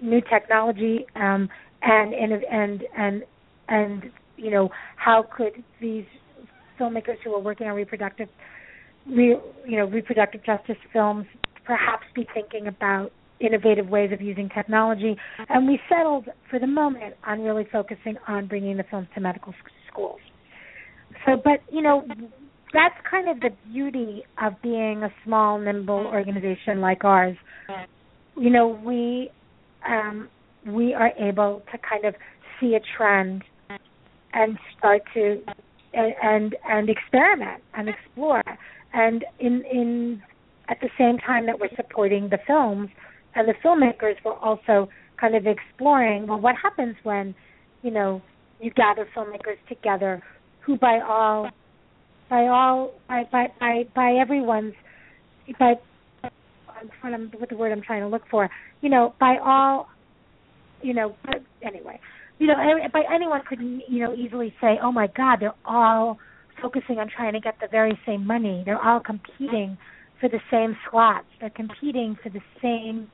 new 0.00 0.20
technology 0.20 1.06
um, 1.14 1.48
and 1.82 2.14
and 2.14 2.32
and 2.32 2.82
and 2.96 3.22
and 3.68 4.02
you 4.36 4.50
know 4.50 4.70
how 4.96 5.24
could 5.36 5.62
these 5.80 6.04
filmmakers 6.78 7.16
who 7.24 7.34
are 7.34 7.40
working 7.40 7.66
on 7.66 7.74
reproductive, 7.74 8.28
re, 9.06 9.36
you 9.66 9.76
know, 9.78 9.86
reproductive 9.86 10.44
justice 10.44 10.76
films 10.92 11.26
perhaps 11.64 12.04
be 12.14 12.26
thinking 12.32 12.66
about 12.68 13.10
innovative 13.40 13.88
ways 13.88 14.12
of 14.12 14.20
using 14.20 14.48
technology. 14.48 15.16
And 15.48 15.66
we 15.66 15.78
settled 15.88 16.28
for 16.50 16.58
the 16.58 16.66
moment 16.66 17.14
on 17.26 17.40
really 17.40 17.66
focusing 17.70 18.16
on 18.26 18.46
bringing 18.46 18.76
the 18.76 18.84
films 18.84 19.08
to 19.14 19.20
medical 19.20 19.54
schools. 19.90 20.20
So, 21.24 21.40
but 21.42 21.60
you 21.70 21.82
know, 21.82 22.04
that's 22.72 22.94
kind 23.08 23.28
of 23.28 23.40
the 23.40 23.50
beauty 23.70 24.24
of 24.42 24.54
being 24.62 25.02
a 25.02 25.10
small, 25.24 25.58
nimble 25.58 26.06
organization 26.06 26.80
like 26.80 27.04
ours. 27.04 27.36
You 28.36 28.50
know, 28.50 28.80
we 28.84 29.30
um, 29.88 30.28
we 30.66 30.94
are 30.94 31.12
able 31.18 31.62
to 31.72 31.78
kind 31.78 32.04
of 32.04 32.14
see 32.60 32.74
a 32.74 32.80
trend 32.96 33.44
and 34.32 34.58
start 34.76 35.02
to 35.14 35.40
and 35.94 36.54
and 36.68 36.90
experiment 36.90 37.62
and 37.74 37.88
explore 37.88 38.42
and 38.92 39.24
in 39.38 39.62
in 39.72 40.22
at 40.68 40.78
the 40.80 40.88
same 40.98 41.18
time 41.18 41.46
that 41.46 41.58
we're 41.58 41.74
supporting 41.76 42.28
the 42.28 42.38
films 42.46 42.90
and 43.36 43.48
the 43.48 43.54
filmmakers 43.64 44.14
we're 44.24 44.34
also 44.34 44.88
kind 45.20 45.34
of 45.34 45.46
exploring 45.46 46.26
well 46.26 46.40
what 46.40 46.56
happens 46.60 46.96
when 47.04 47.34
you 47.82 47.90
know 47.90 48.20
you 48.60 48.70
gather 48.72 49.06
filmmakers 49.16 49.58
together 49.68 50.22
who 50.64 50.76
by 50.76 51.00
all 51.06 51.48
by 52.28 52.46
all 52.48 52.92
by 53.08 53.24
by 53.30 53.46
by, 53.60 53.84
by 53.94 54.12
everyone's 54.12 54.74
by 55.58 55.74
I'm 57.04 57.30
what 57.36 57.48
the 57.48 57.56
word 57.56 57.72
I'm 57.72 57.82
trying 57.82 58.02
to 58.02 58.08
look 58.08 58.22
for. 58.30 58.48
You 58.80 58.90
know, 58.90 59.14
by 59.18 59.36
all 59.44 59.88
you 60.82 60.94
know, 60.94 61.14
but 61.24 61.42
anyway, 61.62 61.98
you 62.38 62.46
know, 62.46 62.54
by 62.92 63.02
anyone 63.12 63.40
could 63.48 63.60
you 63.60 64.04
know 64.04 64.14
easily 64.14 64.54
say, 64.60 64.78
"Oh 64.82 64.92
my 64.92 65.08
God, 65.16 65.38
they're 65.40 65.54
all 65.64 66.18
focusing 66.60 66.98
on 66.98 67.08
trying 67.14 67.32
to 67.32 67.40
get 67.40 67.54
the 67.60 67.68
very 67.68 67.98
same 68.06 68.26
money. 68.26 68.62
They're 68.64 68.82
all 68.82 69.00
competing 69.00 69.78
for 70.20 70.28
the 70.28 70.40
same 70.50 70.76
slots. 70.90 71.26
They're 71.40 71.50
competing 71.50 72.16
for 72.22 72.30
the 72.30 72.40
same 72.62 73.10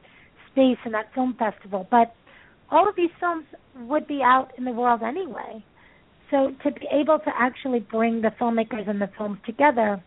space 0.52 0.78
in 0.84 0.92
that 0.92 1.12
film 1.14 1.34
festival." 1.34 1.86
But 1.90 2.14
all 2.70 2.88
of 2.88 2.96
these 2.96 3.10
films 3.20 3.44
would 3.76 4.06
be 4.06 4.22
out 4.22 4.50
in 4.56 4.64
the 4.64 4.72
world 4.72 5.02
anyway. 5.02 5.62
So 6.30 6.52
to 6.64 6.70
be 6.70 6.86
able 6.90 7.18
to 7.18 7.30
actually 7.38 7.80
bring 7.80 8.22
the 8.22 8.30
filmmakers 8.40 8.88
and 8.88 9.00
the 9.00 9.10
films 9.18 9.38
together 9.44 10.02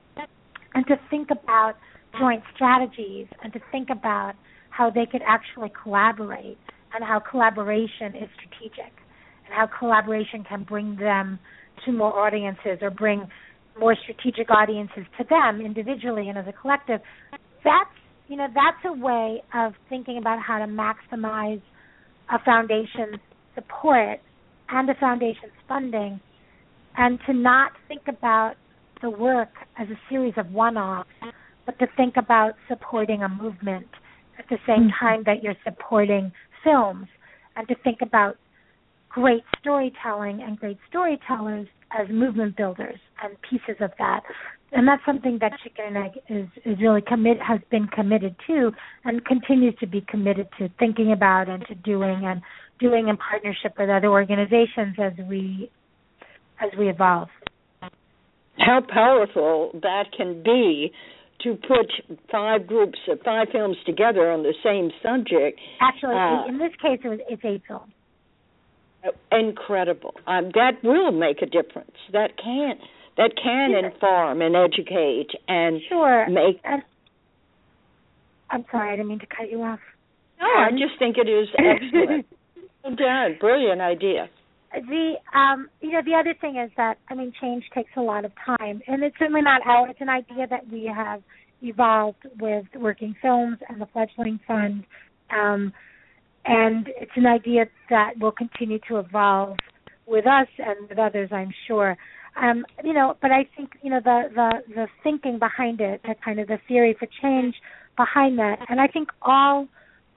and 0.74 0.86
to 0.88 0.96
think 1.10 1.30
about 1.30 1.76
joint 2.20 2.44
strategies 2.56 3.28
and 3.44 3.54
to 3.54 3.60
think 3.72 3.90
about 3.92 4.34
how 4.70 4.90
they 4.90 5.06
could 5.06 5.22
actually 5.26 5.72
collaborate 5.84 6.58
and 6.94 7.04
how 7.04 7.20
collaboration 7.20 8.16
is 8.16 8.30
strategic 8.36 8.92
and 9.46 9.54
how 9.54 9.68
collaboration 9.68 10.44
can 10.48 10.64
bring 10.64 10.96
them 10.96 11.38
to 11.86 11.92
more 11.92 12.18
audiences 12.18 12.80
or 12.82 12.90
bring 12.90 13.28
more 13.80 13.96
strategic 14.04 14.50
audiences 14.50 15.04
to 15.18 15.26
them 15.30 15.62
individually 15.62 16.30
and 16.30 16.38
as 16.38 16.46
a 16.48 16.54
collective 16.54 17.02
that's 17.64 17.90
you 18.28 18.36
know 18.38 18.48
that's 18.54 18.84
a 18.86 18.94
way 18.94 19.44
of 19.54 19.74
thinking 19.90 20.18
about 20.18 20.40
how 20.42 20.60
to 20.60 20.66
maximize 20.66 21.62
a 22.34 22.40
foundation's 22.44 23.20
support 23.54 24.20
and 24.70 24.90
a 24.90 24.96
foundation's 24.96 25.54
funding, 25.68 26.20
and 26.98 27.20
to 27.28 27.34
not 27.34 27.72
think 27.88 28.02
about 28.08 28.56
the 29.02 29.10
work 29.10 29.50
as 29.78 29.88
a 29.90 30.00
series 30.10 30.34
of 30.38 30.52
one 30.52 30.78
offs, 30.78 31.10
but 31.66 31.78
to 31.80 31.86
think 31.96 32.16
about 32.18 32.54
supporting 32.68 33.22
a 33.22 33.30
movement 33.30 33.88
at 34.40 34.46
the 34.50 34.58
same 34.68 34.90
mm-hmm. 34.90 35.06
time 35.06 35.24
that 35.26 35.44
you're 35.44 35.56
supporting 35.64 36.32
films, 36.64 37.08
and 37.56 37.68
to 37.68 37.76
think 37.84 38.00
about 38.02 38.38
great 39.10 39.44
storytelling 39.60 40.42
and 40.42 40.60
great 40.60 40.78
storytellers 40.90 41.68
as 41.98 42.08
movement 42.10 42.58
builders 42.58 43.00
and 43.24 43.36
pieces 43.50 43.82
of 43.82 43.92
that. 43.98 44.22
And 44.72 44.88
that's 44.88 45.02
something 45.06 45.38
that 45.42 45.54
Chicken 45.64 45.96
and 45.96 45.98
Egg 45.98 46.12
is, 46.30 46.48
is 46.66 46.82
really 46.82 47.02
commit 47.02 47.38
has 47.42 47.60
been 47.72 47.88
committed 47.88 48.36
to 48.48 48.72
and 49.06 49.24
continues 49.26 49.76
to 49.80 49.88
be 49.88 50.02
committed 50.08 50.48
to 50.60 50.70
thinking 50.80 51.12
about 51.12 51.48
and 51.48 51.66
to 51.68 51.76
doing 51.76 52.24
and 52.26 52.42
doing 52.80 53.08
in 53.08 53.18
partnership 53.18 53.74
with 53.80 53.90
other 53.90 54.08
organizations 54.08 54.96
as 55.00 55.14
we 55.30 55.72
as 56.62 56.70
we 56.78 56.90
evolve. 56.90 57.30
How 58.58 58.82
powerful 58.82 59.72
that 59.82 60.06
can 60.16 60.42
be 60.44 60.92
to 61.44 61.56
put 61.56 61.92
five 62.32 62.66
groups 62.66 62.98
of 63.10 63.20
five 63.24 63.48
films 63.52 63.78
together 63.86 64.32
on 64.32 64.44
the 64.44 64.54
same 64.64 64.90
subject. 65.04 65.60
Actually, 65.82 66.16
uh, 66.16 66.48
in 66.48 66.58
this 66.58 66.72
case, 66.82 67.00
it 67.04 67.08
was, 67.08 67.20
it's 67.30 67.42
eight 67.46 67.62
films. 67.68 67.92
Incredible. 69.32 70.16
Um, 70.28 70.52
that 70.54 70.84
will 70.84 71.12
make 71.12 71.42
a 71.42 71.46
difference. 71.46 71.96
That 72.12 72.38
can 72.38 72.76
that 73.18 73.32
can 73.42 73.72
yeah. 73.72 73.90
inform 73.90 74.42
and 74.42 74.56
educate 74.56 75.30
and 75.48 75.82
sure. 75.88 76.28
make. 76.30 76.62
I'm 78.50 78.66
sorry, 78.72 78.94
I 78.94 78.96
didn't 78.96 79.08
mean 79.08 79.20
to 79.20 79.26
cut 79.26 79.50
you 79.50 79.62
off. 79.64 79.80
No, 80.40 80.46
I 80.46 80.72
just 80.72 81.00
think 81.00 81.18
it 81.18 81.30
is 81.30 81.48
excellent. 81.58 82.26
well 82.84 82.96
done. 82.96 83.38
Brilliant 83.40 83.82
idea. 83.82 84.30
The 84.74 85.14
um 85.34 85.70
you 85.82 85.92
know 85.92 86.02
the 86.06 86.16
other 86.16 86.34
thing 86.40 86.58
is 86.58 86.70
that 86.76 86.98
I 87.10 87.16
mean 87.16 87.32
change 87.40 87.64
takes 87.74 87.92
a 87.96 88.02
lot 88.02 88.26
of 88.26 88.32
time 88.46 88.82
and 88.88 89.04
it's 89.04 89.16
certainly 89.18 89.42
not 89.42 89.62
out. 89.66 89.90
It's 89.90 90.02
an 90.02 90.10
idea 90.10 90.48
that 90.50 90.70
we 90.70 90.92
have 90.94 91.22
evolved 91.62 92.28
with 92.40 92.66
working 92.76 93.16
films 93.22 93.58
and 93.70 93.80
the 93.80 93.86
fledgling 93.94 94.40
fund. 94.46 94.84
Um 95.30 95.74
and 96.46 96.90
it's 97.00 97.12
an 97.16 97.26
idea 97.26 97.66
that 97.90 98.14
will 98.20 98.32
continue 98.32 98.80
to 98.88 98.98
evolve 98.98 99.58
with 100.06 100.26
us 100.28 100.48
and 100.60 100.88
with 100.90 101.00
others 101.00 101.30
I'm 101.32 101.54
sure. 101.68 101.98
Um, 102.42 102.66
you 102.84 102.94
know, 102.94 103.16
but 103.22 103.32
I 103.32 103.48
think, 103.56 103.72
you 103.82 103.90
know, 103.90 104.02
the, 104.04 104.24
the 104.34 104.74
the 104.74 104.88
thinking 105.04 105.40
behind 105.40 105.80
it, 105.80 106.02
the 106.04 106.16
kind 106.24 106.40
of 106.40 106.48
the 106.48 106.60
theory 106.68 106.96
for 106.98 107.08
change 107.22 107.56
behind 107.96 108.38
that, 108.40 108.58
and 108.70 108.82
I 108.82 108.88
think 108.88 109.10
all 109.22 109.68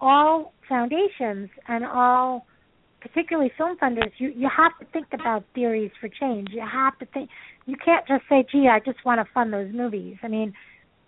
all 0.00 0.52
foundations 0.68 1.48
and 1.68 1.84
all 1.84 2.46
particularly 3.00 3.52
film 3.56 3.76
funders, 3.78 4.10
you 4.18 4.32
you 4.36 4.48
have 4.54 4.72
to 4.80 4.86
think 4.92 5.06
about 5.12 5.44
theories 5.54 5.92
for 6.00 6.08
change. 6.08 6.48
You 6.50 6.64
have 6.70 6.98
to 6.98 7.06
think. 7.06 7.30
You 7.66 7.76
can't 7.82 8.06
just 8.06 8.24
say, 8.28 8.44
"Gee, 8.50 8.68
I 8.68 8.80
just 8.80 9.04
want 9.04 9.24
to 9.24 9.32
fund 9.32 9.52
those 9.52 9.72
movies." 9.72 10.16
I 10.22 10.28
mean, 10.28 10.54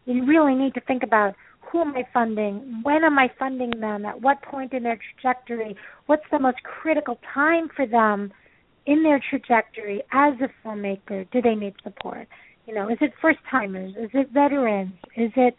you 0.07 0.25
really 0.25 0.55
need 0.55 0.75
to 0.75 0.81
think 0.81 1.03
about 1.03 1.35
who 1.61 1.81
am 1.81 1.95
I 1.97 2.05
funding? 2.13 2.81
When 2.83 3.05
am 3.05 3.19
I 3.19 3.29
funding 3.39 3.81
them? 3.81 4.05
At 4.05 4.21
what 4.21 4.43
point 4.43 4.73
in 4.73 4.83
their 4.83 4.99
trajectory? 5.21 5.77
What's 6.07 6.25
the 6.31 6.39
most 6.39 6.59
critical 6.63 7.19
time 7.33 7.69
for 7.75 7.87
them 7.87 8.33
in 8.87 9.03
their 9.03 9.21
trajectory 9.31 10.03
as 10.13 10.35
a 10.41 10.49
filmmaker? 10.67 11.31
Do 11.31 11.41
they 11.41 11.55
need 11.55 11.75
support? 11.83 12.27
You 12.67 12.75
know, 12.75 12.89
is 12.89 12.99
it 13.01 13.13
first 13.21 13.39
timers? 13.51 13.93
Is 13.97 14.11
it 14.15 14.31
veterans? 14.33 14.93
Is 15.17 15.31
it 15.37 15.55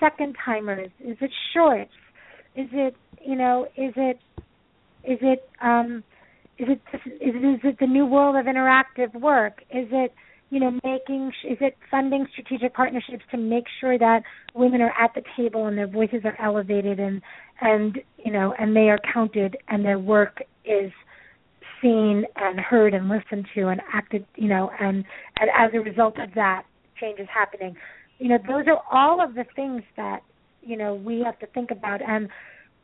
second 0.00 0.36
timers? 0.44 0.90
Is 1.00 1.16
it 1.20 1.30
shorts? 1.52 1.92
Is 2.54 2.68
it 2.72 2.96
you 3.24 3.36
know? 3.36 3.66
Is 3.76 3.92
it 3.96 4.18
is 5.04 5.18
it 5.22 5.48
um 5.62 6.02
is 6.58 6.68
it 6.68 6.80
is 6.94 7.34
it, 7.34 7.44
is 7.44 7.60
it 7.64 7.78
the 7.80 7.86
new 7.86 8.06
world 8.06 8.36
of 8.36 8.46
interactive 8.46 9.14
work? 9.20 9.62
Is 9.70 9.88
it 9.90 10.12
you 10.50 10.60
know 10.60 10.70
making 10.84 11.32
is 11.48 11.58
it 11.60 11.76
funding 11.90 12.26
strategic 12.32 12.74
partnerships 12.74 13.24
to 13.30 13.36
make 13.36 13.64
sure 13.80 13.98
that 13.98 14.22
women 14.54 14.80
are 14.80 14.92
at 14.98 15.12
the 15.14 15.22
table 15.36 15.66
and 15.66 15.76
their 15.76 15.88
voices 15.88 16.20
are 16.24 16.36
elevated 16.40 17.00
and 17.00 17.20
and 17.60 17.98
you 18.24 18.32
know 18.32 18.54
and 18.58 18.74
they 18.76 18.88
are 18.88 19.00
counted 19.12 19.56
and 19.68 19.84
their 19.84 19.98
work 19.98 20.42
is 20.64 20.92
seen 21.82 22.24
and 22.36 22.58
heard 22.60 22.94
and 22.94 23.08
listened 23.08 23.46
to 23.54 23.68
and 23.68 23.80
acted 23.92 24.24
you 24.36 24.48
know 24.48 24.70
and 24.80 25.04
and 25.40 25.50
as 25.56 25.70
a 25.74 25.80
result 25.80 26.18
of 26.18 26.32
that 26.34 26.64
change 27.00 27.20
is 27.20 27.28
happening. 27.32 27.76
You 28.18 28.30
know 28.30 28.38
those 28.46 28.64
are 28.66 28.80
all 28.90 29.22
of 29.22 29.34
the 29.34 29.44
things 29.54 29.82
that 29.96 30.20
you 30.62 30.76
know 30.76 30.94
we 30.94 31.22
have 31.24 31.38
to 31.40 31.46
think 31.48 31.70
about. 31.70 32.00
And 32.06 32.28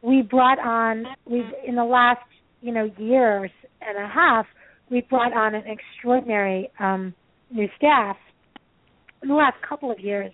we 0.02 0.22
brought 0.22 0.58
on 0.58 1.04
we've 1.26 1.44
in 1.66 1.76
the 1.76 1.84
last 1.84 2.20
you 2.60 2.72
know 2.72 2.90
years 2.98 3.50
and 3.80 3.98
a 3.98 4.08
half 4.08 4.46
we 4.90 5.00
brought 5.02 5.32
on 5.32 5.54
an 5.54 5.62
extraordinary 5.66 6.70
um 6.78 7.14
new 7.53 7.68
staff 7.76 8.16
in 9.22 9.28
the 9.28 9.34
last 9.34 9.57
couple 9.66 9.90
of 9.90 10.00
years 10.00 10.32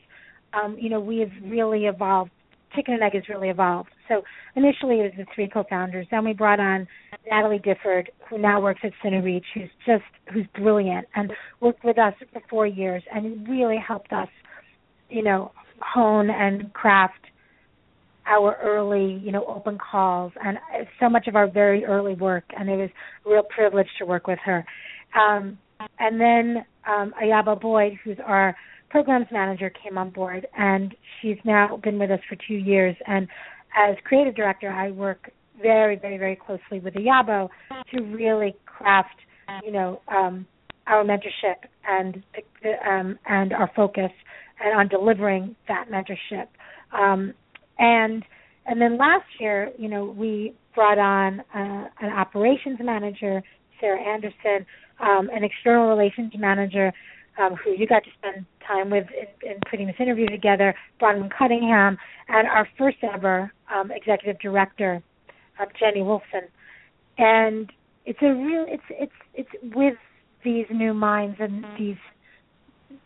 um 0.55 0.77
you 0.81 0.89
know 0.89 1.01
we 1.01 1.19
have 1.19 1.31
really 1.45 1.87
evolved. 1.87 2.31
Chicken 2.77 2.95
and 2.95 3.03
egg 3.03 3.15
has 3.15 3.23
really 3.31 3.49
evolved. 3.49 3.89
So 4.09 4.23
initially 4.55 4.97
it 5.01 5.03
was 5.03 5.13
the 5.17 5.27
three 5.35 5.49
co-founders. 5.49 6.07
Then 6.11 6.25
we 6.25 6.35
brought 6.35 6.61
on 6.61 6.87
natalie 7.31 7.59
difford 7.59 8.07
who 8.29 8.39
now 8.39 8.61
works 8.61 8.81
at 8.85 8.93
cinereach 9.05 9.45
who's 9.55 9.71
just 9.87 10.05
who's 10.33 10.47
brilliant 10.55 11.07
and 11.15 11.33
worked 11.61 11.85
with 11.85 11.99
us 11.99 12.15
for 12.33 12.43
four 12.49 12.67
years 12.67 13.03
and 13.13 13.49
really 13.49 13.79
helped 13.79 14.13
us 14.13 14.29
you 15.09 15.23
know 15.23 15.51
hone 15.81 16.31
and 16.31 16.73
craft 16.73 17.15
our 18.29 18.57
early, 18.63 19.21
you 19.25 19.33
know, 19.33 19.45
open 19.47 19.79
calls 19.79 20.33
and 20.45 20.59
so 21.01 21.09
much 21.09 21.27
of 21.27 21.37
our 21.37 21.51
very 21.51 21.85
early 21.85 22.15
work, 22.15 22.45
and 22.57 22.69
it 22.69 22.77
was 22.77 22.91
a 23.27 23.31
real 23.31 23.43
privilege 23.43 23.89
to 23.99 24.07
work 24.07 24.27
with 24.27 24.39
her. 24.45 24.65
Um, 25.19 25.59
and 25.99 26.21
then 26.21 26.65
um, 26.89 27.13
Ayaba 27.23 27.61
Boyd, 27.61 27.99
who's 28.03 28.19
our 28.25 28.57
programs 28.91 29.27
manager, 29.31 29.71
came 29.71 29.99
on 29.99 30.11
board, 30.11 30.47
and 30.57 30.95
she's 31.21 31.37
now 31.45 31.79
been 31.83 31.99
with 31.99 32.11
us 32.11 32.21
for 32.29 32.37
two 32.47 32.55
years. 32.55 32.97
And 33.07 33.29
as 33.77 33.97
creative 34.05 34.35
director, 34.35 34.71
I 34.71 34.91
work 34.91 35.31
very, 35.61 35.97
very, 35.97 36.19
very 36.19 36.37
closely 36.37 36.81
with 36.81 36.95
Ayaba 36.95 37.49
to 37.93 38.03
really 38.03 38.55
craft, 38.67 39.17
you 39.65 39.73
know, 39.73 40.01
um, 40.09 40.47
our 40.87 41.05
mentorship 41.05 41.57
and 41.87 42.23
um, 42.89 43.19
and 43.27 43.53
our 43.53 43.71
focus 43.77 44.11
and 44.65 44.79
on 44.79 44.89
delivering 44.89 45.55
that 45.69 45.87
mentorship. 45.91 46.47
Um, 46.99 47.35
and 47.79 48.25
and 48.67 48.81
then 48.81 48.99
last 48.99 49.27
year, 49.39 49.71
you 49.79 49.89
know, 49.89 50.05
we 50.05 50.55
brought 50.75 50.99
on 50.99 51.41
uh, 51.55 51.89
an 52.01 52.13
operations 52.13 52.79
manager, 52.83 53.43
Sarah 53.81 54.01
Anderson, 54.01 54.67
um, 55.01 55.29
an 55.33 55.45
external 55.45 55.89
relations 55.89 56.33
manager, 56.37 56.93
um, 57.39 57.55
who 57.55 57.71
you 57.71 57.87
got 57.87 58.05
to 58.05 58.11
spend 58.19 58.45
time 58.67 58.91
with 58.91 59.07
in, 59.11 59.51
in 59.51 59.57
putting 59.71 59.87
this 59.87 59.97
interview 59.99 60.27
together, 60.27 60.75
Bronwyn 61.01 61.31
Cunningham, 61.37 61.97
and 62.29 62.49
our 62.49 62.69
first 62.77 62.99
ever 63.03 63.53
um, 63.75 63.91
executive 63.91 64.41
director, 64.41 65.03
uh, 65.61 65.65
Jenni 65.81 66.03
Wolfson. 66.03 66.49
And 67.17 67.73
it's 68.07 68.19
a 68.23 68.33
real, 68.33 68.65
it's 68.69 68.83
it's 68.91 69.13
it's 69.35 69.75
with 69.75 69.95
these 70.45 70.67
new 70.71 70.95
minds 70.95 71.37
and 71.41 71.65
these 71.79 71.97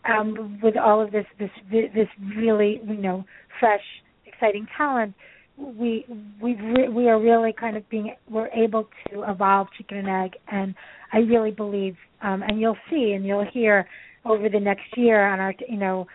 um, 0.05 0.61
with 0.63 0.77
all 0.77 1.01
of 1.01 1.13
this 1.13 1.27
this 1.39 1.51
this 1.71 2.09
really 2.37 2.81
you 2.87 2.97
know 2.97 3.25
fresh 3.59 3.83
exciting 4.27 4.67
talent, 4.77 5.15
we 5.63 6.05
we 6.41 6.55
re- 6.55 6.89
we 6.89 7.09
are 7.09 7.21
really 7.21 7.53
kind 7.53 7.77
of 7.77 7.89
being 7.89 8.15
we're 8.29 8.49
able 8.49 8.89
to 9.11 9.23
evolve 9.29 9.69
chicken 9.77 9.99
and 9.99 10.09
egg, 10.09 10.33
and 10.49 10.75
I 11.13 11.19
really 11.19 11.51
believe, 11.51 11.97
um, 12.23 12.43
and 12.43 12.61
you'll 12.61 12.77
see 12.91 13.13
and 13.13 13.25
you'll 13.27 13.49
hear 13.53 13.87
over 14.25 14.49
the 14.49 14.61
next 14.61 14.97
year 14.97 15.27
on 15.27 15.41
our 15.41 15.55
you 15.69 15.79
know 15.79 16.07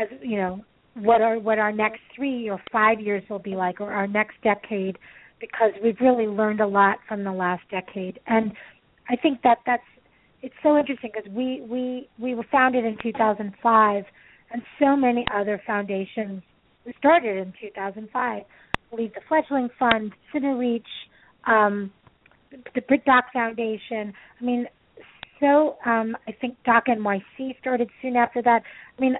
as 0.00 0.08
you 0.22 0.36
know 0.36 0.64
what 0.94 1.20
our 1.20 1.38
what 1.38 1.58
our 1.58 1.72
next 1.72 2.00
three 2.14 2.48
or 2.48 2.60
five 2.72 3.00
years 3.00 3.22
will 3.28 3.38
be 3.38 3.56
like, 3.56 3.80
or 3.80 3.92
our 3.92 4.06
next 4.06 4.36
decade, 4.42 4.98
because 5.40 5.72
we've 5.82 6.00
really 6.00 6.26
learned 6.26 6.60
a 6.60 6.66
lot 6.66 6.98
from 7.08 7.24
the 7.24 7.32
last 7.32 7.62
decade, 7.70 8.20
and 8.26 8.52
I 9.08 9.16
think 9.16 9.42
that 9.42 9.58
that's 9.66 9.82
it's 10.42 10.54
so 10.62 10.76
interesting 10.78 11.10
because 11.14 11.30
we 11.32 11.62
we 11.68 12.08
we 12.18 12.34
were 12.34 12.46
founded 12.52 12.84
in 12.84 12.96
2005, 13.02 14.04
and 14.52 14.62
so 14.78 14.96
many 14.96 15.24
other 15.34 15.60
foundations 15.66 16.42
started 16.98 17.38
in 17.38 17.52
2005. 17.60 18.42
Believe 18.94 19.12
the 19.14 19.20
Fledgling 19.28 19.68
Fund, 19.78 20.12
CineReach, 20.32 20.82
um, 21.46 21.90
the 22.74 22.80
Brit 22.82 23.04
Doc 23.04 23.24
Foundation. 23.32 24.12
I 24.40 24.44
mean, 24.44 24.66
so 25.40 25.76
um, 25.84 26.16
I 26.28 26.32
think 26.40 26.56
Doc 26.64 26.84
NYC 26.86 27.58
started 27.60 27.88
soon 28.00 28.16
after 28.16 28.40
that. 28.42 28.62
I 28.96 29.00
mean, 29.00 29.16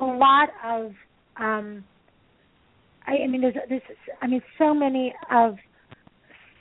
a 0.00 0.04
lot 0.04 0.48
of. 0.64 0.92
Um, 1.36 1.84
I, 3.06 3.24
I 3.24 3.26
mean, 3.26 3.40
there's, 3.40 3.54
there's, 3.68 3.82
I 4.20 4.26
mean, 4.26 4.42
so 4.58 4.74
many 4.74 5.14
of, 5.30 5.56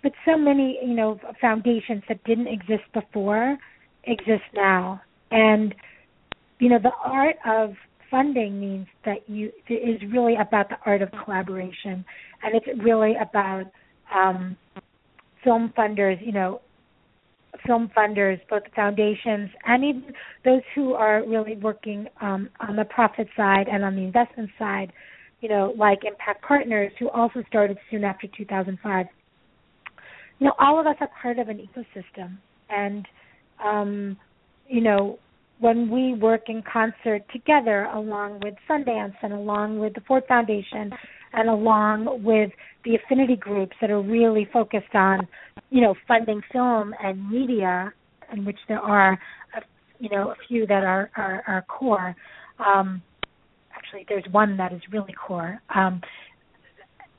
but 0.01 0.13
so 0.25 0.37
many, 0.37 0.79
you 0.85 0.95
know, 0.95 1.19
foundations 1.41 2.03
that 2.07 2.23
didn't 2.23 2.47
exist 2.47 2.83
before 2.93 3.57
exist 4.05 4.43
now, 4.53 5.01
and 5.31 5.75
you 6.59 6.69
know, 6.69 6.79
the 6.81 6.91
art 7.03 7.35
of 7.45 7.75
funding 8.09 8.59
means 8.59 8.87
that 9.05 9.17
you 9.27 9.51
it 9.67 9.73
is 9.73 10.01
really 10.11 10.35
about 10.35 10.69
the 10.69 10.75
art 10.85 11.01
of 11.01 11.09
collaboration, 11.23 12.05
and 12.43 12.55
it's 12.55 12.83
really 12.83 13.15
about 13.21 13.65
um, 14.13 14.57
film 15.43 15.73
funders, 15.77 16.23
you 16.25 16.31
know, 16.31 16.61
film 17.65 17.89
funders, 17.95 18.39
both 18.49 18.63
the 18.63 18.69
foundations 18.75 19.49
and 19.65 19.83
even 19.83 20.13
those 20.45 20.61
who 20.75 20.93
are 20.93 21.23
really 21.27 21.55
working 21.57 22.07
um, 22.21 22.49
on 22.59 22.75
the 22.75 22.85
profit 22.85 23.27
side 23.35 23.67
and 23.71 23.83
on 23.83 23.95
the 23.95 24.01
investment 24.01 24.49
side, 24.57 24.91
you 25.41 25.49
know, 25.49 25.73
like 25.77 25.99
Impact 26.05 26.43
Partners, 26.43 26.91
who 26.99 27.09
also 27.09 27.43
started 27.47 27.77
soon 27.89 28.03
after 28.03 28.27
2005. 28.37 29.05
You 30.39 30.47
know, 30.47 30.53
all 30.59 30.79
of 30.79 30.87
us 30.87 30.95
are 31.01 31.09
part 31.21 31.39
of 31.39 31.49
an 31.49 31.57
ecosystem, 31.57 32.37
and 32.69 33.05
um, 33.63 34.17
you 34.67 34.81
know, 34.81 35.19
when 35.59 35.89
we 35.89 36.13
work 36.13 36.43
in 36.47 36.63
concert 36.71 37.23
together 37.33 37.89
along 37.93 38.39
with 38.41 38.53
Sundance 38.69 39.15
and 39.21 39.33
along 39.33 39.79
with 39.79 39.93
the 39.93 40.01
Ford 40.01 40.23
Foundation 40.27 40.91
and 41.33 41.49
along 41.49 42.23
with 42.23 42.51
the 42.85 42.95
affinity 42.95 43.35
groups 43.35 43.75
that 43.81 43.89
are 43.89 44.01
really 44.01 44.47
focused 44.51 44.93
on, 44.93 45.27
you 45.69 45.81
know, 45.81 45.95
funding 46.07 46.41
film 46.51 46.93
and 47.03 47.29
media, 47.29 47.93
in 48.33 48.45
which 48.45 48.59
there 48.67 48.79
are, 48.79 49.13
a, 49.55 49.61
you 49.99 50.09
know, 50.09 50.31
a 50.31 50.35
few 50.47 50.65
that 50.67 50.83
are 50.83 51.09
are, 51.17 51.43
are 51.47 51.61
core. 51.63 52.15
Um, 52.65 53.01
actually, 53.75 54.05
there's 54.07 54.25
one 54.31 54.57
that 54.57 54.73
is 54.73 54.81
really 54.91 55.13
core. 55.13 55.61
Um, 55.73 56.01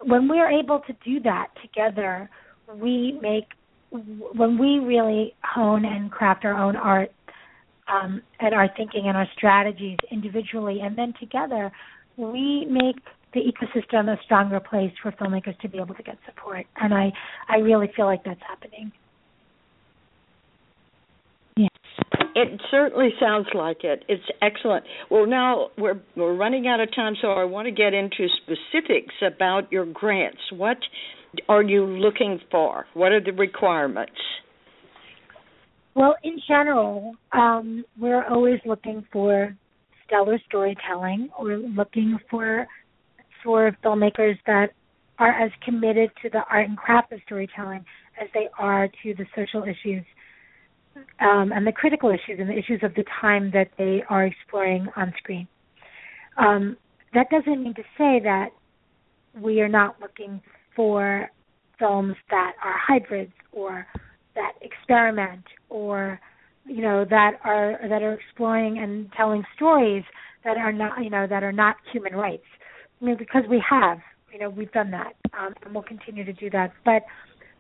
when 0.03 0.29
we 0.29 0.39
are 0.39 0.51
able 0.51 0.81
to 0.81 0.93
do 1.05 1.21
that 1.21 1.49
together, 1.63 2.31
we 2.75 3.19
make 3.21 3.45
when 3.91 4.59
we 4.59 4.79
really 4.79 5.35
hone 5.43 5.85
and 5.85 6.11
craft 6.11 6.45
our 6.45 6.55
own 6.55 6.77
art 6.77 7.13
um, 7.89 8.23
and 8.39 8.55
our 8.55 8.69
thinking 8.77 9.05
and 9.07 9.17
our 9.17 9.27
strategies 9.37 9.99
individually, 10.11 10.81
and 10.81 10.97
then 10.97 11.13
together, 11.19 11.73
we 12.17 12.67
make 12.67 12.97
the 13.33 13.41
ecosystem 13.41 14.09
a 14.09 14.17
stronger 14.25 14.61
place 14.61 14.93
for 15.03 15.13
filmmakers 15.13 15.59
to 15.61 15.69
be 15.69 15.79
able 15.79 15.95
to 15.95 16.03
get 16.03 16.19
support. 16.27 16.67
And 16.77 16.93
I, 16.93 17.13
I 17.49 17.59
really 17.59 17.91
feel 17.95 18.07
like 18.07 18.25
that's 18.25 18.41
happening. 18.47 18.93
Yes. 21.57 21.69
It 22.35 22.61
certainly 22.71 23.11
sounds 23.21 23.47
like 23.55 23.85
it. 23.85 24.05
It's 24.09 24.23
excellent. 24.41 24.85
Well, 25.11 25.27
now 25.27 25.69
we're 25.77 26.01
we're 26.17 26.35
running 26.35 26.67
out 26.67 26.81
of 26.81 26.95
time, 26.95 27.15
so 27.21 27.29
I 27.33 27.45
want 27.45 27.67
to 27.67 27.73
get 27.73 27.93
into 27.93 28.29
specifics 28.43 29.15
about 29.27 29.71
your 29.71 29.85
grants. 29.85 30.41
What 30.53 30.79
are 31.49 31.63
you 31.63 31.85
looking 31.85 32.41
for? 32.51 32.87
What 32.95 33.13
are 33.13 33.21
the 33.21 33.33
requirements? 33.33 34.13
Well, 35.95 36.15
in 36.23 36.41
general, 36.47 37.15
um, 37.33 37.85
we're 37.99 38.25
always 38.25 38.61
looking 38.65 39.05
for 39.13 39.55
stellar 40.07 40.39
storytelling. 40.47 41.29
We're 41.39 41.59
looking 41.59 42.19
for 42.31 42.67
for 43.43 43.77
filmmakers 43.85 44.39
that 44.47 44.71
are 45.19 45.31
as 45.31 45.51
committed 45.65 46.11
to 46.23 46.31
the 46.31 46.41
art 46.51 46.69
and 46.69 46.77
craft 46.77 47.13
of 47.13 47.21
storytelling 47.27 47.85
as 48.21 48.29
they 48.35 48.49
are 48.59 48.89
to 49.03 49.15
the 49.15 49.27
social 49.37 49.63
issues 49.63 50.05
um, 51.21 51.53
and 51.53 51.67
the 51.67 51.73
critical 51.73 52.11
issues 52.11 52.39
and 52.39 52.49
the 52.49 52.59
issues 52.59 52.81
of 52.83 52.95
the 52.95 53.05
time 53.21 53.51
that 53.53 53.71
they 53.79 54.03
are 54.09 54.25
exploring 54.25 54.89
on 54.97 55.13
screen. 55.19 55.47
Um, 56.39 56.77
that 57.15 57.29
doesn't 57.31 57.63
mean 57.63 57.75
to 57.75 57.83
say 57.99 58.21
that 58.23 58.49
we 59.39 59.61
are 59.61 59.69
not 59.69 59.97
looking 60.01 60.41
for 60.75 61.31
films 61.79 62.15
that 62.31 62.53
are 62.63 62.75
hybrids 62.77 63.33
or 63.53 63.87
that 64.35 64.53
experiment 64.63 65.45
or 65.69 66.21
you 66.67 66.83
know 66.83 67.05
that 67.09 67.33
are 67.45 67.79
that 67.89 68.03
are 68.03 68.15
exploring 68.15 68.79
and 68.79 69.11
telling 69.17 69.43
stories 69.57 70.05
that 70.45 70.57
are 70.57 70.73
not 70.73 71.03
you 71.03 71.11
know 71.11 71.27
that 71.27 71.43
are 71.43 71.53
not 71.53 71.77
human 71.93 72.15
rights. 72.15 72.45
I 73.01 73.05
mean 73.05 73.17
because 73.17 73.45
we 73.49 73.63
have 73.69 73.99
you 74.33 74.39
know 74.39 74.51
we've 74.51 74.73
done 74.73 74.91
that 74.91 75.15
um, 75.39 75.55
and 75.65 75.75
we'll 75.75 75.83
continue 75.83 76.25
to 76.25 76.33
do 76.33 76.51
that. 76.51 76.73
But 76.85 77.03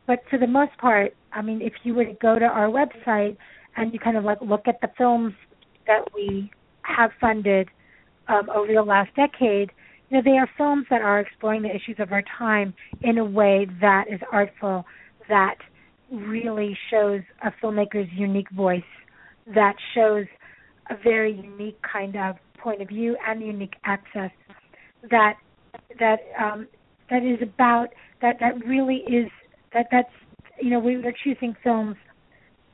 but 0.06 0.20
for 0.28 0.38
the 0.38 0.46
most 0.46 0.76
part, 0.78 1.14
I 1.32 1.42
mean 1.42 1.62
if 1.62 1.72
you 1.82 1.94
were 1.94 2.04
to 2.04 2.14
go 2.14 2.38
to 2.38 2.44
our 2.44 2.68
website 2.68 3.36
and 3.76 3.92
you 3.92 3.98
kind 3.98 4.16
of 4.16 4.24
like 4.24 4.38
look 4.40 4.66
at 4.66 4.80
the 4.80 4.90
films 4.96 5.32
that 5.86 6.04
we 6.14 6.50
have 6.82 7.10
funded 7.20 7.68
um, 8.28 8.48
over 8.54 8.72
the 8.72 8.82
last 8.82 9.10
decade, 9.16 9.70
you 10.08 10.16
know 10.16 10.22
they 10.24 10.38
are 10.38 10.48
films 10.56 10.86
that 10.90 11.02
are 11.02 11.20
exploring 11.20 11.62
the 11.62 11.70
issues 11.70 11.96
of 11.98 12.12
our 12.12 12.22
time 12.38 12.74
in 13.02 13.18
a 13.18 13.24
way 13.24 13.66
that 13.80 14.04
is 14.10 14.20
artful 14.32 14.84
that 15.28 15.56
really 16.10 16.76
shows 16.90 17.20
a 17.44 17.52
filmmaker's 17.62 18.08
unique 18.12 18.50
voice 18.50 18.82
that 19.54 19.74
shows 19.94 20.26
a 20.90 20.96
very 21.02 21.32
unique 21.32 21.78
kind 21.82 22.16
of 22.16 22.36
point 22.58 22.82
of 22.82 22.88
view 22.88 23.16
and 23.26 23.40
unique 23.40 23.74
access 23.84 24.30
that 25.10 25.36
that 25.98 26.20
um, 26.38 26.66
that 27.08 27.22
is 27.22 27.38
about 27.42 27.88
that 28.22 28.36
that 28.40 28.64
really 28.66 29.02
is 29.06 29.30
that 29.72 29.86
that's 29.90 30.12
you 30.60 30.70
know 30.70 30.78
we 30.78 30.96
are 30.96 31.14
choosing 31.24 31.56
films 31.62 31.96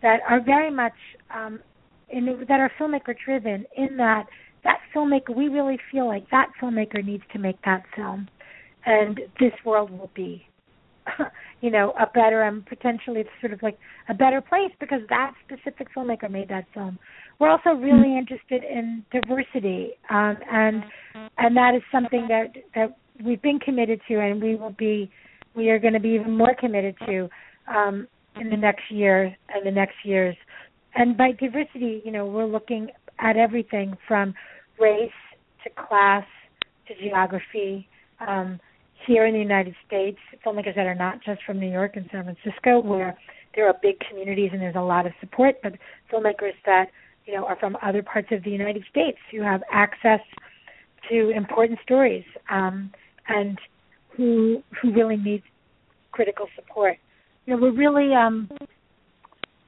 that 0.02 0.20
are 0.28 0.40
very 0.40 0.70
much 0.70 0.94
um, 1.34 1.60
in 2.08 2.26
that 2.48 2.60
are 2.60 2.70
filmmaker 2.78 3.14
driven 3.24 3.64
in 3.76 3.96
that 3.96 4.26
that 4.64 4.80
filmmaker 4.94 5.34
we 5.34 5.48
really 5.48 5.78
feel 5.90 6.06
like 6.06 6.28
that 6.30 6.50
filmmaker 6.60 7.04
needs 7.04 7.24
to 7.32 7.38
make 7.38 7.60
that 7.64 7.84
film. 7.94 8.28
And 8.84 9.20
this 9.40 9.52
world 9.64 9.90
will 9.90 10.10
be 10.14 10.46
you 11.60 11.70
know 11.70 11.92
a 11.98 12.06
better 12.06 12.42
and 12.42 12.64
potentially 12.66 13.24
sort 13.40 13.52
of 13.52 13.62
like 13.62 13.78
a 14.08 14.14
better 14.14 14.40
place 14.40 14.70
because 14.80 15.00
that 15.08 15.32
specific 15.44 15.88
filmmaker 15.94 16.30
made 16.30 16.48
that 16.48 16.64
film. 16.74 16.98
We're 17.38 17.50
also 17.50 17.70
really 17.70 18.08
mm-hmm. 18.08 18.18
interested 18.18 18.62
in 18.64 19.04
diversity 19.12 19.92
um 20.10 20.36
and 20.50 20.84
and 21.38 21.56
that 21.56 21.74
is 21.74 21.82
something 21.90 22.26
that 22.28 22.54
that 22.74 22.96
we've 23.24 23.42
been 23.42 23.58
committed 23.58 24.00
to 24.08 24.20
and 24.20 24.42
we 24.42 24.56
will 24.56 24.74
be 24.78 25.10
we 25.54 25.70
are 25.70 25.78
going 25.78 25.94
to 25.94 26.00
be 26.00 26.10
even 26.10 26.36
more 26.36 26.54
committed 26.58 26.94
to 27.06 27.28
um 27.68 28.06
in 28.40 28.50
the 28.50 28.56
next 28.56 28.90
year 28.90 29.34
and 29.48 29.66
the 29.66 29.70
next 29.70 29.96
years. 30.04 30.36
And 30.94 31.16
by 31.16 31.32
diversity 31.32 32.02
you 32.04 32.12
know 32.12 32.26
we're 32.26 32.46
looking 32.46 32.90
at 33.18 33.36
everything 33.36 33.96
from 34.06 34.34
race 34.78 35.10
to 35.64 35.70
class 35.88 36.24
to 36.86 36.94
geography 37.02 37.88
um 38.20 38.60
here 39.06 39.26
in 39.26 39.34
the 39.34 39.40
United 39.40 39.74
States, 39.86 40.18
filmmakers 40.44 40.74
that 40.74 40.86
are 40.86 40.94
not 40.94 41.22
just 41.24 41.42
from 41.44 41.60
New 41.60 41.70
York 41.70 41.96
and 41.96 42.08
San 42.10 42.24
Francisco, 42.24 42.80
where 42.80 43.16
there 43.54 43.66
are 43.66 43.74
big 43.80 43.96
communities 44.08 44.50
and 44.52 44.60
there's 44.60 44.76
a 44.76 44.80
lot 44.80 45.06
of 45.06 45.12
support, 45.20 45.56
but 45.62 45.74
filmmakers 46.12 46.54
that 46.64 46.86
you 47.24 47.34
know 47.34 47.46
are 47.46 47.56
from 47.56 47.76
other 47.82 48.02
parts 48.02 48.28
of 48.30 48.42
the 48.44 48.50
United 48.50 48.84
States 48.90 49.18
who 49.30 49.42
have 49.42 49.62
access 49.72 50.20
to 51.08 51.30
important 51.30 51.78
stories 51.82 52.24
um, 52.50 52.90
and 53.28 53.58
who 54.16 54.62
who 54.80 54.92
really 54.92 55.16
need 55.16 55.42
critical 56.12 56.46
support. 56.56 56.96
You 57.46 57.54
know, 57.54 57.62
we're 57.62 57.72
really 57.72 58.14
um, 58.14 58.50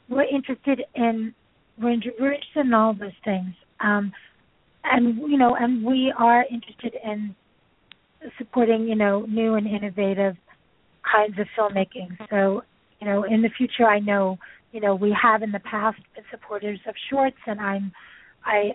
we're 0.08 0.24
interested 0.24 0.82
in 0.94 1.34
we're, 1.80 1.96
we're 2.18 2.32
interested 2.32 2.66
in 2.66 2.74
all 2.74 2.92
those 2.92 3.10
things, 3.24 3.54
um, 3.80 4.12
and 4.84 5.18
you 5.18 5.38
know, 5.38 5.54
and 5.54 5.84
we 5.84 6.12
are 6.18 6.44
interested 6.50 6.94
in 7.04 7.34
supporting 8.38 8.86
you 8.86 8.94
know 8.94 9.24
new 9.26 9.54
and 9.54 9.66
innovative 9.66 10.36
kinds 11.10 11.38
of 11.38 11.46
filmmaking. 11.58 12.16
So 12.30 12.62
you 13.00 13.06
know 13.06 13.24
in 13.24 13.42
the 13.42 13.50
future, 13.56 13.86
I 13.86 14.00
know 14.00 14.38
you 14.72 14.80
know 14.80 14.94
we 14.94 15.16
have 15.20 15.42
in 15.42 15.52
the 15.52 15.60
past 15.60 15.98
been 16.14 16.24
supporters 16.30 16.80
of 16.86 16.94
shorts, 17.10 17.38
and 17.46 17.60
I'm 17.60 17.92
I 18.44 18.72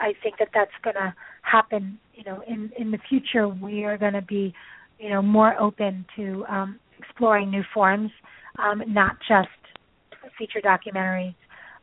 I 0.00 0.12
think 0.22 0.38
that 0.38 0.48
that's 0.54 0.70
going 0.82 0.96
to 0.96 1.14
happen. 1.42 1.98
You 2.14 2.24
know 2.24 2.42
in 2.46 2.70
in 2.78 2.90
the 2.90 2.98
future, 3.08 3.48
we 3.48 3.84
are 3.84 3.98
going 3.98 4.14
to 4.14 4.22
be 4.22 4.54
you 4.98 5.10
know 5.10 5.22
more 5.22 5.58
open 5.60 6.04
to 6.16 6.44
um, 6.48 6.78
exploring 6.98 7.50
new 7.50 7.62
forms, 7.74 8.10
um, 8.58 8.82
not 8.86 9.16
just 9.28 9.48
feature 10.38 10.60
documentaries, 10.60 11.34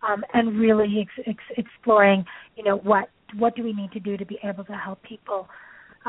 um, 0.08 0.24
and 0.34 0.60
really 0.60 1.02
ex- 1.02 1.28
ex- 1.28 1.58
exploring 1.58 2.24
you 2.56 2.64
know 2.64 2.78
what 2.78 3.10
what 3.38 3.56
do 3.56 3.64
we 3.64 3.74
need 3.74 3.92
to 3.92 4.00
do 4.00 4.18
to 4.18 4.26
be 4.26 4.40
able 4.44 4.64
to 4.64 4.74
help 4.74 5.02
people 5.04 5.48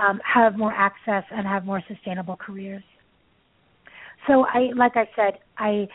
um, 0.01 0.21
have 0.25 0.57
more 0.57 0.73
access 0.73 1.25
and 1.31 1.47
have 1.47 1.65
more 1.65 1.83
sustainable 1.89 2.37
careers. 2.37 2.83
So 4.27 4.45
I, 4.45 4.71
like 4.77 4.93
I 4.97 5.09
said, 5.17 5.39
I 5.59 5.89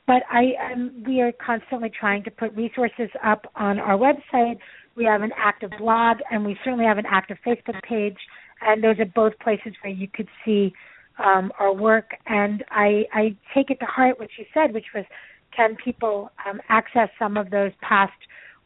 but 0.06 0.22
I 0.30 0.72
um, 0.72 1.04
we 1.06 1.20
are 1.20 1.32
constantly 1.32 1.90
trying 1.98 2.24
to 2.24 2.30
put 2.30 2.54
resources 2.56 3.08
up 3.24 3.46
on 3.54 3.78
our 3.78 3.96
website. 3.96 4.58
We 4.96 5.04
have 5.04 5.22
an 5.22 5.30
active 5.38 5.70
blog, 5.78 6.18
and 6.30 6.44
we 6.44 6.56
certainly 6.64 6.84
have 6.84 6.98
an 6.98 7.06
active 7.08 7.38
Facebook 7.46 7.80
page, 7.88 8.16
and 8.60 8.82
those 8.82 8.98
are 8.98 9.06
both 9.06 9.38
places 9.38 9.72
where 9.82 9.92
you 9.92 10.08
could 10.12 10.28
see 10.44 10.72
um, 11.24 11.52
our 11.58 11.72
work. 11.72 12.10
And 12.26 12.64
I, 12.70 13.04
I 13.12 13.36
take 13.54 13.70
it 13.70 13.78
to 13.80 13.86
heart 13.86 14.18
what 14.18 14.28
you 14.38 14.44
said, 14.52 14.74
which 14.74 14.86
was, 14.94 15.04
can 15.56 15.76
people 15.82 16.30
um, 16.48 16.60
access 16.68 17.08
some 17.18 17.36
of 17.36 17.50
those 17.50 17.72
past 17.80 18.12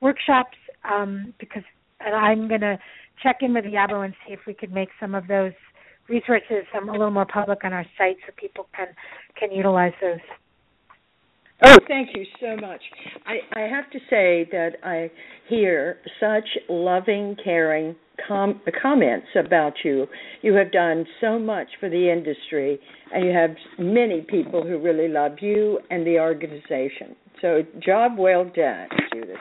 workshops? 0.00 0.56
Um, 0.90 1.34
because, 1.38 1.62
and 2.00 2.14
I'm 2.14 2.48
going 2.48 2.60
to 2.60 2.78
check 3.22 3.38
in 3.40 3.54
with 3.54 3.64
Yabo 3.64 4.04
and 4.04 4.14
see 4.26 4.32
if 4.32 4.40
we 4.46 4.54
could 4.54 4.72
make 4.72 4.88
some 5.00 5.14
of 5.14 5.26
those 5.26 5.52
resources 6.08 6.64
um, 6.76 6.88
a 6.88 6.92
little 6.92 7.10
more 7.10 7.26
public 7.26 7.64
on 7.64 7.72
our 7.72 7.84
site 7.98 8.16
so 8.26 8.32
people 8.36 8.68
can 8.76 8.88
can 9.38 9.50
utilize 9.50 9.92
those. 10.00 10.20
Oh, 11.64 11.78
thank 11.88 12.10
you 12.14 12.24
so 12.40 12.56
much. 12.56 12.82
I, 13.24 13.38
I 13.58 13.62
have 13.62 13.90
to 13.90 13.98
say 14.10 14.46
that 14.52 14.72
I 14.82 15.10
hear 15.48 15.98
such 16.20 16.46
loving, 16.68 17.36
caring 17.42 17.96
com- 18.28 18.60
comments 18.82 19.28
about 19.38 19.72
you. 19.82 20.06
You 20.42 20.54
have 20.54 20.70
done 20.70 21.06
so 21.20 21.38
much 21.38 21.68
for 21.80 21.88
the 21.88 22.12
industry, 22.12 22.78
and 23.12 23.24
you 23.24 23.32
have 23.32 23.56
many 23.78 24.20
people 24.20 24.62
who 24.62 24.78
really 24.78 25.08
love 25.08 25.36
you 25.40 25.78
and 25.90 26.06
the 26.06 26.18
organization. 26.18 27.16
So, 27.40 27.62
job 27.82 28.18
well 28.18 28.44
done, 28.44 28.88
Judith. 29.12 29.36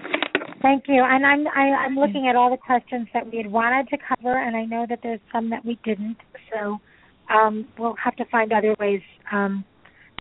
Thank 0.61 0.85
you. 0.87 1.03
And 1.03 1.25
I'm 1.25 1.47
I, 1.47 1.85
I'm 1.85 1.95
looking 1.95 2.27
at 2.29 2.35
all 2.35 2.49
the 2.49 2.57
questions 2.57 3.07
that 3.13 3.29
we 3.29 3.37
had 3.37 3.51
wanted 3.51 3.87
to 3.89 3.97
cover, 3.97 4.37
and 4.37 4.55
I 4.55 4.65
know 4.65 4.85
that 4.89 4.99
there's 5.03 5.19
some 5.31 5.49
that 5.51 5.63
we 5.63 5.77
didn't. 5.83 6.17
So 6.51 6.79
um, 7.33 7.67
we'll 7.77 7.95
have 8.03 8.15
to 8.15 8.25
find 8.25 8.51
other 8.51 8.75
ways 8.79 9.01
um, 9.31 9.63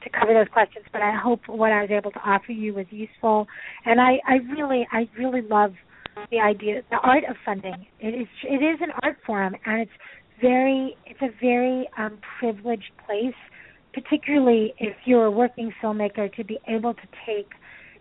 to 0.05 0.11
cover 0.11 0.33
those 0.33 0.53
questions. 0.53 0.85
But 0.93 1.03
I 1.03 1.13
hope 1.13 1.41
what 1.49 1.73
I 1.73 1.83
was 1.83 1.91
able 1.91 2.11
to 2.13 2.21
offer 2.21 2.53
you 2.53 2.75
was 2.75 2.87
useful. 2.91 3.47
And 3.85 4.01
I, 4.01 4.21
I 4.27 4.35
really 4.57 4.87
I 4.93 5.09
really 5.19 5.43
love 5.43 5.73
the 6.31 6.39
idea, 6.39 6.83
the 6.91 6.99
art 7.03 7.25
of 7.29 7.37
funding. 7.45 7.87
It 8.01 8.15
is 8.15 8.29
it 8.45 8.63
is 8.63 8.79
an 8.81 8.91
art 9.03 9.17
form, 9.27 9.55
and 9.67 9.81
it's 9.81 9.91
very 10.41 10.97
it's 11.07 11.21
a 11.23 11.31
very 11.41 11.89
um, 11.99 12.19
privileged 12.39 12.93
place, 13.07 13.35
particularly 13.93 14.75
if 14.79 14.97
you're 15.05 15.27
a 15.27 15.31
working 15.31 15.73
filmmaker, 15.83 16.33
to 16.35 16.45
be 16.45 16.59
able 16.69 16.95
to 16.95 17.07
take 17.27 17.49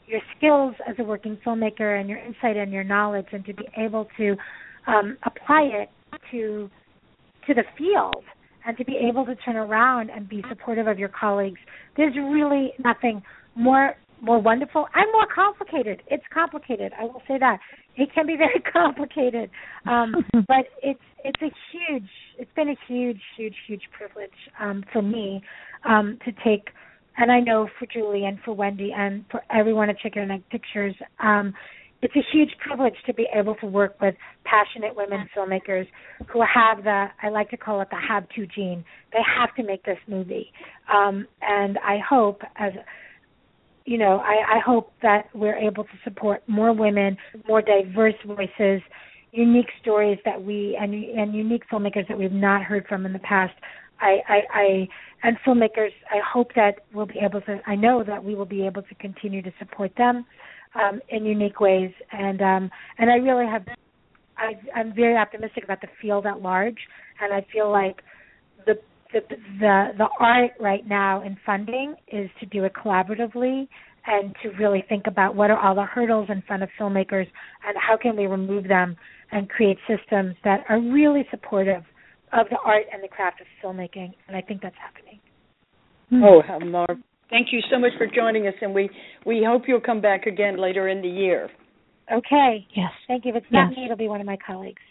your 0.08 0.22
skills 0.38 0.76
as 0.88 0.96
a 1.00 1.04
working 1.04 1.38
filmmaker 1.46 2.00
and 2.00 2.10
your 2.10 2.20
insight 2.20 2.58
and 2.58 2.72
your 2.72 2.84
knowledge 2.84 3.28
and 3.32 3.46
to 3.46 3.54
be 3.54 3.66
able 3.78 4.08
to 4.18 4.36
um, 4.88 5.18
apply 5.24 5.64
it 5.64 5.90
to 6.32 6.70
to 7.48 7.54
the 7.54 7.64
field 7.78 8.24
and 8.66 8.78
to 8.78 8.86
be 8.86 8.98
able 8.98 9.26
to 9.26 9.36
turn 9.36 9.56
around 9.56 10.10
and 10.10 10.28
be 10.28 10.44
supportive 10.50 10.88
of 10.88 11.00
your 11.00 11.10
colleagues. 11.10 11.60
There's 11.98 12.16
really 12.16 12.74
nothing 12.84 13.22
more 13.56 13.96
more 14.22 14.40
wonderful 14.40 14.88
and 14.96 15.06
more 15.12 15.28
complicated. 15.34 16.02
It's 16.10 16.24
complicated 16.34 16.94
i 17.00 17.04
will 17.04 17.22
say 17.28 17.38
that. 17.40 17.60
It 17.96 18.10
can 18.14 18.26
be 18.26 18.36
very 18.38 18.62
complicated 18.74 19.50
um, 19.86 20.14
but 20.48 20.66
it's 20.82 21.00
it's 21.24 21.42
a 21.42 21.52
huge 21.72 22.10
it's 22.38 22.52
been 22.56 22.70
a 22.70 22.78
huge 22.88 23.22
huge 23.38 23.56
huge 23.68 23.84
privilege 23.98 24.32
um, 24.60 24.84
for 24.92 25.02
me 25.02 25.42
um, 25.86 26.18
to 26.26 26.32
take 26.44 26.70
and 27.18 27.32
I 27.32 27.40
know 27.40 27.68
for 27.78 27.86
Julie 27.86 28.26
and 28.26 28.40
for 28.44 28.54
Wendy 28.54 28.92
and 28.96 29.26
for 29.30 29.42
everyone 29.54 29.90
at 29.90 30.00
Chicken 30.00 30.24
and 30.24 30.32
Egg 30.32 30.44
Pictures, 30.50 30.96
um, 31.20 31.54
it's 32.04 32.16
a 32.18 32.36
huge 32.36 32.50
privilege 32.60 32.96
to 33.06 33.14
be 33.14 33.28
able 33.34 33.56
to 33.56 33.66
work 33.66 33.96
with 34.02 34.14
passionate 34.44 34.94
women 34.96 35.28
filmmakers 35.36 35.88
who 36.32 36.42
have 36.42 36.84
the 36.84 37.08
I 37.22 37.30
like 37.30 37.50
to 37.52 37.58
call 37.58 37.80
it 37.82 37.88
the 37.90 37.98
have 37.98 38.28
to 38.36 38.46
gene. 38.46 38.84
They 39.14 39.20
have 39.40 39.56
to 39.56 39.64
make 39.64 39.86
this 39.86 39.98
movie. 40.08 40.52
Um, 40.94 41.26
and 41.42 41.78
I 41.80 42.00
hope 42.08 42.42
as 42.58 42.74
you 43.86 43.98
know, 43.98 44.18
I, 44.20 44.58
I 44.58 44.60
hope 44.66 44.92
that 45.02 45.28
we're 45.34 45.58
able 45.58 45.84
to 45.84 45.90
support 46.04 46.42
more 46.48 46.74
women, 46.74 47.18
more 47.48 47.62
diverse 47.62 48.14
voices, 48.26 48.82
unique 49.32 49.70
stories 49.82 50.20
that 50.26 50.42
we 50.42 50.78
and 50.80 50.94
and 50.94 51.34
unique 51.34 51.64
filmmakers 51.72 52.08
that 52.10 52.18
we've 52.18 52.34
not 52.34 52.64
heard 52.64 52.86
from 52.88 53.06
in 53.06 53.14
the 53.14 53.20
past. 53.20 53.54
I, 54.02 54.18
I, 54.28 54.40
I 54.54 54.88
and 55.24 55.38
filmmakers, 55.48 55.92
I 56.12 56.20
hope 56.26 56.54
that 56.56 56.80
we'll 56.94 57.06
be 57.06 57.20
able 57.22 57.40
to. 57.42 57.62
I 57.66 57.76
know 57.76 58.04
that 58.04 58.22
we 58.22 58.36
will 58.36 58.46
be 58.46 58.66
able 58.66 58.82
to 58.82 58.96
continue 58.96 59.42
to 59.42 59.54
support 59.58 59.94
them 59.98 60.26
um, 60.76 61.00
in 61.10 61.26
unique 61.26 61.60
ways, 61.60 61.92
and 62.12 62.42
um, 62.42 62.72
and 62.98 63.10
I 63.10 63.16
really 63.16 63.46
have. 63.46 63.66
I, 64.36 64.54
I'm 64.76 64.96
very 64.96 65.16
optimistic 65.16 65.64
about 65.64 65.82
the 65.82 65.88
field 66.02 66.26
at 66.26 66.42
large, 66.42 66.78
and 67.22 67.34
I 67.34 67.46
feel 67.54 67.72
like 67.72 68.02
the 68.66 68.74
the 69.14 69.22
the 69.60 69.88
the 69.98 70.08
art 70.20 70.52
right 70.60 70.88
now 70.88 71.22
in 71.24 71.38
funding 71.46 71.96
is 72.12 72.30
to 72.40 72.46
do 72.48 72.64
it 72.64 72.74
collaboratively 72.74 73.68
and 74.06 74.36
to 74.44 74.50
really 74.60 74.84
think 74.90 75.04
about 75.08 75.36
what 75.36 75.50
are 75.50 75.58
all 75.58 75.76
the 75.76 75.84
hurdles 75.84 76.28
in 76.30 76.42
front 76.46 76.62
of 76.62 76.70
filmmakers 76.80 77.28
and 77.66 77.78
how 77.78 77.96
can 77.96 78.18
we 78.18 78.26
remove 78.26 78.68
them 78.68 78.98
and 79.32 79.50
create 79.50 79.78
systems 79.88 80.36
that 80.44 80.64
are 80.68 80.80
really 80.80 81.26
supportive 81.32 81.84
of 82.34 82.48
the 82.50 82.58
art 82.66 82.84
and 82.92 83.04
the 83.04 83.08
craft 83.08 83.40
of 83.40 83.48
filmmaking, 83.64 84.14
and 84.28 84.36
I 84.36 84.42
think 84.42 84.62
that's 84.62 84.76
happening. 84.82 85.20
Oh, 86.12 86.42
how 86.46 86.60
marvelous! 86.60 87.00
Thank 87.34 87.48
you 87.52 87.62
so 87.72 87.80
much 87.80 87.94
for 87.98 88.06
joining 88.06 88.46
us, 88.46 88.54
and 88.62 88.76
we 88.76 88.90
we 89.26 89.44
hope 89.44 89.64
you'll 89.68 89.82
come 89.82 90.02
back 90.02 90.28
again 90.28 90.62
later 90.62 90.88
in 90.88 91.02
the 91.02 91.10
year. 91.10 91.50
Okay. 92.12 92.68
Yes. 92.76 92.92
Thank 93.08 93.26
you. 93.26 93.32
If 93.32 93.38
it's 93.38 93.52
not 93.52 93.72
me, 93.72 93.86
it'll 93.86 93.98
be 93.98 94.08
one 94.08 94.22
of 94.22 94.28
my 94.28 94.38
colleagues. 94.46 94.82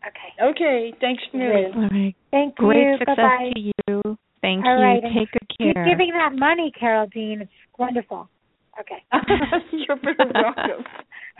Okay. 0.00 0.50
Okay. 0.50 0.94
Thanks, 1.00 1.22
Miriam. 1.34 1.72
All 1.76 1.88
right. 1.90 2.14
Thank 2.30 2.54
Great 2.56 2.78
you. 2.78 2.84
Great 2.84 2.98
success 2.98 3.16
Bye-bye. 3.16 3.50
to 3.54 3.60
you. 3.60 4.18
Thank 4.40 4.64
All 4.64 4.78
you. 4.78 4.82
Right. 4.82 5.02
Take 5.02 5.30
good 5.32 5.74
care. 5.74 5.84
Keep 5.84 5.92
giving 5.92 6.12
that 6.14 6.32
money, 6.34 6.72
Carole 6.78 7.08
Dean. 7.12 7.42
It's 7.42 7.50
wonderful. 7.78 8.28
Okay. 8.80 9.02
You're 9.72 9.98
very 10.02 10.16
welcome. 10.18 10.84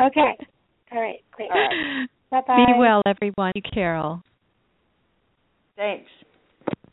okay. 0.01 0.37
All 0.93 1.01
right. 1.01 1.21
Great. 1.33 1.51
All 1.51 1.59
right. 1.59 2.09
Bye 2.31 2.41
bye. 2.47 2.65
Be 2.67 2.79
well, 2.79 3.01
everyone. 3.07 3.53
You, 3.55 3.63
Carole. 3.73 4.23
Thanks. 5.77 6.11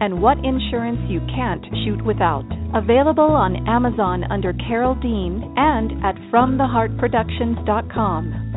and 0.00 0.20
what 0.20 0.44
insurance 0.44 0.98
you 1.08 1.20
can't 1.34 1.64
shoot 1.84 2.04
without. 2.04 2.44
Available 2.74 3.30
on 3.30 3.68
Amazon 3.68 4.24
under 4.30 4.52
Carole 4.54 4.96
Dean 4.96 5.54
and 5.56 5.92
at 6.04 6.16
FromTheHeartProductions.com. 6.32 8.49